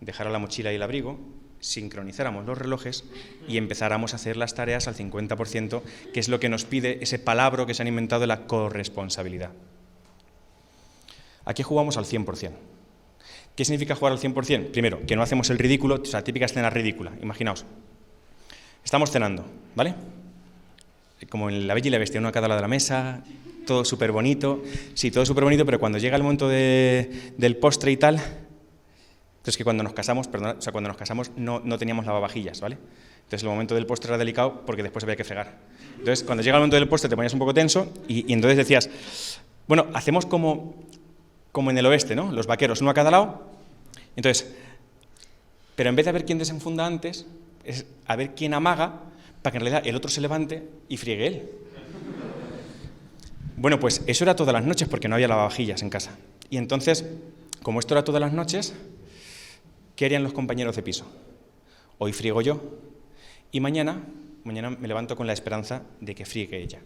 dejara 0.00 0.30
la 0.30 0.38
mochila 0.38 0.72
y 0.72 0.76
el 0.76 0.82
abrigo, 0.82 1.18
sincronizáramos 1.60 2.46
los 2.46 2.58
relojes 2.58 3.04
y 3.48 3.56
empezáramos 3.56 4.12
a 4.12 4.16
hacer 4.16 4.36
las 4.36 4.54
tareas 4.54 4.88
al 4.88 4.94
50%, 4.94 5.82
que 6.12 6.20
es 6.20 6.28
lo 6.28 6.38
que 6.38 6.48
nos 6.48 6.64
pide 6.64 6.98
ese 7.02 7.18
palabra 7.18 7.66
que 7.66 7.74
se 7.74 7.82
han 7.82 7.88
inventado 7.88 8.20
de 8.20 8.26
la 8.26 8.46
corresponsabilidad. 8.46 9.50
Aquí 11.44 11.62
jugamos 11.62 11.96
al 11.96 12.04
100%. 12.04 12.52
¿Qué 13.54 13.64
significa 13.64 13.94
jugar 13.94 14.12
al 14.12 14.18
100%? 14.18 14.70
Primero, 14.70 15.06
que 15.06 15.16
no 15.16 15.22
hacemos 15.22 15.48
el 15.48 15.58
ridículo, 15.58 16.00
o 16.02 16.04
sea, 16.04 16.22
típica 16.22 16.44
escena 16.44 16.68
ridícula, 16.68 17.12
imaginaos. 17.22 17.64
Estamos 18.84 19.10
cenando, 19.10 19.46
¿vale? 19.74 19.94
Como 21.30 21.48
en 21.48 21.66
La 21.66 21.74
Bella 21.74 21.88
y 21.88 21.90
la 21.90 21.98
Bestia, 21.98 22.20
uno 22.20 22.28
a 22.28 22.32
cada 22.32 22.48
lado 22.48 22.58
de 22.58 22.62
la 22.62 22.68
mesa, 22.68 23.24
todo 23.66 23.84
súper 23.84 24.12
bonito. 24.12 24.62
Sí, 24.94 25.10
todo 25.10 25.24
súper 25.24 25.44
bonito, 25.44 25.64
pero 25.64 25.80
cuando 25.80 25.98
llega 25.98 26.16
el 26.16 26.22
momento 26.22 26.48
del 26.48 27.56
postre 27.60 27.92
y 27.92 27.96
tal, 27.96 28.20
entonces 29.46 29.58
que 29.58 29.62
cuando 29.62 29.84
nos 29.84 29.92
casamos, 29.92 30.26
o 30.26 30.60
sea, 30.60 30.72
cuando 30.72 30.88
nos 30.88 30.96
casamos 30.96 31.30
no, 31.36 31.60
no 31.60 31.78
teníamos 31.78 32.04
lavavajillas, 32.04 32.60
¿vale? 32.60 32.78
Entonces 33.18 33.44
el 33.44 33.48
momento 33.48 33.76
del 33.76 33.86
postre 33.86 34.08
era 34.08 34.18
delicado 34.18 34.62
porque 34.66 34.82
después 34.82 35.04
había 35.04 35.14
que 35.14 35.22
fregar. 35.22 35.54
Entonces 36.00 36.24
cuando 36.24 36.42
llega 36.42 36.56
el 36.56 36.62
momento 36.62 36.74
del 36.74 36.88
postre 36.88 37.08
te 37.08 37.14
ponías 37.14 37.32
un 37.32 37.38
poco 37.38 37.54
tenso 37.54 37.92
y, 38.08 38.32
entonces 38.32 38.56
decías, 38.56 38.90
bueno, 39.68 39.86
hacemos 39.94 40.26
como, 40.26 40.74
como 41.52 41.70
en 41.70 41.78
el 41.78 41.86
oeste, 41.86 42.16
¿no? 42.16 42.32
Los 42.32 42.48
vaqueros, 42.48 42.80
uno 42.80 42.90
a 42.90 42.94
cada 42.94 43.12
lado. 43.12 43.48
Entonces, 44.16 44.52
pero 45.76 45.90
en 45.90 45.94
vez 45.94 46.06
de 46.06 46.10
ver 46.10 46.24
quién 46.24 46.38
desenfunda 46.38 46.84
antes, 46.84 47.24
es 47.62 47.86
a 48.08 48.16
ver 48.16 48.34
quién 48.34 48.52
amaga 48.52 48.94
para 49.42 49.52
que 49.52 49.58
en 49.58 49.62
realidad 49.62 49.86
el 49.86 49.94
otro 49.94 50.10
se 50.10 50.20
levante 50.20 50.68
y 50.88 50.96
friegue 50.96 51.26
él. 51.28 51.50
Bueno, 53.56 53.78
pues 53.78 54.02
eso 54.08 54.24
era 54.24 54.34
todas 54.34 54.52
las 54.52 54.64
noches 54.64 54.88
porque 54.88 55.06
no 55.06 55.14
había 55.14 55.28
lavavajillas 55.28 55.82
en 55.82 55.90
casa. 55.90 56.18
Y 56.50 56.56
entonces 56.56 57.04
como 57.66 57.80
esto 57.80 57.94
era 57.94 58.04
todas 58.04 58.20
las 58.20 58.32
noches, 58.32 58.74
¿qué 59.96 60.04
harían 60.04 60.22
los 60.22 60.32
compañeros 60.32 60.76
de 60.76 60.82
piso? 60.82 61.06
Hoy 61.98 62.12
friego 62.12 62.42
yo 62.42 62.60
y 63.50 63.60
mañana, 63.60 64.04
mañana 64.44 64.70
me 64.70 64.86
levanto 64.86 65.16
con 65.16 65.26
la 65.26 65.32
esperanza 65.32 65.82
de 66.00 66.14
que 66.14 66.26
friegue 66.26 66.62
ella. 66.62 66.80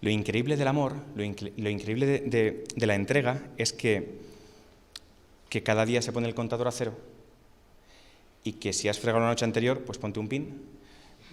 Lo 0.00 0.08
increíble 0.08 0.56
del 0.56 0.68
amor, 0.68 0.94
lo, 1.14 1.24
increíble 1.24 2.06
de, 2.24 2.64
la 2.76 2.94
entrega 2.94 3.42
es 3.58 3.72
que, 3.74 4.18
que 5.50 5.62
cada 5.62 5.84
día 5.84 6.00
se 6.00 6.12
pone 6.12 6.26
el 6.26 6.34
contador 6.34 6.68
a 6.68 6.72
cero 6.72 6.96
y 8.44 8.52
que 8.52 8.72
si 8.72 8.88
has 8.88 8.98
fregado 8.98 9.22
la 9.22 9.30
noche 9.30 9.44
anterior, 9.44 9.82
pues 9.84 9.98
ponte 9.98 10.18
un 10.18 10.28
pin, 10.28 10.62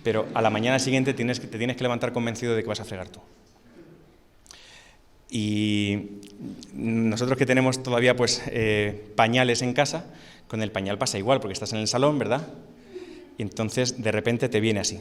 pero 0.03 0.27
a 0.33 0.41
la 0.41 0.49
mañana 0.49 0.79
siguiente 0.79 1.13
tienes, 1.13 1.39
te 1.39 1.57
tienes 1.57 1.77
que 1.77 1.83
levantar 1.83 2.11
convencido 2.11 2.55
de 2.55 2.63
que 2.63 2.67
vas 2.67 2.81
a 2.81 2.85
fregar 2.85 3.07
tú. 3.07 3.21
Y 5.29 6.19
nosotros 6.73 7.37
que 7.37 7.45
tenemos 7.45 7.83
todavía 7.83 8.15
pues, 8.15 8.41
eh, 8.47 9.11
pañales 9.15 9.61
en 9.61 9.73
casa, 9.73 10.05
con 10.47 10.61
el 10.61 10.71
pañal 10.71 10.97
pasa 10.97 11.17
igual, 11.17 11.39
porque 11.39 11.53
estás 11.53 11.73
en 11.73 11.79
el 11.79 11.87
salón, 11.87 12.19
¿verdad? 12.19 12.47
Y 13.37 13.41
entonces 13.41 14.01
de 14.01 14.11
repente 14.11 14.49
te 14.49 14.59
viene 14.59 14.79
así. 14.79 14.99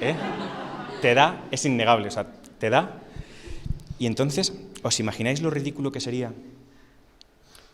¿Eh? 0.00 0.14
Te 1.00 1.14
da, 1.14 1.44
es 1.50 1.64
innegable, 1.64 2.08
o 2.08 2.10
sea, 2.10 2.26
te 2.58 2.70
da. 2.70 3.00
Y 3.98 4.06
entonces, 4.06 4.52
¿os 4.82 5.00
imagináis 5.00 5.40
lo 5.40 5.50
ridículo 5.50 5.92
que 5.92 6.00
sería 6.00 6.32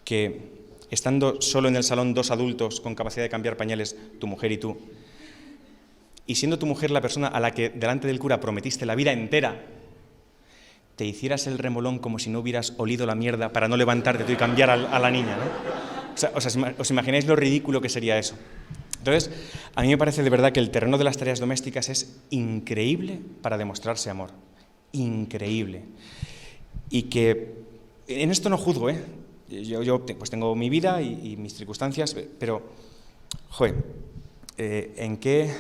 que 0.04 0.52
estando 0.90 1.40
solo 1.40 1.68
en 1.68 1.76
el 1.76 1.84
salón 1.84 2.14
dos 2.14 2.30
adultos 2.30 2.80
con 2.80 2.94
capacidad 2.94 3.24
de 3.24 3.30
cambiar 3.30 3.56
pañales, 3.56 3.96
tu 4.20 4.26
mujer 4.26 4.52
y 4.52 4.58
tú, 4.58 4.78
y 6.26 6.36
siendo 6.36 6.58
tu 6.58 6.66
mujer 6.66 6.90
la 6.90 7.00
persona 7.00 7.28
a 7.28 7.40
la 7.40 7.52
que 7.52 7.70
delante 7.70 8.06
del 8.06 8.18
cura 8.18 8.40
prometiste 8.40 8.86
la 8.86 8.94
vida 8.94 9.12
entera, 9.12 9.60
te 10.96 11.04
hicieras 11.04 11.46
el 11.46 11.58
remolón 11.58 11.98
como 11.98 12.18
si 12.18 12.30
no 12.30 12.38
hubieras 12.38 12.74
olido 12.78 13.04
la 13.04 13.14
mierda 13.14 13.50
para 13.50 13.68
no 13.68 13.76
levantarte 13.76 14.24
tú 14.24 14.32
y 14.32 14.36
cambiar 14.36 14.70
a, 14.70 14.98
la 14.98 15.10
niña, 15.10 15.36
¿no? 15.36 15.83
O 16.14 16.40
sea, 16.40 16.74
os, 16.78 16.90
imagináis 16.90 17.26
lo 17.26 17.36
ridículo 17.36 17.80
que 17.80 17.88
sería 17.88 18.18
eso? 18.18 18.36
Entonces, 18.98 19.30
a 19.74 19.82
mí 19.82 19.88
me 19.88 19.98
parece 19.98 20.22
de 20.22 20.30
verdad 20.30 20.52
que 20.52 20.60
el 20.60 20.70
terreno 20.70 20.96
de 20.96 21.04
las 21.04 21.16
tareas 21.16 21.40
domésticas 21.40 21.88
es 21.88 22.16
increíble 22.30 23.20
para 23.42 23.58
demostrarse 23.58 24.08
amor. 24.08 24.30
Increíble. 24.92 25.84
Y 26.88 27.04
que 27.04 27.54
en 28.08 28.30
esto 28.30 28.48
no 28.48 28.56
juzgo, 28.56 28.90
¿eh? 28.90 29.02
Yo, 29.48 30.06
pues 30.06 30.30
tengo 30.30 30.54
mi 30.56 30.70
vida 30.70 31.02
y, 31.02 31.36
mis 31.36 31.54
circunstancias, 31.54 32.16
pero, 32.38 32.62
joder, 33.50 33.74
eh, 34.56 34.94
¿en 34.96 35.18
qué 35.18 35.52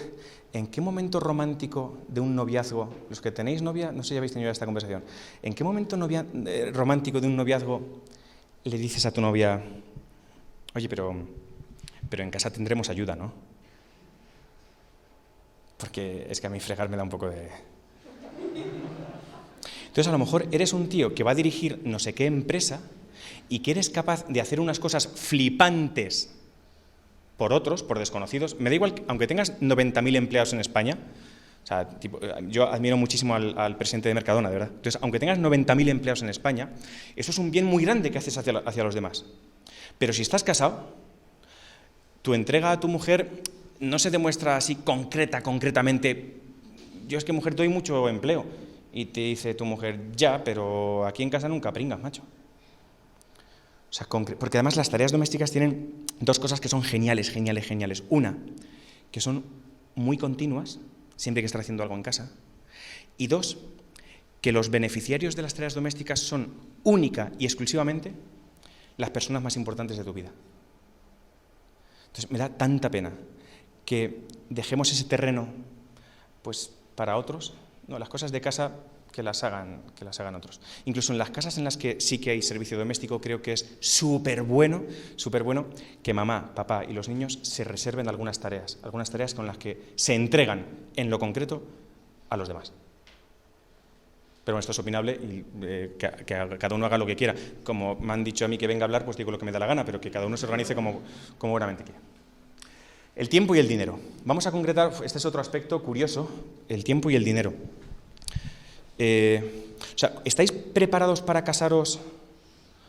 ¿en 0.54 0.68
qué 0.68 0.80
momento 0.80 1.18
romántico 1.18 1.98
de 2.08 2.20
un 2.20 2.34
noviazgo, 2.34 2.88
los 3.10 3.20
que 3.20 3.32
tenéis 3.32 3.60
novia, 3.60 3.90
no 3.90 4.04
sé 4.04 4.10
si 4.10 4.16
habéis 4.16 4.32
tenido 4.32 4.52
esta 4.52 4.64
conversación, 4.64 5.02
¿en 5.42 5.52
qué 5.52 5.64
momento 5.64 5.98
eh, 6.08 6.70
romántico 6.72 7.20
de 7.20 7.26
un 7.26 7.36
noviazgo 7.36 7.82
le 8.62 8.78
dices 8.78 9.04
a 9.04 9.12
tu 9.12 9.20
novia, 9.20 9.62
oye, 10.74 10.88
pero, 10.88 11.14
pero 12.08 12.22
en 12.22 12.30
casa 12.30 12.50
tendremos 12.50 12.88
ayuda, 12.88 13.16
¿no? 13.16 13.32
Porque 15.78 16.26
es 16.30 16.40
que 16.40 16.46
a 16.46 16.50
mí 16.50 16.60
fregar 16.60 16.88
me 16.88 16.96
da 16.96 17.02
un 17.02 17.10
poco 17.10 17.28
de... 17.28 17.48
Entonces 19.86 20.08
a 20.08 20.12
lo 20.12 20.18
mejor 20.18 20.48
eres 20.50 20.72
un 20.72 20.88
tío 20.88 21.14
que 21.14 21.22
va 21.22 21.32
a 21.32 21.34
dirigir 21.34 21.80
no 21.84 21.98
sé 21.98 22.14
qué 22.14 22.26
empresa 22.26 22.80
y 23.48 23.60
que 23.60 23.72
eres 23.72 23.90
capaz 23.90 24.26
de 24.26 24.40
hacer 24.40 24.60
unas 24.60 24.80
cosas 24.80 25.06
flipantes 25.06 26.34
por 27.36 27.52
otros, 27.52 27.82
por 27.82 27.98
desconocidos. 27.98 28.58
Me 28.58 28.70
da 28.70 28.74
igual, 28.74 28.94
aunque 29.08 29.26
tengas 29.26 29.60
90.000 29.60 30.16
empleados 30.16 30.52
en 30.52 30.60
España, 30.60 30.98
o 31.62 31.66
sea, 31.66 31.88
yo 32.48 32.70
admiro 32.70 32.96
muchísimo 32.96 33.34
al, 33.34 33.76
presidente 33.76 34.08
de 34.08 34.14
Mercadona, 34.14 34.50
de 34.50 34.54
verdad. 34.54 34.70
Entonces, 34.74 35.00
aunque 35.02 35.18
tengas 35.18 35.38
90.000 35.38 35.88
empleados 35.88 36.22
en 36.22 36.28
España, 36.28 36.70
eso 37.16 37.30
es 37.30 37.38
un 37.38 37.50
bien 37.50 37.64
muy 37.64 37.84
grande 37.84 38.10
que 38.10 38.18
haces 38.18 38.36
hacia, 38.36 38.58
hacia 38.58 38.84
los 38.84 38.94
demás. 38.94 39.24
Pero 39.98 40.12
si 40.12 40.22
estás 40.22 40.44
casado, 40.44 40.94
tu 42.22 42.34
entrega 42.34 42.72
a 42.72 42.80
tu 42.80 42.88
mujer 42.88 43.42
no 43.80 43.98
se 43.98 44.10
demuestra 44.10 44.56
así 44.56 44.76
concreta, 44.76 45.42
concretamente. 45.42 46.40
Yo 47.08 47.18
es 47.18 47.24
que 47.24 47.32
mujer 47.32 47.54
doy 47.54 47.68
mucho 47.68 48.08
empleo. 48.08 48.44
Y 48.92 49.06
te 49.06 49.20
dice 49.20 49.54
tu 49.54 49.64
mujer, 49.64 50.12
ya, 50.16 50.44
pero 50.44 51.04
aquí 51.04 51.22
en 51.22 51.30
casa 51.30 51.48
nunca 51.48 51.72
pringas, 51.72 52.00
macho 52.00 52.22
porque 54.38 54.58
además 54.58 54.76
las 54.76 54.90
tareas 54.90 55.12
domésticas 55.12 55.52
tienen 55.52 56.04
dos 56.20 56.38
cosas 56.38 56.60
que 56.60 56.68
son 56.68 56.82
geniales, 56.82 57.30
geniales, 57.30 57.64
geniales. 57.64 58.02
Una, 58.10 58.36
que 59.12 59.20
son 59.20 59.44
muy 59.94 60.18
continuas, 60.18 60.80
siempre 61.16 61.42
que 61.42 61.46
estar 61.46 61.60
haciendo 61.60 61.82
algo 61.82 61.94
en 61.94 62.02
casa. 62.02 62.32
Y 63.16 63.28
dos, 63.28 63.58
que 64.40 64.50
los 64.50 64.70
beneficiarios 64.70 65.36
de 65.36 65.42
las 65.42 65.54
tareas 65.54 65.74
domésticas 65.74 66.18
son 66.18 66.54
única 66.82 67.30
y 67.38 67.44
exclusivamente 67.44 68.12
las 68.96 69.10
personas 69.10 69.42
más 69.42 69.56
importantes 69.56 69.96
de 69.96 70.04
tu 70.04 70.12
vida. 70.12 70.30
Entonces 72.06 72.30
me 72.30 72.38
da 72.38 72.48
tanta 72.48 72.90
pena 72.90 73.12
que 73.84 74.22
dejemos 74.48 74.92
ese 74.92 75.04
terreno 75.04 75.48
pues 76.42 76.72
para 76.94 77.16
otros. 77.16 77.54
No, 77.88 77.98
las 77.98 78.08
cosas 78.08 78.32
de 78.32 78.40
casa 78.40 78.72
que 79.10 79.22
las 79.22 79.44
hagan, 79.44 79.82
que 79.96 80.04
las 80.04 80.18
hagan 80.18 80.34
otros. 80.34 80.60
Incluso 80.86 81.12
en 81.12 81.18
las 81.18 81.30
casas 81.30 81.56
en 81.58 81.64
las 81.64 81.76
que 81.76 82.00
sí 82.00 82.18
que 82.18 82.30
hay 82.30 82.42
servicio 82.42 82.76
doméstico, 82.76 83.20
creo 83.20 83.42
que 83.42 83.52
es 83.52 83.76
súper 83.80 84.42
bueno, 84.42 84.84
súper 85.16 85.44
bueno 85.44 85.66
que 86.02 86.12
mamá, 86.12 86.52
papá 86.54 86.84
y 86.84 86.92
los 86.92 87.08
niños 87.08 87.38
se 87.42 87.62
reserven 87.62 88.08
algunas 88.08 88.40
tareas, 88.40 88.78
algunas 88.82 89.10
tareas 89.10 89.34
con 89.34 89.46
las 89.46 89.58
que 89.58 89.92
se 89.94 90.14
entregan 90.14 90.66
en 90.96 91.10
lo 91.10 91.18
concreto 91.18 91.62
a 92.28 92.36
los 92.36 92.48
demás. 92.48 92.72
Pero 94.44 94.58
esto 94.58 94.72
es 94.72 94.78
opinable 94.78 95.12
y 95.12 95.44
eh, 95.62 95.96
que, 95.98 96.10
cada 96.26 96.74
uno 96.74 96.86
haga 96.86 96.98
lo 96.98 97.06
que 97.06 97.16
quiera. 97.16 97.34
Como 97.62 97.96
me 97.96 98.12
han 98.12 98.22
dicho 98.22 98.44
a 98.44 98.48
mí 98.48 98.58
que 98.58 98.66
venga 98.66 98.84
a 98.84 98.86
hablar, 98.86 99.04
pues 99.04 99.16
digo 99.16 99.30
lo 99.30 99.38
que 99.38 99.44
me 99.44 99.52
da 99.52 99.58
la 99.58 99.66
gana, 99.66 99.84
pero 99.84 100.00
que 100.00 100.10
cada 100.10 100.26
uno 100.26 100.36
se 100.36 100.44
organice 100.46 100.74
como, 100.74 101.02
como 101.38 101.52
buenamente 101.52 101.84
quiera. 101.84 101.98
El 103.16 103.28
tiempo 103.28 103.54
y 103.54 103.58
el 103.58 103.68
dinero. 103.68 103.98
Vamos 104.24 104.46
a 104.46 104.50
concretar, 104.50 104.92
este 105.04 105.18
es 105.18 105.24
otro 105.24 105.40
aspecto 105.40 105.82
curioso, 105.82 106.28
el 106.68 106.84
tiempo 106.84 107.10
y 107.10 107.16
el 107.16 107.24
dinero. 107.24 107.54
Eh, 108.98 109.74
o 109.94 109.98
sea, 109.98 110.14
¿estáis 110.24 110.52
preparados 110.52 111.22
para 111.22 111.44
casaros? 111.44 112.00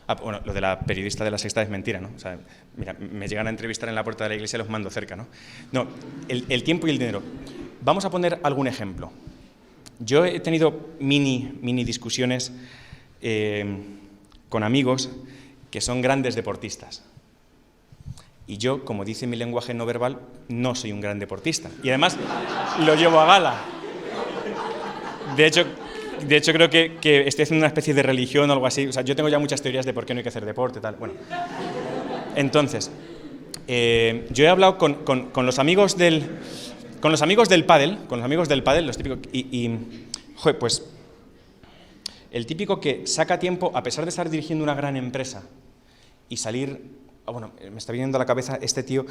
Ah, 0.08 0.14
bueno, 0.14 0.40
lo 0.44 0.52
de 0.52 0.60
la 0.60 0.80
periodista 0.80 1.24
de 1.24 1.30
la 1.30 1.38
sexta 1.38 1.62
es 1.62 1.68
mentira, 1.68 2.00
¿no? 2.00 2.10
O 2.14 2.18
sea, 2.18 2.38
mira, 2.76 2.92
me 2.94 3.26
llegan 3.26 3.48
a 3.48 3.50
entrevistar 3.50 3.88
en 3.88 3.94
la 3.94 4.04
puerta 4.04 4.24
de 4.24 4.30
la 4.30 4.34
iglesia 4.36 4.56
y 4.56 4.58
los 4.58 4.68
mando 4.68 4.88
cerca, 4.90 5.16
¿no? 5.16 5.26
No, 5.72 5.88
el, 6.28 6.62
tiempo 6.62 6.86
y 6.86 6.90
el 6.90 6.98
dinero. 6.98 7.22
Vamos 7.82 8.04
a 8.04 8.10
poner 8.10 8.38
algún 8.44 8.68
ejemplo. 8.68 9.10
Yo 9.98 10.24
he 10.24 10.40
tenido 10.40 10.88
mini, 11.00 11.58
mini 11.62 11.84
discusiones 11.84 12.52
eh, 13.22 13.64
con 14.48 14.62
amigos 14.62 15.10
que 15.70 15.80
son 15.80 16.02
grandes 16.02 16.34
deportistas. 16.34 17.04
Y 18.46 18.58
yo, 18.58 18.84
como 18.84 19.04
dice 19.04 19.26
mi 19.26 19.36
lenguaje 19.36 19.74
no 19.74 19.86
verbal, 19.86 20.20
no 20.48 20.74
soy 20.74 20.92
un 20.92 21.00
gran 21.00 21.18
deportista. 21.18 21.70
Y 21.82 21.88
además 21.88 22.16
lo 22.84 22.94
llevo 22.94 23.18
a 23.18 23.26
gala. 23.26 23.60
De 25.36 25.46
hecho, 25.46 25.64
de 26.24 26.36
hecho, 26.36 26.52
creo 26.52 26.70
que, 26.70 26.92
estoy 27.26 27.42
haciendo 27.42 27.60
una 27.62 27.66
especie 27.66 27.92
de 27.92 28.02
religión 28.02 28.48
o 28.48 28.52
algo 28.52 28.66
así. 28.66 28.86
O 28.86 28.92
sea, 28.92 29.02
yo 29.02 29.14
tengo 29.16 29.28
ya 29.28 29.38
muchas 29.38 29.60
teorías 29.60 29.84
de 29.84 29.92
por 29.92 30.06
qué 30.06 30.14
no 30.14 30.18
hay 30.18 30.22
que 30.22 30.28
hacer 30.28 30.44
deporte, 30.44 30.80
tal. 30.80 30.96
Bueno, 30.96 31.14
entonces, 32.34 32.90
eh, 33.68 34.26
yo 34.30 34.44
he 34.44 34.48
hablado 34.48 34.78
con, 34.78 35.30
los 35.44 35.58
amigos 35.58 35.96
del, 35.96 36.24
con 37.06 37.12
los 37.12 37.22
amigos 37.22 37.48
del 37.48 37.64
pádel, 37.64 37.98
con 38.08 38.18
los 38.18 38.24
amigos 38.24 38.48
del 38.48 38.64
pádel, 38.64 38.84
los 38.84 38.96
típicos, 38.96 39.20
y, 39.32 39.46
y 39.52 39.78
pues, 40.58 40.84
el 42.32 42.46
típico 42.46 42.80
que 42.80 43.06
saca 43.06 43.38
tiempo, 43.38 43.70
a 43.74 43.84
pesar 43.84 44.04
de 44.04 44.08
estar 44.08 44.28
dirigiendo 44.28 44.64
una 44.64 44.74
gran 44.74 44.96
empresa 44.96 45.44
y 46.28 46.38
salir 46.38 46.80
Ah, 47.24 47.32
bueno, 47.32 47.52
me 47.72 47.78
está 47.78 47.92
viniendo 47.92 48.18
a 48.18 48.20
la 48.20 48.26
cabeza 48.26 48.58
este 48.60 48.84
tío, 48.84 49.04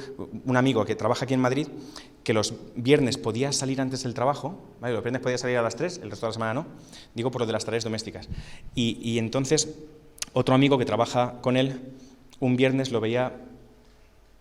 un 0.45 0.55
amigo 0.55 0.85
que 0.85 0.95
trabaja 0.95 1.25
aquí 1.25 1.33
en 1.33 1.41
Madrid, 1.41 1.67
que 2.23 2.33
los 2.33 2.53
viernes 2.75 3.17
podía 3.17 3.51
salir 3.51 3.81
antes 3.81 4.03
del 4.03 4.13
trabajo, 4.13 4.57
los 4.81 5.03
viernes 5.03 5.21
podía 5.21 5.37
salir 5.37 5.57
a 5.57 5.61
las 5.61 5.75
3, 5.75 5.99
el 6.01 6.09
resto 6.09 6.25
de 6.25 6.29
la 6.29 6.33
semana 6.33 6.53
no, 6.53 6.65
digo 7.13 7.29
por 7.29 7.41
lo 7.41 7.45
de 7.45 7.51
las 7.51 7.65
tareas 7.65 7.83
domésticas. 7.83 8.29
Y, 8.73 9.17
entonces, 9.19 9.75
otro 10.31 10.55
amigo 10.55 10.77
que 10.77 10.85
trabaja 10.85 11.41
con 11.41 11.57
él, 11.57 11.81
un 12.39 12.55
viernes 12.55 12.91
lo 12.91 13.01
veía 13.01 13.33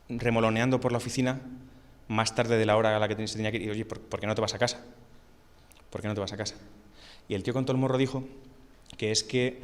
remoloneando 0.09 0.79
por 0.81 0.93
la 0.93 0.99
oficina 0.99 1.41
más 2.09 2.35
tarde 2.35 2.59
de 2.59 2.67
la 2.67 2.77
hora 2.77 2.97
a 2.97 2.99
la 2.99 3.09
que 3.09 3.27
se 3.27 3.37
tenía 3.37 3.51
que 3.51 3.59
ir, 3.59 3.63
y 3.65 3.71
oye, 3.71 3.85
¿por, 3.85 4.21
qué 4.21 4.27
no 4.27 4.35
te 4.35 4.41
vas 4.41 4.55
a 4.55 4.59
casa? 4.59 4.85
¿Por 5.91 6.01
qué 6.01 6.09
no 6.09 6.15
te 6.15 6.21
vas 6.21 6.33
a 6.33 6.37
casa? 6.37 6.57
Y 7.29 7.35
el 7.35 7.43
tío 7.43 7.53
con 7.53 7.65
todo 7.65 7.75
el 7.75 7.81
morro 7.81 7.99
dijo 7.99 8.25
que 8.97 9.11
es 9.11 9.23
que 9.25 9.63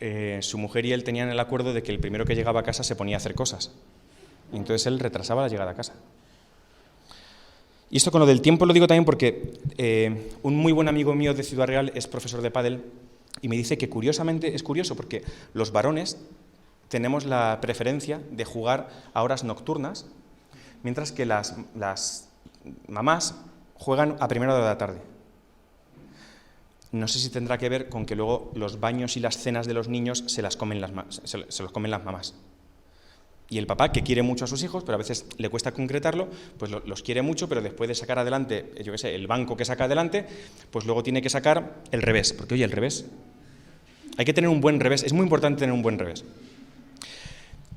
eh, 0.00 0.38
su 0.42 0.58
mujer 0.58 0.84
y 0.86 0.92
él 0.92 1.04
tenían 1.04 1.28
el 1.28 1.38
acuerdo 1.38 1.72
de 1.72 1.82
que 1.82 1.92
el 1.92 2.00
primero 2.00 2.24
que 2.24 2.34
llegaba 2.34 2.60
a 2.60 2.62
casa 2.62 2.82
se 2.82 2.96
ponía 2.96 3.16
a 3.16 3.18
hacer 3.18 3.34
cosas. 3.34 3.72
Y 4.52 4.56
entonces 4.56 4.86
él 4.86 4.98
retrasaba 4.98 5.42
la 5.42 5.48
llegada 5.48 5.72
a 5.72 5.74
casa. 5.74 5.94
Y 7.90 7.98
esto 7.98 8.10
con 8.10 8.20
lo 8.20 8.26
del 8.26 8.40
tiempo 8.40 8.66
lo 8.66 8.72
digo 8.72 8.86
también 8.86 9.04
porque 9.04 9.54
eh, 9.78 10.32
un 10.42 10.56
muy 10.56 10.72
buen 10.72 10.88
amigo 10.88 11.14
mío 11.14 11.34
de 11.34 11.44
Ciudad 11.44 11.66
Real 11.66 11.92
es 11.94 12.08
profesor 12.08 12.42
de 12.42 12.50
pádel 12.50 12.84
y 13.42 13.48
me 13.48 13.56
dice 13.56 13.78
que 13.78 13.88
curiosamente 13.88 14.54
es 14.54 14.62
curioso 14.62 14.96
porque 14.96 15.22
los 15.54 15.70
varones 15.70 16.18
tenemos 16.88 17.24
la 17.24 17.58
preferencia 17.60 18.20
de 18.30 18.44
jugar 18.44 18.88
a 19.14 19.22
horas 19.22 19.44
nocturnas, 19.44 20.06
mientras 20.86 21.10
que 21.10 21.26
las, 21.26 21.56
las 21.74 22.28
mamás 22.86 23.34
juegan 23.74 24.16
a 24.20 24.28
primera 24.28 24.54
hora 24.54 24.62
de 24.62 24.70
la 24.70 24.78
tarde. 24.78 25.00
no 26.92 27.08
sé 27.08 27.18
si 27.18 27.28
tendrá 27.28 27.58
que 27.58 27.68
ver 27.68 27.88
con 27.88 28.06
que 28.06 28.14
luego 28.14 28.52
los 28.54 28.78
baños 28.78 29.16
y 29.16 29.20
las 29.20 29.36
cenas 29.36 29.66
de 29.66 29.74
los 29.74 29.88
niños 29.88 30.22
se, 30.28 30.42
las 30.42 30.56
comen 30.56 30.80
las, 30.80 30.92
se, 31.24 31.38
los 31.38 31.72
comen 31.72 31.90
las 31.90 32.04
mamás. 32.04 32.34
Y 33.48 33.58
el 33.58 33.66
papá, 33.66 33.90
que 33.90 34.04
quiere 34.04 34.22
mucho 34.22 34.44
a 34.44 34.46
sus 34.46 34.62
hijos, 34.62 34.84
pero 34.84 34.94
a 34.94 34.98
veces 34.98 35.26
le 35.38 35.48
cuesta 35.48 35.72
concretarlo, 35.72 36.28
pues 36.56 36.70
los 36.70 37.02
quiere 37.02 37.20
mucho, 37.20 37.48
pero 37.48 37.62
después 37.62 37.88
de 37.88 37.96
sacar 37.96 38.20
adelante, 38.20 38.72
yo 38.84 38.92
qué 38.92 38.98
sé, 38.98 39.16
el 39.16 39.26
banco 39.26 39.56
que 39.56 39.64
saca 39.64 39.86
adelante, 39.86 40.24
pues 40.70 40.84
luego 40.84 41.02
tiene 41.02 41.20
que 41.20 41.30
sacar 41.30 41.82
el 41.90 42.00
revés. 42.00 42.32
Porque, 42.32 42.54
oye, 42.54 42.62
el 42.64 42.70
revés. 42.70 43.06
Hay 44.18 44.24
que 44.24 44.32
tener 44.32 44.50
un 44.50 44.60
buen 44.60 44.78
revés. 44.78 45.02
Es 45.02 45.12
muy 45.12 45.24
importante 45.24 45.58
tener 45.58 45.72
un 45.72 45.82
buen 45.82 45.98
revés. 45.98 46.24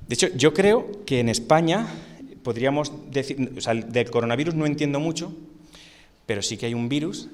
De 0.07 0.13
hecho, 0.13 0.27
yo 0.35 0.53
creo 0.53 1.03
que 1.07 1.19
en 1.19 1.29
España 1.29 1.87
podríamos 2.43 3.11
decir, 3.11 3.53
o 3.57 3.61
sea, 3.61 3.73
del 3.73 4.09
coronavirus 4.09 4.55
no 4.55 4.65
entiendo 4.65 4.99
mucho, 4.99 5.33
pero 6.25 6.41
sí 6.41 6.57
que 6.57 6.67
hay 6.67 6.73
un 6.73 6.89
virus 6.89 7.29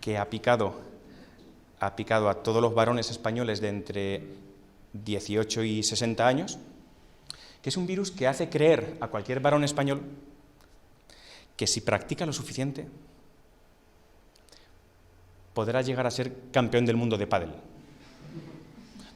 que 0.00 0.18
ha 0.18 0.28
picado, 0.30 0.80
ha 1.80 1.96
picado 1.96 2.28
a 2.28 2.42
todos 2.42 2.62
los 2.62 2.74
varones 2.74 3.10
españoles 3.10 3.60
de 3.60 3.68
entre 3.68 4.22
18 4.92 5.62
y 5.64 5.82
60 5.82 6.26
años, 6.26 6.58
que 7.62 7.70
es 7.70 7.76
un 7.76 7.86
virus 7.86 8.10
que 8.10 8.26
hace 8.26 8.48
creer 8.48 8.96
a 9.00 9.08
cualquier 9.08 9.40
varón 9.40 9.64
español 9.64 10.02
que 11.56 11.66
si 11.66 11.80
practica 11.80 12.26
lo 12.26 12.32
suficiente, 12.32 12.86
podrá 15.54 15.80
llegar 15.80 16.06
a 16.06 16.10
ser 16.10 16.32
campeón 16.52 16.84
del 16.84 16.96
mundo 16.96 17.16
de 17.16 17.26
pádel. 17.26 17.50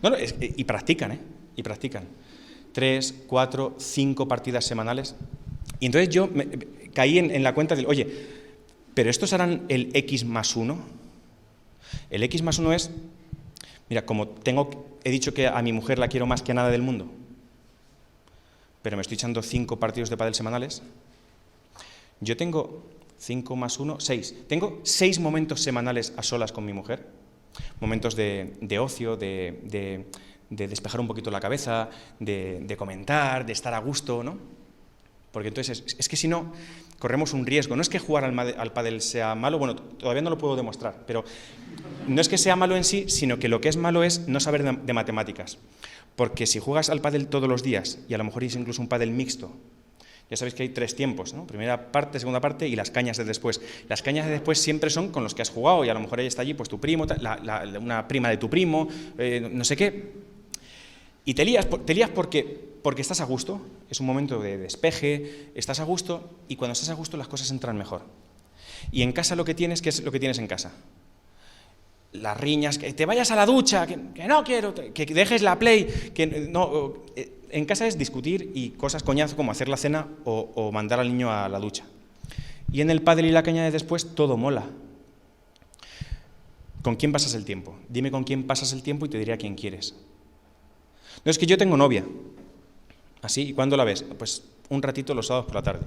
No, 0.02 0.10
y 0.40 0.64
practican, 0.64 1.12
¿eh? 1.12 1.20
Y 1.56 1.62
practican 1.62 2.04
tres, 2.72 3.14
cuatro, 3.26 3.74
cinco 3.78 4.28
partidas 4.28 4.64
semanales. 4.64 5.14
Y 5.78 5.86
entonces 5.86 6.08
yo 6.08 6.28
caí 6.94 7.18
en, 7.18 7.42
la 7.42 7.54
cuenta 7.54 7.74
del, 7.74 7.86
oye, 7.86 8.06
pero 8.94 9.10
estos 9.10 9.32
harán 9.32 9.64
el 9.68 9.90
X 9.94 10.24
más 10.24 10.56
uno. 10.56 10.78
El 12.10 12.22
X 12.24 12.42
más 12.42 12.58
uno 12.58 12.72
es, 12.72 12.90
mira, 13.88 14.04
como 14.04 14.28
tengo, 14.28 14.98
he 15.04 15.10
dicho 15.10 15.34
que 15.34 15.46
a 15.46 15.60
mi 15.62 15.72
mujer 15.72 15.98
la 15.98 16.08
quiero 16.08 16.26
más 16.26 16.42
que 16.42 16.52
a 16.52 16.54
nada 16.54 16.70
del 16.70 16.82
mundo, 16.82 17.10
pero 18.82 18.96
me 18.96 19.02
estoy 19.02 19.14
echando 19.14 19.42
cinco 19.42 19.78
partidos 19.78 20.10
de 20.10 20.16
pádel 20.16 20.34
semanales, 20.34 20.82
yo 22.20 22.36
tengo 22.36 22.82
cinco 23.18 23.56
más 23.56 23.78
uno, 23.78 23.98
seis. 24.00 24.34
Tengo 24.48 24.80
seis 24.82 25.18
momentos 25.18 25.62
semanales 25.62 26.12
a 26.16 26.22
solas 26.22 26.52
con 26.52 26.64
mi 26.64 26.72
mujer, 26.72 27.06
momentos 27.80 28.14
de, 28.14 28.78
ocio, 28.78 29.16
de 29.16 29.60
de 29.64 30.06
despejar 30.50 31.00
un 31.00 31.06
poquito 31.06 31.30
la 31.30 31.40
cabeza, 31.40 31.88
de, 32.18 32.74
comentar, 32.76 33.46
de 33.46 33.52
estar 33.52 33.72
a 33.72 33.78
gusto, 33.78 34.22
¿no? 34.22 34.36
Porque 35.32 35.48
entonces 35.48 35.84
es, 35.96 36.08
que 36.08 36.16
si 36.16 36.26
no, 36.26 36.52
corremos 36.98 37.32
un 37.32 37.46
riesgo. 37.46 37.76
No 37.76 37.82
es 37.82 37.88
que 37.88 38.00
jugar 38.00 38.24
al, 38.24 38.38
al 38.38 38.72
pádel 38.72 39.00
sea 39.00 39.34
malo, 39.36 39.58
bueno, 39.58 39.76
todavía 39.76 40.22
no 40.22 40.30
lo 40.30 40.38
puedo 40.38 40.56
demostrar, 40.56 41.04
pero 41.06 41.24
no 42.06 42.20
es 42.20 42.28
que 42.28 42.38
sea 42.38 42.56
malo 42.56 42.76
en 42.76 42.84
sí, 42.84 43.06
sino 43.08 43.38
que 43.38 43.48
lo 43.48 43.60
que 43.60 43.68
es 43.68 43.76
malo 43.76 44.02
es 44.02 44.26
no 44.28 44.40
saber 44.40 44.62
de, 44.64 44.92
matemáticas. 44.92 45.58
Porque 46.16 46.46
si 46.46 46.58
juegas 46.58 46.90
al 46.90 47.00
pádel 47.00 47.28
todos 47.28 47.48
los 47.48 47.62
días, 47.62 47.98
y 48.08 48.14
a 48.14 48.18
lo 48.18 48.24
mejor 48.24 48.44
es 48.44 48.56
incluso 48.56 48.82
un 48.82 48.88
pádel 48.88 49.12
mixto, 49.12 49.52
ya 50.28 50.36
sabéis 50.36 50.54
que 50.54 50.62
hay 50.62 50.68
tres 50.68 50.94
tiempos, 50.94 51.34
¿no? 51.34 51.44
Primera 51.44 51.90
parte, 51.90 52.20
segunda 52.20 52.40
parte 52.40 52.68
y 52.68 52.76
las 52.76 52.92
cañas 52.92 53.16
de 53.16 53.24
después. 53.24 53.60
Las 53.88 54.00
cañas 54.00 54.26
de 54.26 54.32
después 54.32 54.60
siempre 54.60 54.88
son 54.88 55.10
con 55.10 55.24
los 55.24 55.34
que 55.34 55.42
has 55.42 55.50
jugado 55.50 55.84
y 55.84 55.88
a 55.88 55.94
lo 55.94 55.98
mejor 55.98 56.20
ella 56.20 56.28
está 56.28 56.42
allí, 56.42 56.54
pues 56.54 56.68
tu 56.68 56.78
primo, 56.78 57.04
una 57.80 58.06
prima 58.06 58.28
de 58.28 58.36
tu 58.36 58.48
primo, 58.48 58.86
eh, 59.18 59.48
no 59.52 59.64
sé 59.64 59.76
qué. 59.76 60.29
Y 61.30 61.34
te 61.34 61.44
lías, 61.44 61.64
porque 61.64 63.02
estás 63.02 63.20
a 63.20 63.24
gusto, 63.24 63.60
es 63.88 64.00
un 64.00 64.06
momento 64.06 64.42
de 64.42 64.58
despeje, 64.58 65.52
estás 65.54 65.78
a 65.78 65.84
gusto 65.84 66.28
y 66.48 66.56
cuando 66.56 66.72
estás 66.72 66.88
a 66.88 66.94
gusto 66.94 67.16
las 67.16 67.28
cosas 67.28 67.52
entran 67.52 67.78
mejor. 67.78 68.02
Y 68.90 69.02
en 69.02 69.12
casa 69.12 69.36
lo 69.36 69.44
que 69.44 69.54
tienes, 69.54 69.80
¿qué 69.80 69.90
es 69.90 70.02
lo 70.02 70.10
que 70.10 70.18
tienes 70.18 70.40
en 70.40 70.48
casa? 70.48 70.72
Las 72.14 72.36
riñas, 72.36 72.78
que 72.78 72.92
te 72.94 73.06
vayas 73.06 73.30
a 73.30 73.36
la 73.36 73.46
ducha, 73.46 73.86
que, 73.86 73.96
no 74.26 74.42
quiero, 74.42 74.74
que 74.74 75.06
dejes 75.06 75.42
la 75.42 75.56
play, 75.56 75.84
que 76.12 76.26
no, 76.26 76.94
eh, 77.14 77.30
en 77.50 77.64
casa 77.64 77.86
es 77.86 77.96
discutir 77.96 78.50
y 78.52 78.70
cosas 78.70 79.04
coñazo 79.04 79.36
como 79.36 79.52
hacer 79.52 79.68
la 79.68 79.76
cena 79.76 80.08
o, 80.24 80.50
o 80.56 80.72
mandar 80.72 80.98
al 80.98 81.06
niño 81.06 81.30
a 81.30 81.48
la 81.48 81.60
ducha. 81.60 81.84
Y 82.72 82.80
en 82.80 82.90
el 82.90 83.02
padre 83.02 83.28
y 83.28 83.30
la 83.30 83.44
caña 83.44 83.62
de 83.62 83.70
después 83.70 84.16
todo 84.16 84.36
mola. 84.36 84.64
¿Con 86.82 86.96
quién 86.96 87.12
pasas 87.12 87.34
el 87.34 87.44
tiempo? 87.44 87.76
Dime 87.88 88.10
con 88.10 88.24
quién 88.24 88.48
pasas 88.48 88.72
el 88.72 88.82
tiempo 88.82 89.06
y 89.06 89.10
te 89.10 89.18
diré 89.18 89.32
a 89.32 89.38
quién 89.38 89.54
quieres. 89.54 89.94
No 91.24 91.30
es 91.30 91.38
que 91.38 91.46
yo 91.46 91.58
tengo 91.58 91.76
novia. 91.76 92.04
Así, 93.22 93.42
¿y 93.42 93.52
cuándo 93.52 93.76
la 93.76 93.84
ves? 93.84 94.02
Pues 94.18 94.42
un 94.68 94.82
ratito 94.82 95.14
los 95.14 95.26
sábados 95.26 95.46
por 95.46 95.56
la 95.56 95.62
tarde. 95.62 95.86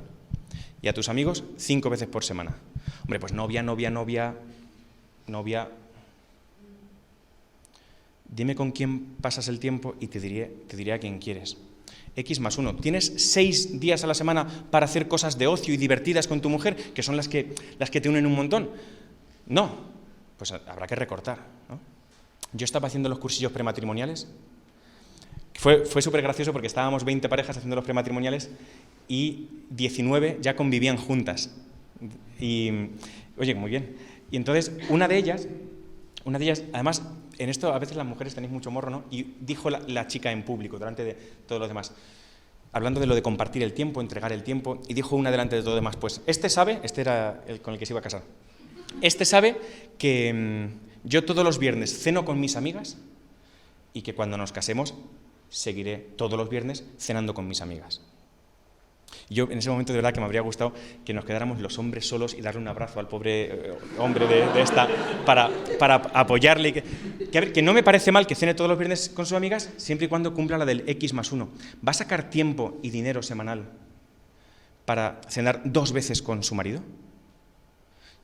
Y 0.81 0.87
a 0.87 0.93
tus 0.93 1.09
amigos 1.09 1.43
cinco 1.57 1.89
veces 1.89 2.07
por 2.07 2.23
semana. 2.23 2.55
Hombre, 3.03 3.19
pues 3.19 3.33
novia, 3.33 3.63
novia, 3.63 3.89
novia, 3.89 4.35
novia. 5.27 5.69
Dime 8.29 8.55
con 8.55 8.71
quién 8.71 9.15
pasas 9.21 9.47
el 9.47 9.59
tiempo 9.59 9.95
y 9.99 10.07
te 10.07 10.19
diré, 10.19 10.51
te 10.67 10.77
diré 10.77 10.93
a 10.93 10.99
quién 10.99 11.19
quieres. 11.19 11.57
X 12.15 12.39
más 12.39 12.57
uno. 12.57 12.75
¿Tienes 12.75 13.13
seis 13.17 13.79
días 13.79 14.03
a 14.03 14.07
la 14.07 14.13
semana 14.13 14.47
para 14.69 14.85
hacer 14.85 15.07
cosas 15.07 15.37
de 15.37 15.47
ocio 15.47 15.73
y 15.73 15.77
divertidas 15.77 16.27
con 16.27 16.41
tu 16.41 16.49
mujer, 16.49 16.75
que 16.93 17.01
son 17.01 17.17
las 17.17 17.27
que, 17.27 17.55
las 17.79 17.89
que 17.89 18.01
te 18.01 18.09
unen 18.09 18.25
un 18.25 18.35
montón? 18.35 18.69
No. 19.47 19.93
Pues 20.37 20.51
habrá 20.51 20.85
que 20.85 20.95
recortar. 20.95 21.39
Yo 22.51 22.65
estaba 22.65 22.87
haciendo 22.87 23.09
los 23.09 23.17
cursillos 23.17 23.51
prematrimoniales 23.51 24.27
fue, 25.55 25.85
fue 25.85 26.01
súper 26.01 26.21
gracioso 26.21 26.51
porque 26.51 26.67
estábamos 26.67 27.03
20 27.03 27.29
parejas 27.29 27.57
haciendo 27.57 27.75
los 27.75 27.85
prematrimoniales 27.85 28.49
y 29.07 29.49
19 29.69 30.39
ya 30.41 30.55
convivían 30.55 30.97
juntas. 30.97 31.55
Y, 32.39 32.71
oye, 33.37 33.55
muy 33.55 33.69
bien. 33.69 33.95
Y 34.31 34.37
entonces, 34.37 34.71
una 34.89 35.07
de 35.07 35.17
ellas, 35.17 35.47
una 36.25 36.39
de 36.39 36.45
ellas, 36.45 36.63
además, 36.73 37.03
en 37.37 37.49
esto 37.49 37.73
a 37.73 37.79
veces 37.79 37.95
las 37.95 38.05
mujeres 38.05 38.35
tenéis 38.35 38.51
mucho 38.51 38.71
morro, 38.71 38.89
¿no? 38.89 39.03
Y 39.11 39.35
dijo 39.39 39.69
la, 39.69 40.07
chica 40.07 40.31
en 40.31 40.43
público, 40.43 40.79
delante 40.79 41.03
de 41.03 41.13
todos 41.47 41.59
los 41.59 41.69
demás, 41.69 41.93
hablando 42.71 42.99
de 42.99 43.05
lo 43.05 43.15
de 43.15 43.21
compartir 43.21 43.63
el 43.63 43.73
tiempo, 43.73 44.01
entregar 44.01 44.31
el 44.31 44.43
tiempo, 44.43 44.81
y 44.87 44.93
dijo 44.93 45.15
una 45.15 45.31
delante 45.31 45.55
de 45.55 45.61
todo 45.61 45.71
los 45.71 45.79
demás, 45.79 45.95
pues, 45.95 46.21
este 46.25 46.49
sabe, 46.49 46.79
este 46.83 47.01
era 47.01 47.43
el 47.47 47.61
con 47.61 47.73
el 47.73 47.79
que 47.79 47.85
se 47.85 47.93
iba 47.93 47.99
a 47.99 48.03
casar, 48.03 48.23
este 49.01 49.25
sabe 49.25 49.57
que 49.97 50.33
mm, 50.33 51.07
yo 51.07 51.25
todos 51.25 51.43
los 51.43 51.59
viernes 51.59 51.97
ceno 51.97 52.25
con 52.25 52.39
mis 52.39 52.55
amigas 52.55 52.97
y 53.93 54.01
que 54.01 54.15
cuando 54.15 54.37
nos 54.37 54.51
casemos 54.51 54.95
seguiré 55.53 55.97
todos 56.17 56.37
los 56.37 56.49
viernes 56.49 56.83
cenando 56.97 57.33
con 57.33 57.47
mis 57.47 57.61
amigas. 57.61 58.01
Yo 59.29 59.45
en 59.51 59.59
ese 59.59 59.69
momento 59.69 59.93
de 59.93 59.97
verdad 59.97 60.11
que 60.11 60.19
me 60.19 60.25
habría 60.25 60.41
gustado 60.41 60.73
que 61.05 61.13
nos 61.13 61.23
quedáramos 61.23 61.59
los 61.59 61.77
hombres 61.77 62.07
solos 62.07 62.33
y 62.33 62.41
darle 62.41 62.59
un 62.59 62.67
abrazo 62.67 62.99
al 62.99 63.07
pobre 63.07 63.43
eh, 63.45 63.77
hombre 63.99 64.27
de, 64.27 64.61
esta 64.61 64.87
para, 65.25 65.51
para 65.77 65.95
apoyarle. 65.95 66.73
Que, 67.31 67.51
que, 67.51 67.61
no 67.61 67.73
me 67.73 67.83
parece 67.83 68.11
mal 68.11 68.25
que 68.25 68.33
cene 68.33 68.55
todos 68.55 68.69
los 68.69 68.79
viernes 68.79 69.09
con 69.09 69.25
sus 69.25 69.37
amigas 69.37 69.69
siempre 69.77 70.05
y 70.05 70.09
cuando 70.09 70.33
cumpla 70.33 70.57
la 70.57 70.65
del 70.65 70.83
X 70.87 71.13
más 71.13 71.31
uno. 71.31 71.49
¿Va 71.85 71.91
a 71.91 71.93
sacar 71.93 72.31
tiempo 72.31 72.79
y 72.81 72.89
dinero 72.89 73.21
semanal 73.21 73.69
para 74.85 75.21
cenar 75.29 75.61
dos 75.63 75.93
veces 75.93 76.23
con 76.23 76.43
su 76.43 76.55
marido? 76.55 76.81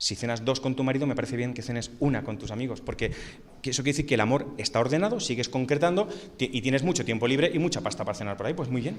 Si 0.00 0.16
cenas 0.16 0.46
dos 0.46 0.60
con 0.60 0.74
tu 0.74 0.82
marido, 0.82 1.06
me 1.06 1.14
parece 1.14 1.36
bien 1.36 1.52
que 1.52 1.60
cenes 1.60 1.90
una 2.00 2.24
con 2.24 2.38
tus 2.38 2.50
amigos, 2.50 2.80
porque 2.80 3.12
eso 3.62 3.82
quiere 3.82 3.92
decir 3.92 4.06
que 4.06 4.14
el 4.14 4.22
amor 4.22 4.48
está 4.56 4.80
ordenado, 4.80 5.20
sigues 5.20 5.50
concretando 5.50 6.08
y 6.38 6.62
tienes 6.62 6.82
mucho 6.82 7.04
tiempo 7.04 7.28
libre 7.28 7.50
y 7.52 7.58
mucha 7.58 7.82
pasta 7.82 8.02
para 8.02 8.16
cenar 8.16 8.38
por 8.38 8.46
ahí, 8.46 8.54
pues 8.54 8.70
muy 8.70 8.80
bien. 8.80 8.96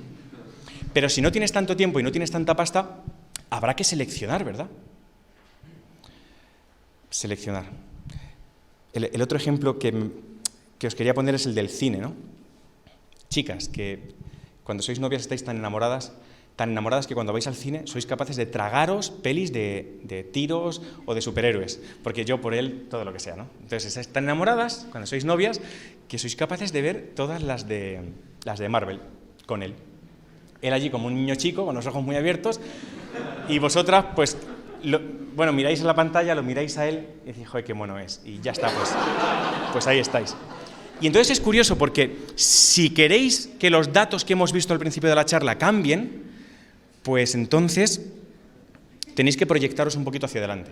Pero 0.94 1.10
si 1.10 1.24
no 1.24 1.32
tienes 1.32 1.52
tanto 1.52 1.76
tiempo 1.76 2.00
y 2.00 2.04
no 2.04 2.12
tienes 2.12 2.30
tanta 2.30 2.56
pasta, 2.56 3.02
habrá 3.50 3.76
que 3.76 3.84
seleccionar, 3.84 4.44
¿verdad? 4.44 4.68
Seleccionar. 7.10 7.66
El, 8.94 9.20
otro 9.24 9.40
ejemplo 9.40 9.80
que, 9.80 10.12
que 10.78 10.86
os 10.86 10.94
quería 10.94 11.16
poner 11.16 11.34
es 11.34 11.48
el 11.48 11.56
del 11.56 11.70
cine, 11.70 11.98
¿no? 11.98 12.14
Chicas, 13.28 13.70
que 13.70 14.14
cuando 14.64 14.84
sois 14.84 15.00
novias 15.00 15.24
estáis 15.24 15.44
tan 15.44 15.58
enamoradas 15.58 16.14
tan 16.62 16.70
enamoradas 16.70 17.08
que 17.08 17.16
cuando 17.16 17.34
vais 17.34 17.48
al 17.50 17.58
cine 17.58 17.90
sois 17.90 18.06
capaces 18.06 18.38
de 18.38 18.46
tragaros 18.46 19.10
pelis 19.10 19.50
de, 19.50 20.30
tiros 20.30 20.86
o 21.10 21.18
de 21.18 21.22
superhéroes, 21.26 21.82
porque 22.06 22.22
yo 22.22 22.38
por 22.38 22.54
él 22.54 22.86
todo 22.86 23.02
lo 23.02 23.12
que 23.12 23.18
sea, 23.18 23.34
¿no? 23.34 23.50
Entonces 23.66 23.90
estáis 23.90 24.10
tan 24.10 24.26
enamoradas 24.26 24.86
cuando 24.94 25.10
sois 25.10 25.26
novias 25.26 25.58
que 26.06 26.22
sois 26.22 26.38
capaces 26.38 26.70
de 26.70 26.86
ver 26.86 26.98
todas 27.18 27.42
las 27.42 27.66
de, 27.66 28.14
las 28.46 28.60
de 28.62 28.70
Marvel 28.70 29.02
con 29.48 29.64
él. 29.66 29.74
Él 30.62 30.74
allí 30.74 30.92
como 30.92 31.08
un 31.08 31.16
niño 31.16 31.34
chico, 31.34 31.66
con 31.66 31.74
los 31.74 31.88
ojos 31.88 32.04
muy 32.04 32.16
abiertos, 32.16 32.62
y 33.50 33.58
vosotras 33.58 34.14
pues 34.14 34.38
bueno, 35.34 35.54
miráis 35.54 35.82
a 35.82 35.86
la 35.86 35.96
pantalla, 35.96 36.36
lo 36.36 36.44
miráis 36.44 36.78
a 36.78 36.88
él 36.88 37.08
y 37.24 37.34
decís, 37.34 37.48
joder, 37.48 37.66
qué 37.66 37.74
mono 37.74 37.98
es. 37.98 38.22
Y 38.24 38.40
ya 38.40 38.52
está, 38.52 38.70
pues, 38.70 38.94
pues 39.74 39.88
ahí 39.88 39.98
estáis. 39.98 40.36
Y 41.02 41.08
entonces 41.08 41.32
es 41.32 41.42
curioso 41.42 41.76
porque 41.76 42.18
si 42.36 42.92
queréis 42.92 43.50
que 43.58 43.72
los 43.72 43.92
datos 43.92 44.26
que 44.26 44.34
hemos 44.34 44.54
visto 44.54 44.74
al 44.74 44.80
principio 44.80 45.10
de 45.10 45.16
la 45.16 45.26
charla 45.26 45.58
cambien, 45.58 46.30
pues 47.04 47.36
entonces 47.36 48.02
tenéis 49.16 49.38
que 49.38 49.46
proyectaros 49.46 49.96
un 49.96 50.04
poquito 50.04 50.26
hacia 50.26 50.40
adelante. 50.40 50.72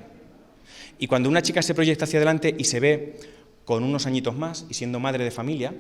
Y 1.00 1.08
cuando 1.08 1.30
una 1.30 1.42
chica 1.42 1.62
se 1.62 1.74
proyecta 1.74 2.06
hacia 2.06 2.20
adelante 2.20 2.56
y 2.58 2.66
se 2.66 2.80
ve 2.80 3.20
con 3.66 3.84
unos 3.84 4.06
añitos 4.06 4.36
más 4.36 4.66
y 4.70 4.74
siendo 4.74 5.00
madre 5.00 5.24
de 5.24 5.32
familia, 5.32 5.74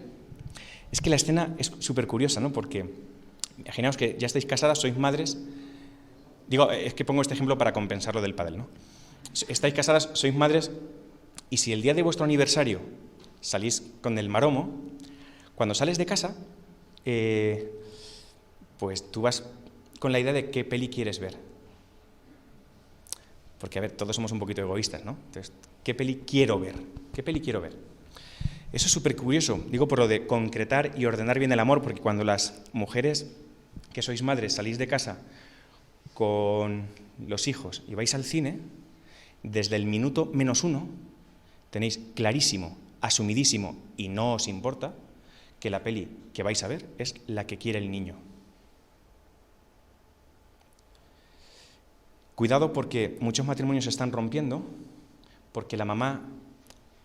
es 0.91 1.01
que 1.01 1.09
la 1.09 1.17
escena 1.17 1.55
es 1.57 1.71
súper 1.79 2.07
curiosa, 2.07 2.39
¿no? 2.39 2.51
Porque 2.51 2.89
imaginaos 3.57 3.97
que 3.97 4.15
ya 4.17 4.27
estáis 4.27 4.45
casadas, 4.45 4.79
sois 4.79 4.97
madres. 4.97 5.37
Digo, 6.47 6.71
es 6.71 6.93
que 6.93 7.05
pongo 7.05 7.21
este 7.21 7.33
ejemplo 7.33 7.57
para 7.57 7.73
compensar 7.73 8.15
lo 8.15 8.21
del 8.21 8.33
padre, 8.33 8.57
¿no? 8.57 8.67
Estáis 9.47 9.73
casadas, 9.73 10.09
sois 10.13 10.33
madres 10.33 10.71
Y 11.51 11.57
si 11.57 11.73
el 11.73 11.81
día 11.81 11.93
de 11.93 12.01
vuestro 12.01 12.25
aniversario 12.25 12.79
salís 13.41 13.83
con 14.01 14.17
el 14.17 14.29
maromo, 14.29 14.69
cuando 15.55 15.73
sales 15.75 15.97
de 15.97 16.05
casa, 16.05 16.35
eh, 17.05 17.71
pues 18.77 19.11
tú 19.11 19.21
vas 19.21 19.43
con 19.99 20.11
la 20.11 20.19
idea 20.19 20.33
de 20.33 20.49
qué 20.49 20.63
peli 20.63 20.89
quieres 20.89 21.19
ver. 21.19 21.37
Porque, 23.59 23.77
a 23.77 23.81
ver, 23.81 23.91
todos 23.91 24.15
somos 24.15 24.31
un 24.31 24.39
poquito 24.39 24.61
egoístas, 24.61 25.03
¿no? 25.03 25.17
Entonces, 25.27 25.51
¿qué 25.83 25.93
peli 25.93 26.23
quiero 26.25 26.59
ver? 26.59 26.75
¿Qué 27.13 27.21
peli 27.21 27.41
quiero 27.41 27.61
ver? 27.61 27.75
Eso 28.71 28.85
es 28.85 28.91
súper 28.91 29.15
curioso, 29.15 29.63
digo 29.69 29.87
por 29.87 29.99
lo 29.99 30.07
de 30.07 30.27
concretar 30.27 30.93
y 30.95 31.05
ordenar 31.05 31.39
bien 31.39 31.51
el 31.51 31.59
amor, 31.59 31.81
porque 31.81 32.01
cuando 32.01 32.23
las 32.23 32.61
mujeres 32.71 33.31
que 33.93 34.01
sois 34.03 34.21
madres 34.21 34.53
salís 34.53 34.77
de 34.77 34.87
casa 34.87 35.17
con 36.13 36.85
los 37.27 37.47
hijos 37.47 37.81
y 37.87 37.95
vais 37.95 38.13
al 38.13 38.23
cine, 38.23 38.59
desde 39.41 39.75
el 39.75 39.85
minuto 39.85 40.29
menos 40.33 40.63
uno 40.63 40.87
tenéis 41.71 41.99
clarísimo, 42.13 42.77
asumidísimo 43.01 43.75
y 43.97 44.07
no 44.09 44.35
os 44.35 44.47
importa 44.47 44.93
que 45.59 45.69
la 45.69 45.83
peli 45.83 46.07
que 46.33 46.43
vais 46.43 46.61
a 46.63 46.67
ver 46.67 46.85
es 46.99 47.15
la 47.27 47.47
que 47.47 47.57
quiere 47.57 47.79
el 47.79 47.89
niño. 47.89 48.28
Cuidado 52.39 52.71
porque 52.71 53.17
muchos 53.19 53.45
matrimonios 53.45 53.83
se 53.83 53.89
están 53.89 54.13
rompiendo 54.13 54.63
porque 55.51 55.75
la 55.75 55.83
mamá 55.83 56.21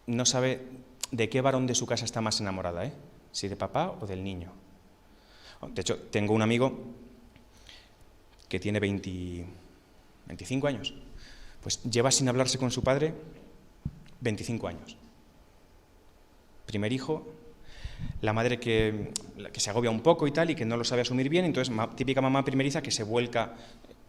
no 0.07 0.24
sabe 0.26 0.64
de 1.11 1.28
qué 1.28 1.41
varón 1.41 1.66
de 1.66 1.74
su 1.74 1.87
casa 1.87 2.05
está 2.05 2.20
más 2.20 2.41
enamorada, 2.41 2.85
¿eh? 2.85 2.93
si 3.32 3.49
de 3.49 3.57
papá 3.57 3.97
o 4.01 4.07
del 4.07 4.22
niño. 4.22 4.53
De 5.74 5.80
hecho, 5.80 5.99
tengo 5.99 6.35
un 6.35 6.43
amigo 6.43 6.78
que 8.49 8.61
tiene 8.61 8.78
25 8.78 10.68
años, 10.68 10.95
pues 11.64 11.82
lleva 11.82 12.12
sin 12.12 12.28
hablarse 12.28 12.57
con 12.57 12.70
su 12.70 12.85
padre 12.85 13.12
25 14.20 14.68
años. 14.68 14.97
Primer 16.64 16.93
hijo, 16.93 17.26
la 18.20 18.32
madre 18.32 18.61
que, 18.61 19.11
que, 19.53 19.59
se 19.59 19.70
agobia 19.70 19.91
un 19.91 20.01
poco 20.01 20.28
y 20.28 20.30
tal 20.30 20.51
y 20.51 20.55
que 20.55 20.64
no 20.64 20.76
lo 20.76 20.85
sabe 20.85 21.03
asumir 21.03 21.28
bien, 21.28 21.45
entonces 21.45 21.74
típica 21.97 22.20
mamá 22.20 22.45
primeriza 22.45 22.82
que 22.82 22.93
se 22.93 23.03
vuelca 23.03 23.57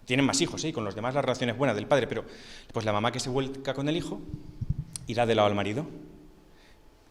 tienen 0.05 0.25
más 0.25 0.39
hijos, 0.41 0.61
¿sí? 0.61 0.71
con 0.71 0.85
los 0.85 0.95
demás 0.95 1.13
la 1.15 1.21
relación 1.21 1.49
es 1.49 1.57
buena 1.57 1.73
del 1.73 1.87
padre, 1.87 2.07
pero 2.07 2.25
pues 2.71 2.85
la 2.85 2.93
mamá 2.93 3.11
que 3.11 3.19
se 3.19 3.29
vuelca 3.29 3.73
con 3.73 3.89
el 3.89 3.97
hijo 3.97 4.21
irá 5.07 5.25
de 5.25 5.35
lado 5.35 5.47
al 5.47 5.55
marido. 5.55 5.87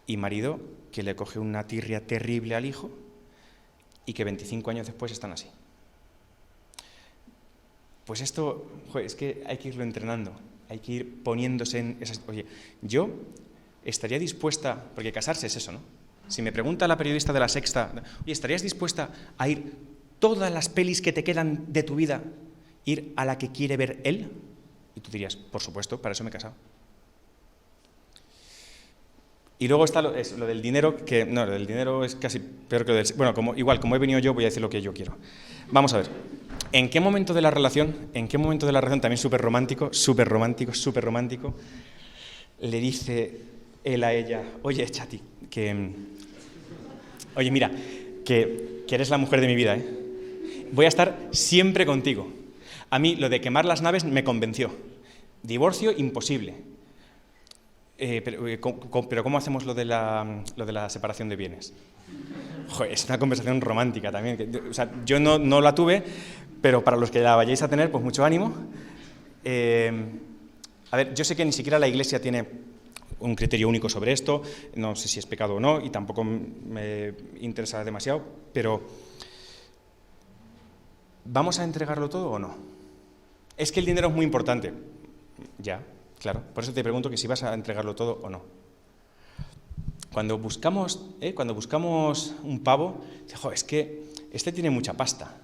Y 0.06 0.16
marido 0.16 0.60
que 0.92 1.02
le 1.02 1.16
coge 1.16 1.38
una 1.38 1.66
tirria 1.66 2.06
terrible 2.06 2.54
al 2.54 2.66
hijo 2.66 2.90
y 4.06 4.12
que 4.12 4.24
25 4.24 4.70
años 4.70 4.86
después 4.86 5.10
están 5.12 5.32
así. 5.32 5.46
Pues 8.04 8.20
esto, 8.20 8.66
es 9.02 9.14
que 9.14 9.42
hay 9.46 9.56
que 9.56 9.68
irlo 9.68 9.82
entrenando, 9.82 10.32
hay 10.68 10.78
que 10.78 10.92
ir 10.92 11.22
poniéndose 11.22 11.78
en 11.78 11.96
esas... 12.00 12.20
Oye, 12.28 12.44
yo 12.82 13.08
estaría 13.82 14.18
dispuesta, 14.18 14.90
porque 14.94 15.10
casarse 15.10 15.46
es 15.46 15.56
eso, 15.56 15.72
¿no? 15.72 15.80
Si 16.28 16.42
me 16.42 16.52
pregunta 16.52 16.86
la 16.86 16.98
periodista 16.98 17.32
de 17.32 17.40
la 17.40 17.48
Sexta, 17.48 17.92
oye, 18.22 18.32
¿estarías 18.32 18.62
dispuesta 18.62 19.10
a 19.38 19.48
ir 19.48 19.74
todas 20.18 20.52
las 20.52 20.68
pelis 20.68 21.00
que 21.00 21.12
te 21.12 21.24
quedan 21.24 21.72
de 21.72 21.82
tu 21.82 21.96
vida 21.96 22.22
ir 22.84 23.12
a 23.16 23.24
la 23.24 23.38
que 23.38 23.50
quiere 23.50 23.76
ver 23.76 24.00
él? 24.04 24.30
Y 24.94 25.00
tú 25.00 25.10
dirías, 25.10 25.36
por 25.36 25.60
supuesto, 25.60 26.00
para 26.00 26.12
eso 26.12 26.24
me 26.24 26.30
he 26.30 26.32
casado. 26.32 26.54
Y 29.58 29.68
luego 29.68 29.84
está 29.84 30.02
lo, 30.02 30.12
del 30.12 30.62
dinero, 30.62 30.96
que 31.04 31.24
no, 31.24 31.46
lo 31.46 31.52
del 31.52 31.66
dinero 31.66 32.04
es 32.04 32.16
casi 32.16 32.38
peor 32.38 32.84
que 32.84 32.92
lo 32.92 32.98
del... 32.98 33.06
Bueno, 33.16 33.34
como, 33.34 33.54
igual, 33.54 33.80
como 33.80 33.94
he 33.96 33.98
venido 33.98 34.18
yo, 34.18 34.34
voy 34.34 34.44
a 34.44 34.48
decir 34.48 34.60
lo 34.60 34.68
que 34.68 34.82
yo 34.82 34.92
quiero. 34.92 35.16
Vamos 35.70 35.94
a 35.94 35.98
ver. 35.98 36.08
¿En 36.72 36.90
qué 36.90 36.98
momento 37.00 37.32
de 37.32 37.40
la 37.40 37.50
relación, 37.50 37.94
en 38.14 38.26
qué 38.26 38.36
momento 38.36 38.66
de 38.66 38.72
la 38.72 38.80
relación, 38.80 39.00
también 39.00 39.18
súper 39.18 39.40
romántico, 39.40 39.90
súper 39.92 40.28
romántico, 40.28 40.74
súper 40.74 41.04
romántico, 41.04 41.54
le 42.60 42.80
dice 42.80 43.40
él 43.84 44.02
a 44.02 44.12
ella, 44.12 44.42
oye, 44.62 44.84
Chati, 44.86 45.22
que... 45.48 45.92
Oye, 47.36 47.50
mira, 47.50 47.70
que, 48.24 48.84
que 48.88 48.94
eres 48.94 49.08
la 49.10 49.18
mujer 49.18 49.40
de 49.40 49.46
mi 49.46 49.54
vida, 49.54 49.76
¿eh? 49.76 49.86
Voy 50.72 50.86
a 50.86 50.88
estar 50.88 51.28
siempre 51.30 51.86
contigo. 51.86 52.28
A 52.90 52.98
mí 52.98 53.16
lo 53.16 53.28
de 53.28 53.40
quemar 53.40 53.64
las 53.64 53.82
naves 53.82 54.04
me 54.04 54.24
convenció. 54.24 54.70
Divorcio 55.42 55.92
imposible. 55.92 56.54
Eh, 57.96 58.22
eh, 58.26 58.60
pero, 59.08 59.22
¿cómo 59.22 59.38
hacemos 59.38 59.64
lo 59.64 59.74
de 59.74 59.84
la, 59.84 60.44
separación 60.88 61.28
de 61.28 61.36
bienes? 61.36 61.72
es 62.90 63.04
una 63.04 63.18
conversación 63.18 63.60
romántica 63.60 64.10
también. 64.10 64.62
O 64.68 64.74
sea, 64.74 64.90
yo 65.04 65.20
no, 65.20 65.38
no, 65.38 65.60
la 65.60 65.74
tuve, 65.74 66.02
pero 66.60 66.82
para 66.82 66.96
los 66.96 67.10
que 67.10 67.20
la 67.20 67.36
vayáis 67.36 67.62
a 67.62 67.68
tener, 67.68 67.90
pues 67.90 68.02
mucho 68.02 68.24
ánimo. 68.24 68.54
Eh, 69.44 69.92
a 70.90 70.96
ver, 70.96 71.14
yo 71.14 71.24
sé 71.24 71.36
que 71.36 71.44
ni 71.44 71.52
siquiera 71.52 71.78
la 71.78 71.88
Iglesia 71.88 72.20
tiene 72.20 72.46
un 73.20 73.34
criterio 73.36 73.68
único 73.68 73.88
sobre 73.88 74.12
esto, 74.12 74.42
no 74.74 74.96
sé 74.96 75.08
si 75.08 75.18
es 75.18 75.26
pecado 75.26 75.54
o 75.54 75.60
no, 75.60 75.80
y 75.80 75.90
tampoco 75.90 76.24
me 76.24 77.14
interesa 77.40 77.84
demasiado, 77.84 78.22
pero 78.52 78.82
¿vamos 81.24 81.58
a 81.58 81.64
entregarlo 81.64 82.08
todo 82.08 82.30
o 82.30 82.38
no? 82.38 82.73
Es 83.56 83.70
que 83.70 83.80
el 83.80 83.86
dinero 83.86 84.08
es 84.08 84.14
muy 84.14 84.24
importante. 84.24 84.72
Ya, 85.58 85.82
claro. 86.18 86.42
Por 86.54 86.64
eso 86.64 86.72
te 86.72 86.82
pregunto 86.82 87.10
que 87.10 87.16
si 87.16 87.26
vas 87.26 87.42
a 87.42 87.54
entregarlo 87.54 87.94
todo 87.94 88.20
o 88.22 88.30
no. 88.30 88.42
Cuando 90.12 90.38
buscamos, 90.38 91.10
¿eh? 91.20 91.34
Cuando 91.34 91.54
buscamos 91.54 92.34
un 92.42 92.60
pavo, 92.60 93.04
es 93.52 93.64
que 93.64 94.04
este 94.32 94.52
tiene 94.52 94.70
mucha 94.70 94.94
pasta. 94.94 95.36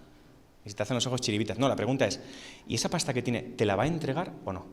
Y 0.64 0.70
se 0.70 0.76
te 0.76 0.82
hacen 0.82 0.94
los 0.94 1.06
ojos 1.06 1.20
chiribitas. 1.20 1.58
No, 1.58 1.68
la 1.68 1.76
pregunta 1.76 2.06
es, 2.06 2.20
¿y 2.68 2.74
esa 2.74 2.88
pasta 2.88 3.12
que 3.14 3.22
tiene, 3.22 3.42
te 3.42 3.64
la 3.64 3.76
va 3.76 3.84
a 3.84 3.86
entregar 3.86 4.32
o 4.44 4.52
no? 4.52 4.66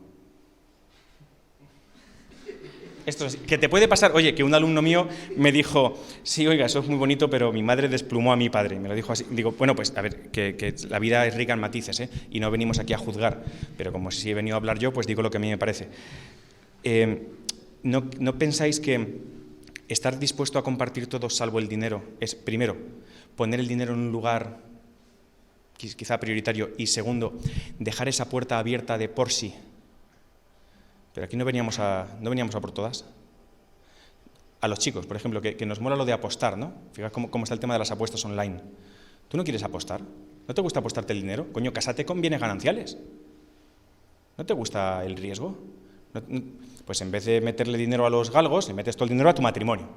Que 3.46 3.58
te 3.58 3.68
puede 3.68 3.88
pasar, 3.88 4.12
oye, 4.14 4.34
que 4.34 4.44
un 4.44 4.54
alumno 4.54 4.82
mío 4.82 5.08
me 5.36 5.52
dijo, 5.52 5.98
sí, 6.22 6.46
oiga, 6.46 6.66
eso 6.66 6.80
es 6.80 6.88
muy 6.88 6.98
bonito, 6.98 7.30
pero 7.30 7.52
mi 7.52 7.62
madre 7.62 7.88
desplumó 7.88 8.32
a 8.32 8.36
mi 8.36 8.50
padre. 8.50 8.78
Me 8.78 8.88
lo 8.88 8.94
dijo 8.94 9.12
así. 9.12 9.24
Digo, 9.30 9.52
bueno, 9.52 9.74
pues 9.74 9.92
a 9.96 10.02
ver, 10.02 10.30
que, 10.30 10.74
la 10.88 10.98
vida 10.98 11.26
es 11.26 11.34
rica 11.34 11.52
en 11.52 11.60
matices, 11.60 12.00
¿eh? 12.00 12.10
Y 12.30 12.40
no 12.40 12.50
venimos 12.50 12.78
aquí 12.78 12.92
a 12.92 12.98
juzgar. 12.98 13.44
Pero 13.76 13.92
como 13.92 14.10
si 14.10 14.30
he 14.30 14.34
venido 14.34 14.56
a 14.56 14.58
hablar 14.58 14.78
yo, 14.78 14.92
pues 14.92 15.06
digo 15.06 15.22
lo 15.22 15.30
que 15.30 15.38
a 15.38 15.40
mí 15.40 15.48
me 15.48 15.58
parece. 15.58 15.88
Eh, 16.84 17.28
¿no, 17.82 18.10
¿No 18.18 18.38
pensáis 18.38 18.80
que 18.80 19.20
estar 19.88 20.18
dispuesto 20.18 20.58
a 20.58 20.64
compartir 20.64 21.06
todo 21.06 21.30
salvo 21.30 21.58
el 21.58 21.68
dinero 21.68 22.02
es, 22.20 22.34
primero, 22.34 22.76
poner 23.36 23.60
el 23.60 23.68
dinero 23.68 23.94
en 23.94 24.00
un 24.00 24.12
lugar 24.12 24.58
quizá 25.78 26.18
prioritario 26.18 26.72
y 26.76 26.88
segundo, 26.88 27.38
dejar 27.78 28.08
esa 28.08 28.28
puerta 28.28 28.58
abierta 28.58 28.98
de 28.98 29.08
por 29.08 29.30
sí 29.30 29.54
pero 31.14 31.24
aquí 31.24 31.36
no 31.36 31.44
veníamos 31.44 31.78
a, 31.78 32.06
no 32.20 32.30
veníamos 32.30 32.54
a 32.54 32.60
por 32.60 32.72
todas. 32.72 33.04
A 34.60 34.68
los 34.68 34.78
chicos, 34.78 35.06
por 35.06 35.16
ejemplo, 35.16 35.40
que, 35.40 35.66
nos 35.66 35.80
mola 35.80 35.96
lo 35.96 36.04
de 36.04 36.12
apostar, 36.12 36.58
¿no? 36.58 36.72
Fíjate 36.92 37.12
cómo, 37.12 37.30
cómo, 37.30 37.44
está 37.44 37.54
el 37.54 37.60
tema 37.60 37.74
de 37.74 37.78
las 37.78 37.90
apuestas 37.90 38.24
online. 38.24 38.60
¿Tú 39.28 39.36
no 39.36 39.44
quieres 39.44 39.62
apostar? 39.62 40.00
¿No 40.48 40.54
te 40.54 40.60
gusta 40.60 40.80
apostarte 40.80 41.12
el 41.12 41.20
dinero? 41.20 41.52
Coño, 41.52 41.72
casate 41.72 42.04
con 42.04 42.20
bienes 42.20 42.40
gananciales. 42.40 42.98
¿No 44.36 44.46
te 44.46 44.54
gusta 44.54 45.04
el 45.04 45.16
riesgo? 45.16 45.56
pues 46.84 47.02
en 47.02 47.10
vez 47.10 47.26
de 47.26 47.40
meterle 47.40 47.76
dinero 47.76 48.06
a 48.06 48.10
los 48.10 48.30
galgos, 48.30 48.66
le 48.68 48.74
metes 48.74 48.96
todo 48.96 49.04
el 49.04 49.10
dinero 49.10 49.28
a 49.28 49.34
tu 49.34 49.42
matrimonio. 49.42 49.88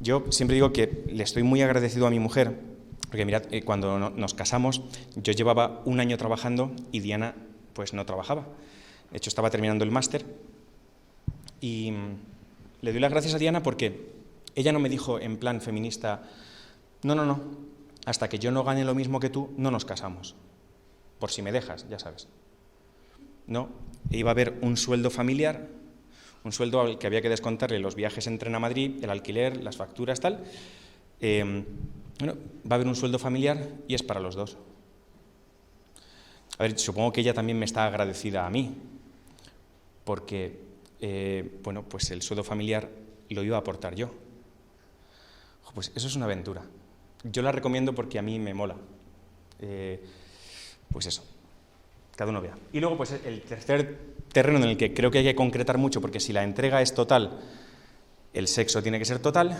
Yo 0.00 0.24
siempre 0.30 0.54
digo 0.54 0.72
que 0.72 1.04
le 1.08 1.24
estoy 1.24 1.42
muy 1.42 1.62
agradecido 1.62 2.06
a 2.06 2.10
mi 2.10 2.20
mujer, 2.20 2.58
porque 3.08 3.24
mirad, 3.24 3.42
eh, 3.50 3.62
cuando 3.62 3.98
nos 3.98 4.34
casamos, 4.34 4.82
yo 5.16 5.32
llevaba 5.32 5.82
un 5.84 5.98
año 5.98 6.16
trabajando 6.16 6.70
y 6.92 7.00
Diana 7.00 7.34
pues 7.72 7.92
no 7.92 8.06
trabajaba. 8.06 8.46
De 9.10 9.16
hecho, 9.16 9.28
estaba 9.28 9.50
terminando 9.50 9.84
el 9.84 9.90
máster 9.90 10.24
y 11.60 11.92
le 12.80 12.92
doy 12.92 13.00
las 13.00 13.10
gracias 13.10 13.34
a 13.34 13.38
Diana 13.38 13.62
porque 13.62 14.12
ella 14.54 14.72
no 14.72 14.78
me 14.78 14.88
dijo 14.88 15.18
en 15.18 15.36
plan 15.36 15.60
feminista, 15.60 16.22
no, 17.02 17.14
no, 17.14 17.24
no, 17.24 17.40
hasta 18.06 18.28
que 18.28 18.38
yo 18.38 18.50
no 18.50 18.64
gane 18.64 18.84
lo 18.84 18.94
mismo 18.94 19.20
que 19.20 19.30
tú, 19.30 19.52
no 19.56 19.70
nos 19.70 19.84
casamos. 19.84 20.34
Por 21.18 21.30
si 21.30 21.42
me 21.42 21.52
dejas, 21.52 21.88
ya 21.88 21.98
sabes. 21.98 22.28
No, 23.46 23.68
iba 24.10 24.30
a 24.30 24.32
haber 24.32 24.58
un 24.62 24.76
sueldo 24.76 25.10
familiar, 25.10 25.68
un 26.44 26.52
sueldo 26.52 26.80
al 26.80 26.98
que 26.98 27.06
había 27.06 27.20
que 27.20 27.28
descontarle 27.28 27.78
los 27.78 27.94
viajes 27.94 28.26
en 28.26 28.38
tren 28.38 28.54
a 28.54 28.58
Madrid, 28.58 29.02
el 29.02 29.10
alquiler, 29.10 29.62
las 29.62 29.76
facturas, 29.76 30.20
tal. 30.20 30.44
Em, 31.20 31.64
bueno, 32.18 32.34
va 32.64 32.72
a 32.72 32.74
haber 32.76 32.86
un 32.86 32.96
sueldo 32.96 33.18
familiar 33.18 33.68
y 33.86 33.94
es 33.94 34.02
para 34.02 34.20
los 34.20 34.34
dos. 34.34 34.56
A 36.58 36.62
ver, 36.62 36.78
supongo 36.78 37.12
que 37.12 37.20
ella 37.20 37.34
también 37.34 37.58
me 37.58 37.64
está 37.64 37.86
agradecida 37.86 38.46
a 38.46 38.50
mí, 38.50 38.74
porque 40.04 40.58
eh, 41.00 41.58
bueno, 41.62 41.82
pues 41.82 42.10
el 42.10 42.22
sueldo 42.22 42.44
familiar 42.44 42.88
lo 43.30 43.42
iba 43.42 43.56
a 43.56 43.60
aportar 43.60 43.94
yo. 43.94 44.10
Pues 45.74 45.92
eso 45.94 46.08
es 46.08 46.16
una 46.16 46.24
aventura. 46.24 46.62
Yo 47.22 47.42
la 47.42 47.52
recomiendo 47.52 47.94
porque 47.94 48.18
a 48.18 48.22
mí 48.22 48.38
me 48.38 48.54
mola. 48.54 48.76
Eh, 49.60 50.02
pues 50.92 51.06
eso, 51.06 51.24
cada 52.16 52.30
uno 52.30 52.40
vea. 52.40 52.58
Y 52.72 52.80
luego, 52.80 52.96
pues 52.96 53.12
el 53.12 53.42
tercer 53.42 53.98
terreno 54.32 54.58
en 54.58 54.64
el 54.64 54.76
que 54.76 54.92
creo 54.92 55.10
que 55.10 55.18
hay 55.18 55.24
que 55.24 55.34
concretar 55.34 55.78
mucho, 55.78 56.00
porque 56.00 56.18
si 56.18 56.32
la 56.32 56.42
entrega 56.42 56.82
es 56.82 56.92
total, 56.92 57.40
el 58.32 58.48
sexo 58.48 58.82
tiene 58.82 58.98
que 58.98 59.04
ser 59.04 59.20
total, 59.20 59.56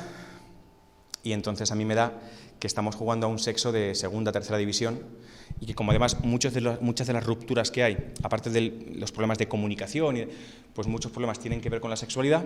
y 1.22 1.32
entonces 1.32 1.70
a 1.70 1.74
mí 1.74 1.84
me 1.84 1.94
da 1.94 2.20
que 2.60 2.66
estamos 2.66 2.94
jugando 2.94 3.26
a 3.26 3.30
un 3.30 3.38
sexo 3.38 3.72
de 3.72 3.94
segunda, 3.94 4.30
tercera 4.30 4.58
división 4.58 5.00
y 5.60 5.66
que 5.66 5.74
como 5.74 5.90
además 5.90 6.20
muchos 6.22 6.54
de 6.54 6.60
muchas 6.80 7.06
de 7.06 7.14
las 7.14 7.24
rupturas 7.24 7.70
que 7.70 7.82
hay, 7.82 8.12
aparte 8.22 8.50
de 8.50 8.92
los 8.94 9.10
problemas 9.10 9.38
de 9.38 9.48
comunicación, 9.48 10.28
pues 10.74 10.86
muchos 10.86 11.10
problemas 11.10 11.40
tienen 11.40 11.60
que 11.60 11.70
ver 11.70 11.80
con 11.80 11.90
la 11.90 11.96
sexualidad, 11.96 12.44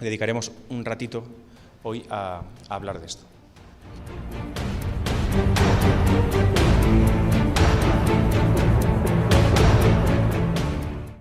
dedicaremos 0.00 0.50
un 0.70 0.84
ratito 0.84 1.22
hoy 1.82 2.04
a, 2.10 2.42
a 2.68 2.74
hablar 2.74 2.98
de 2.98 3.06
esto. 3.06 3.24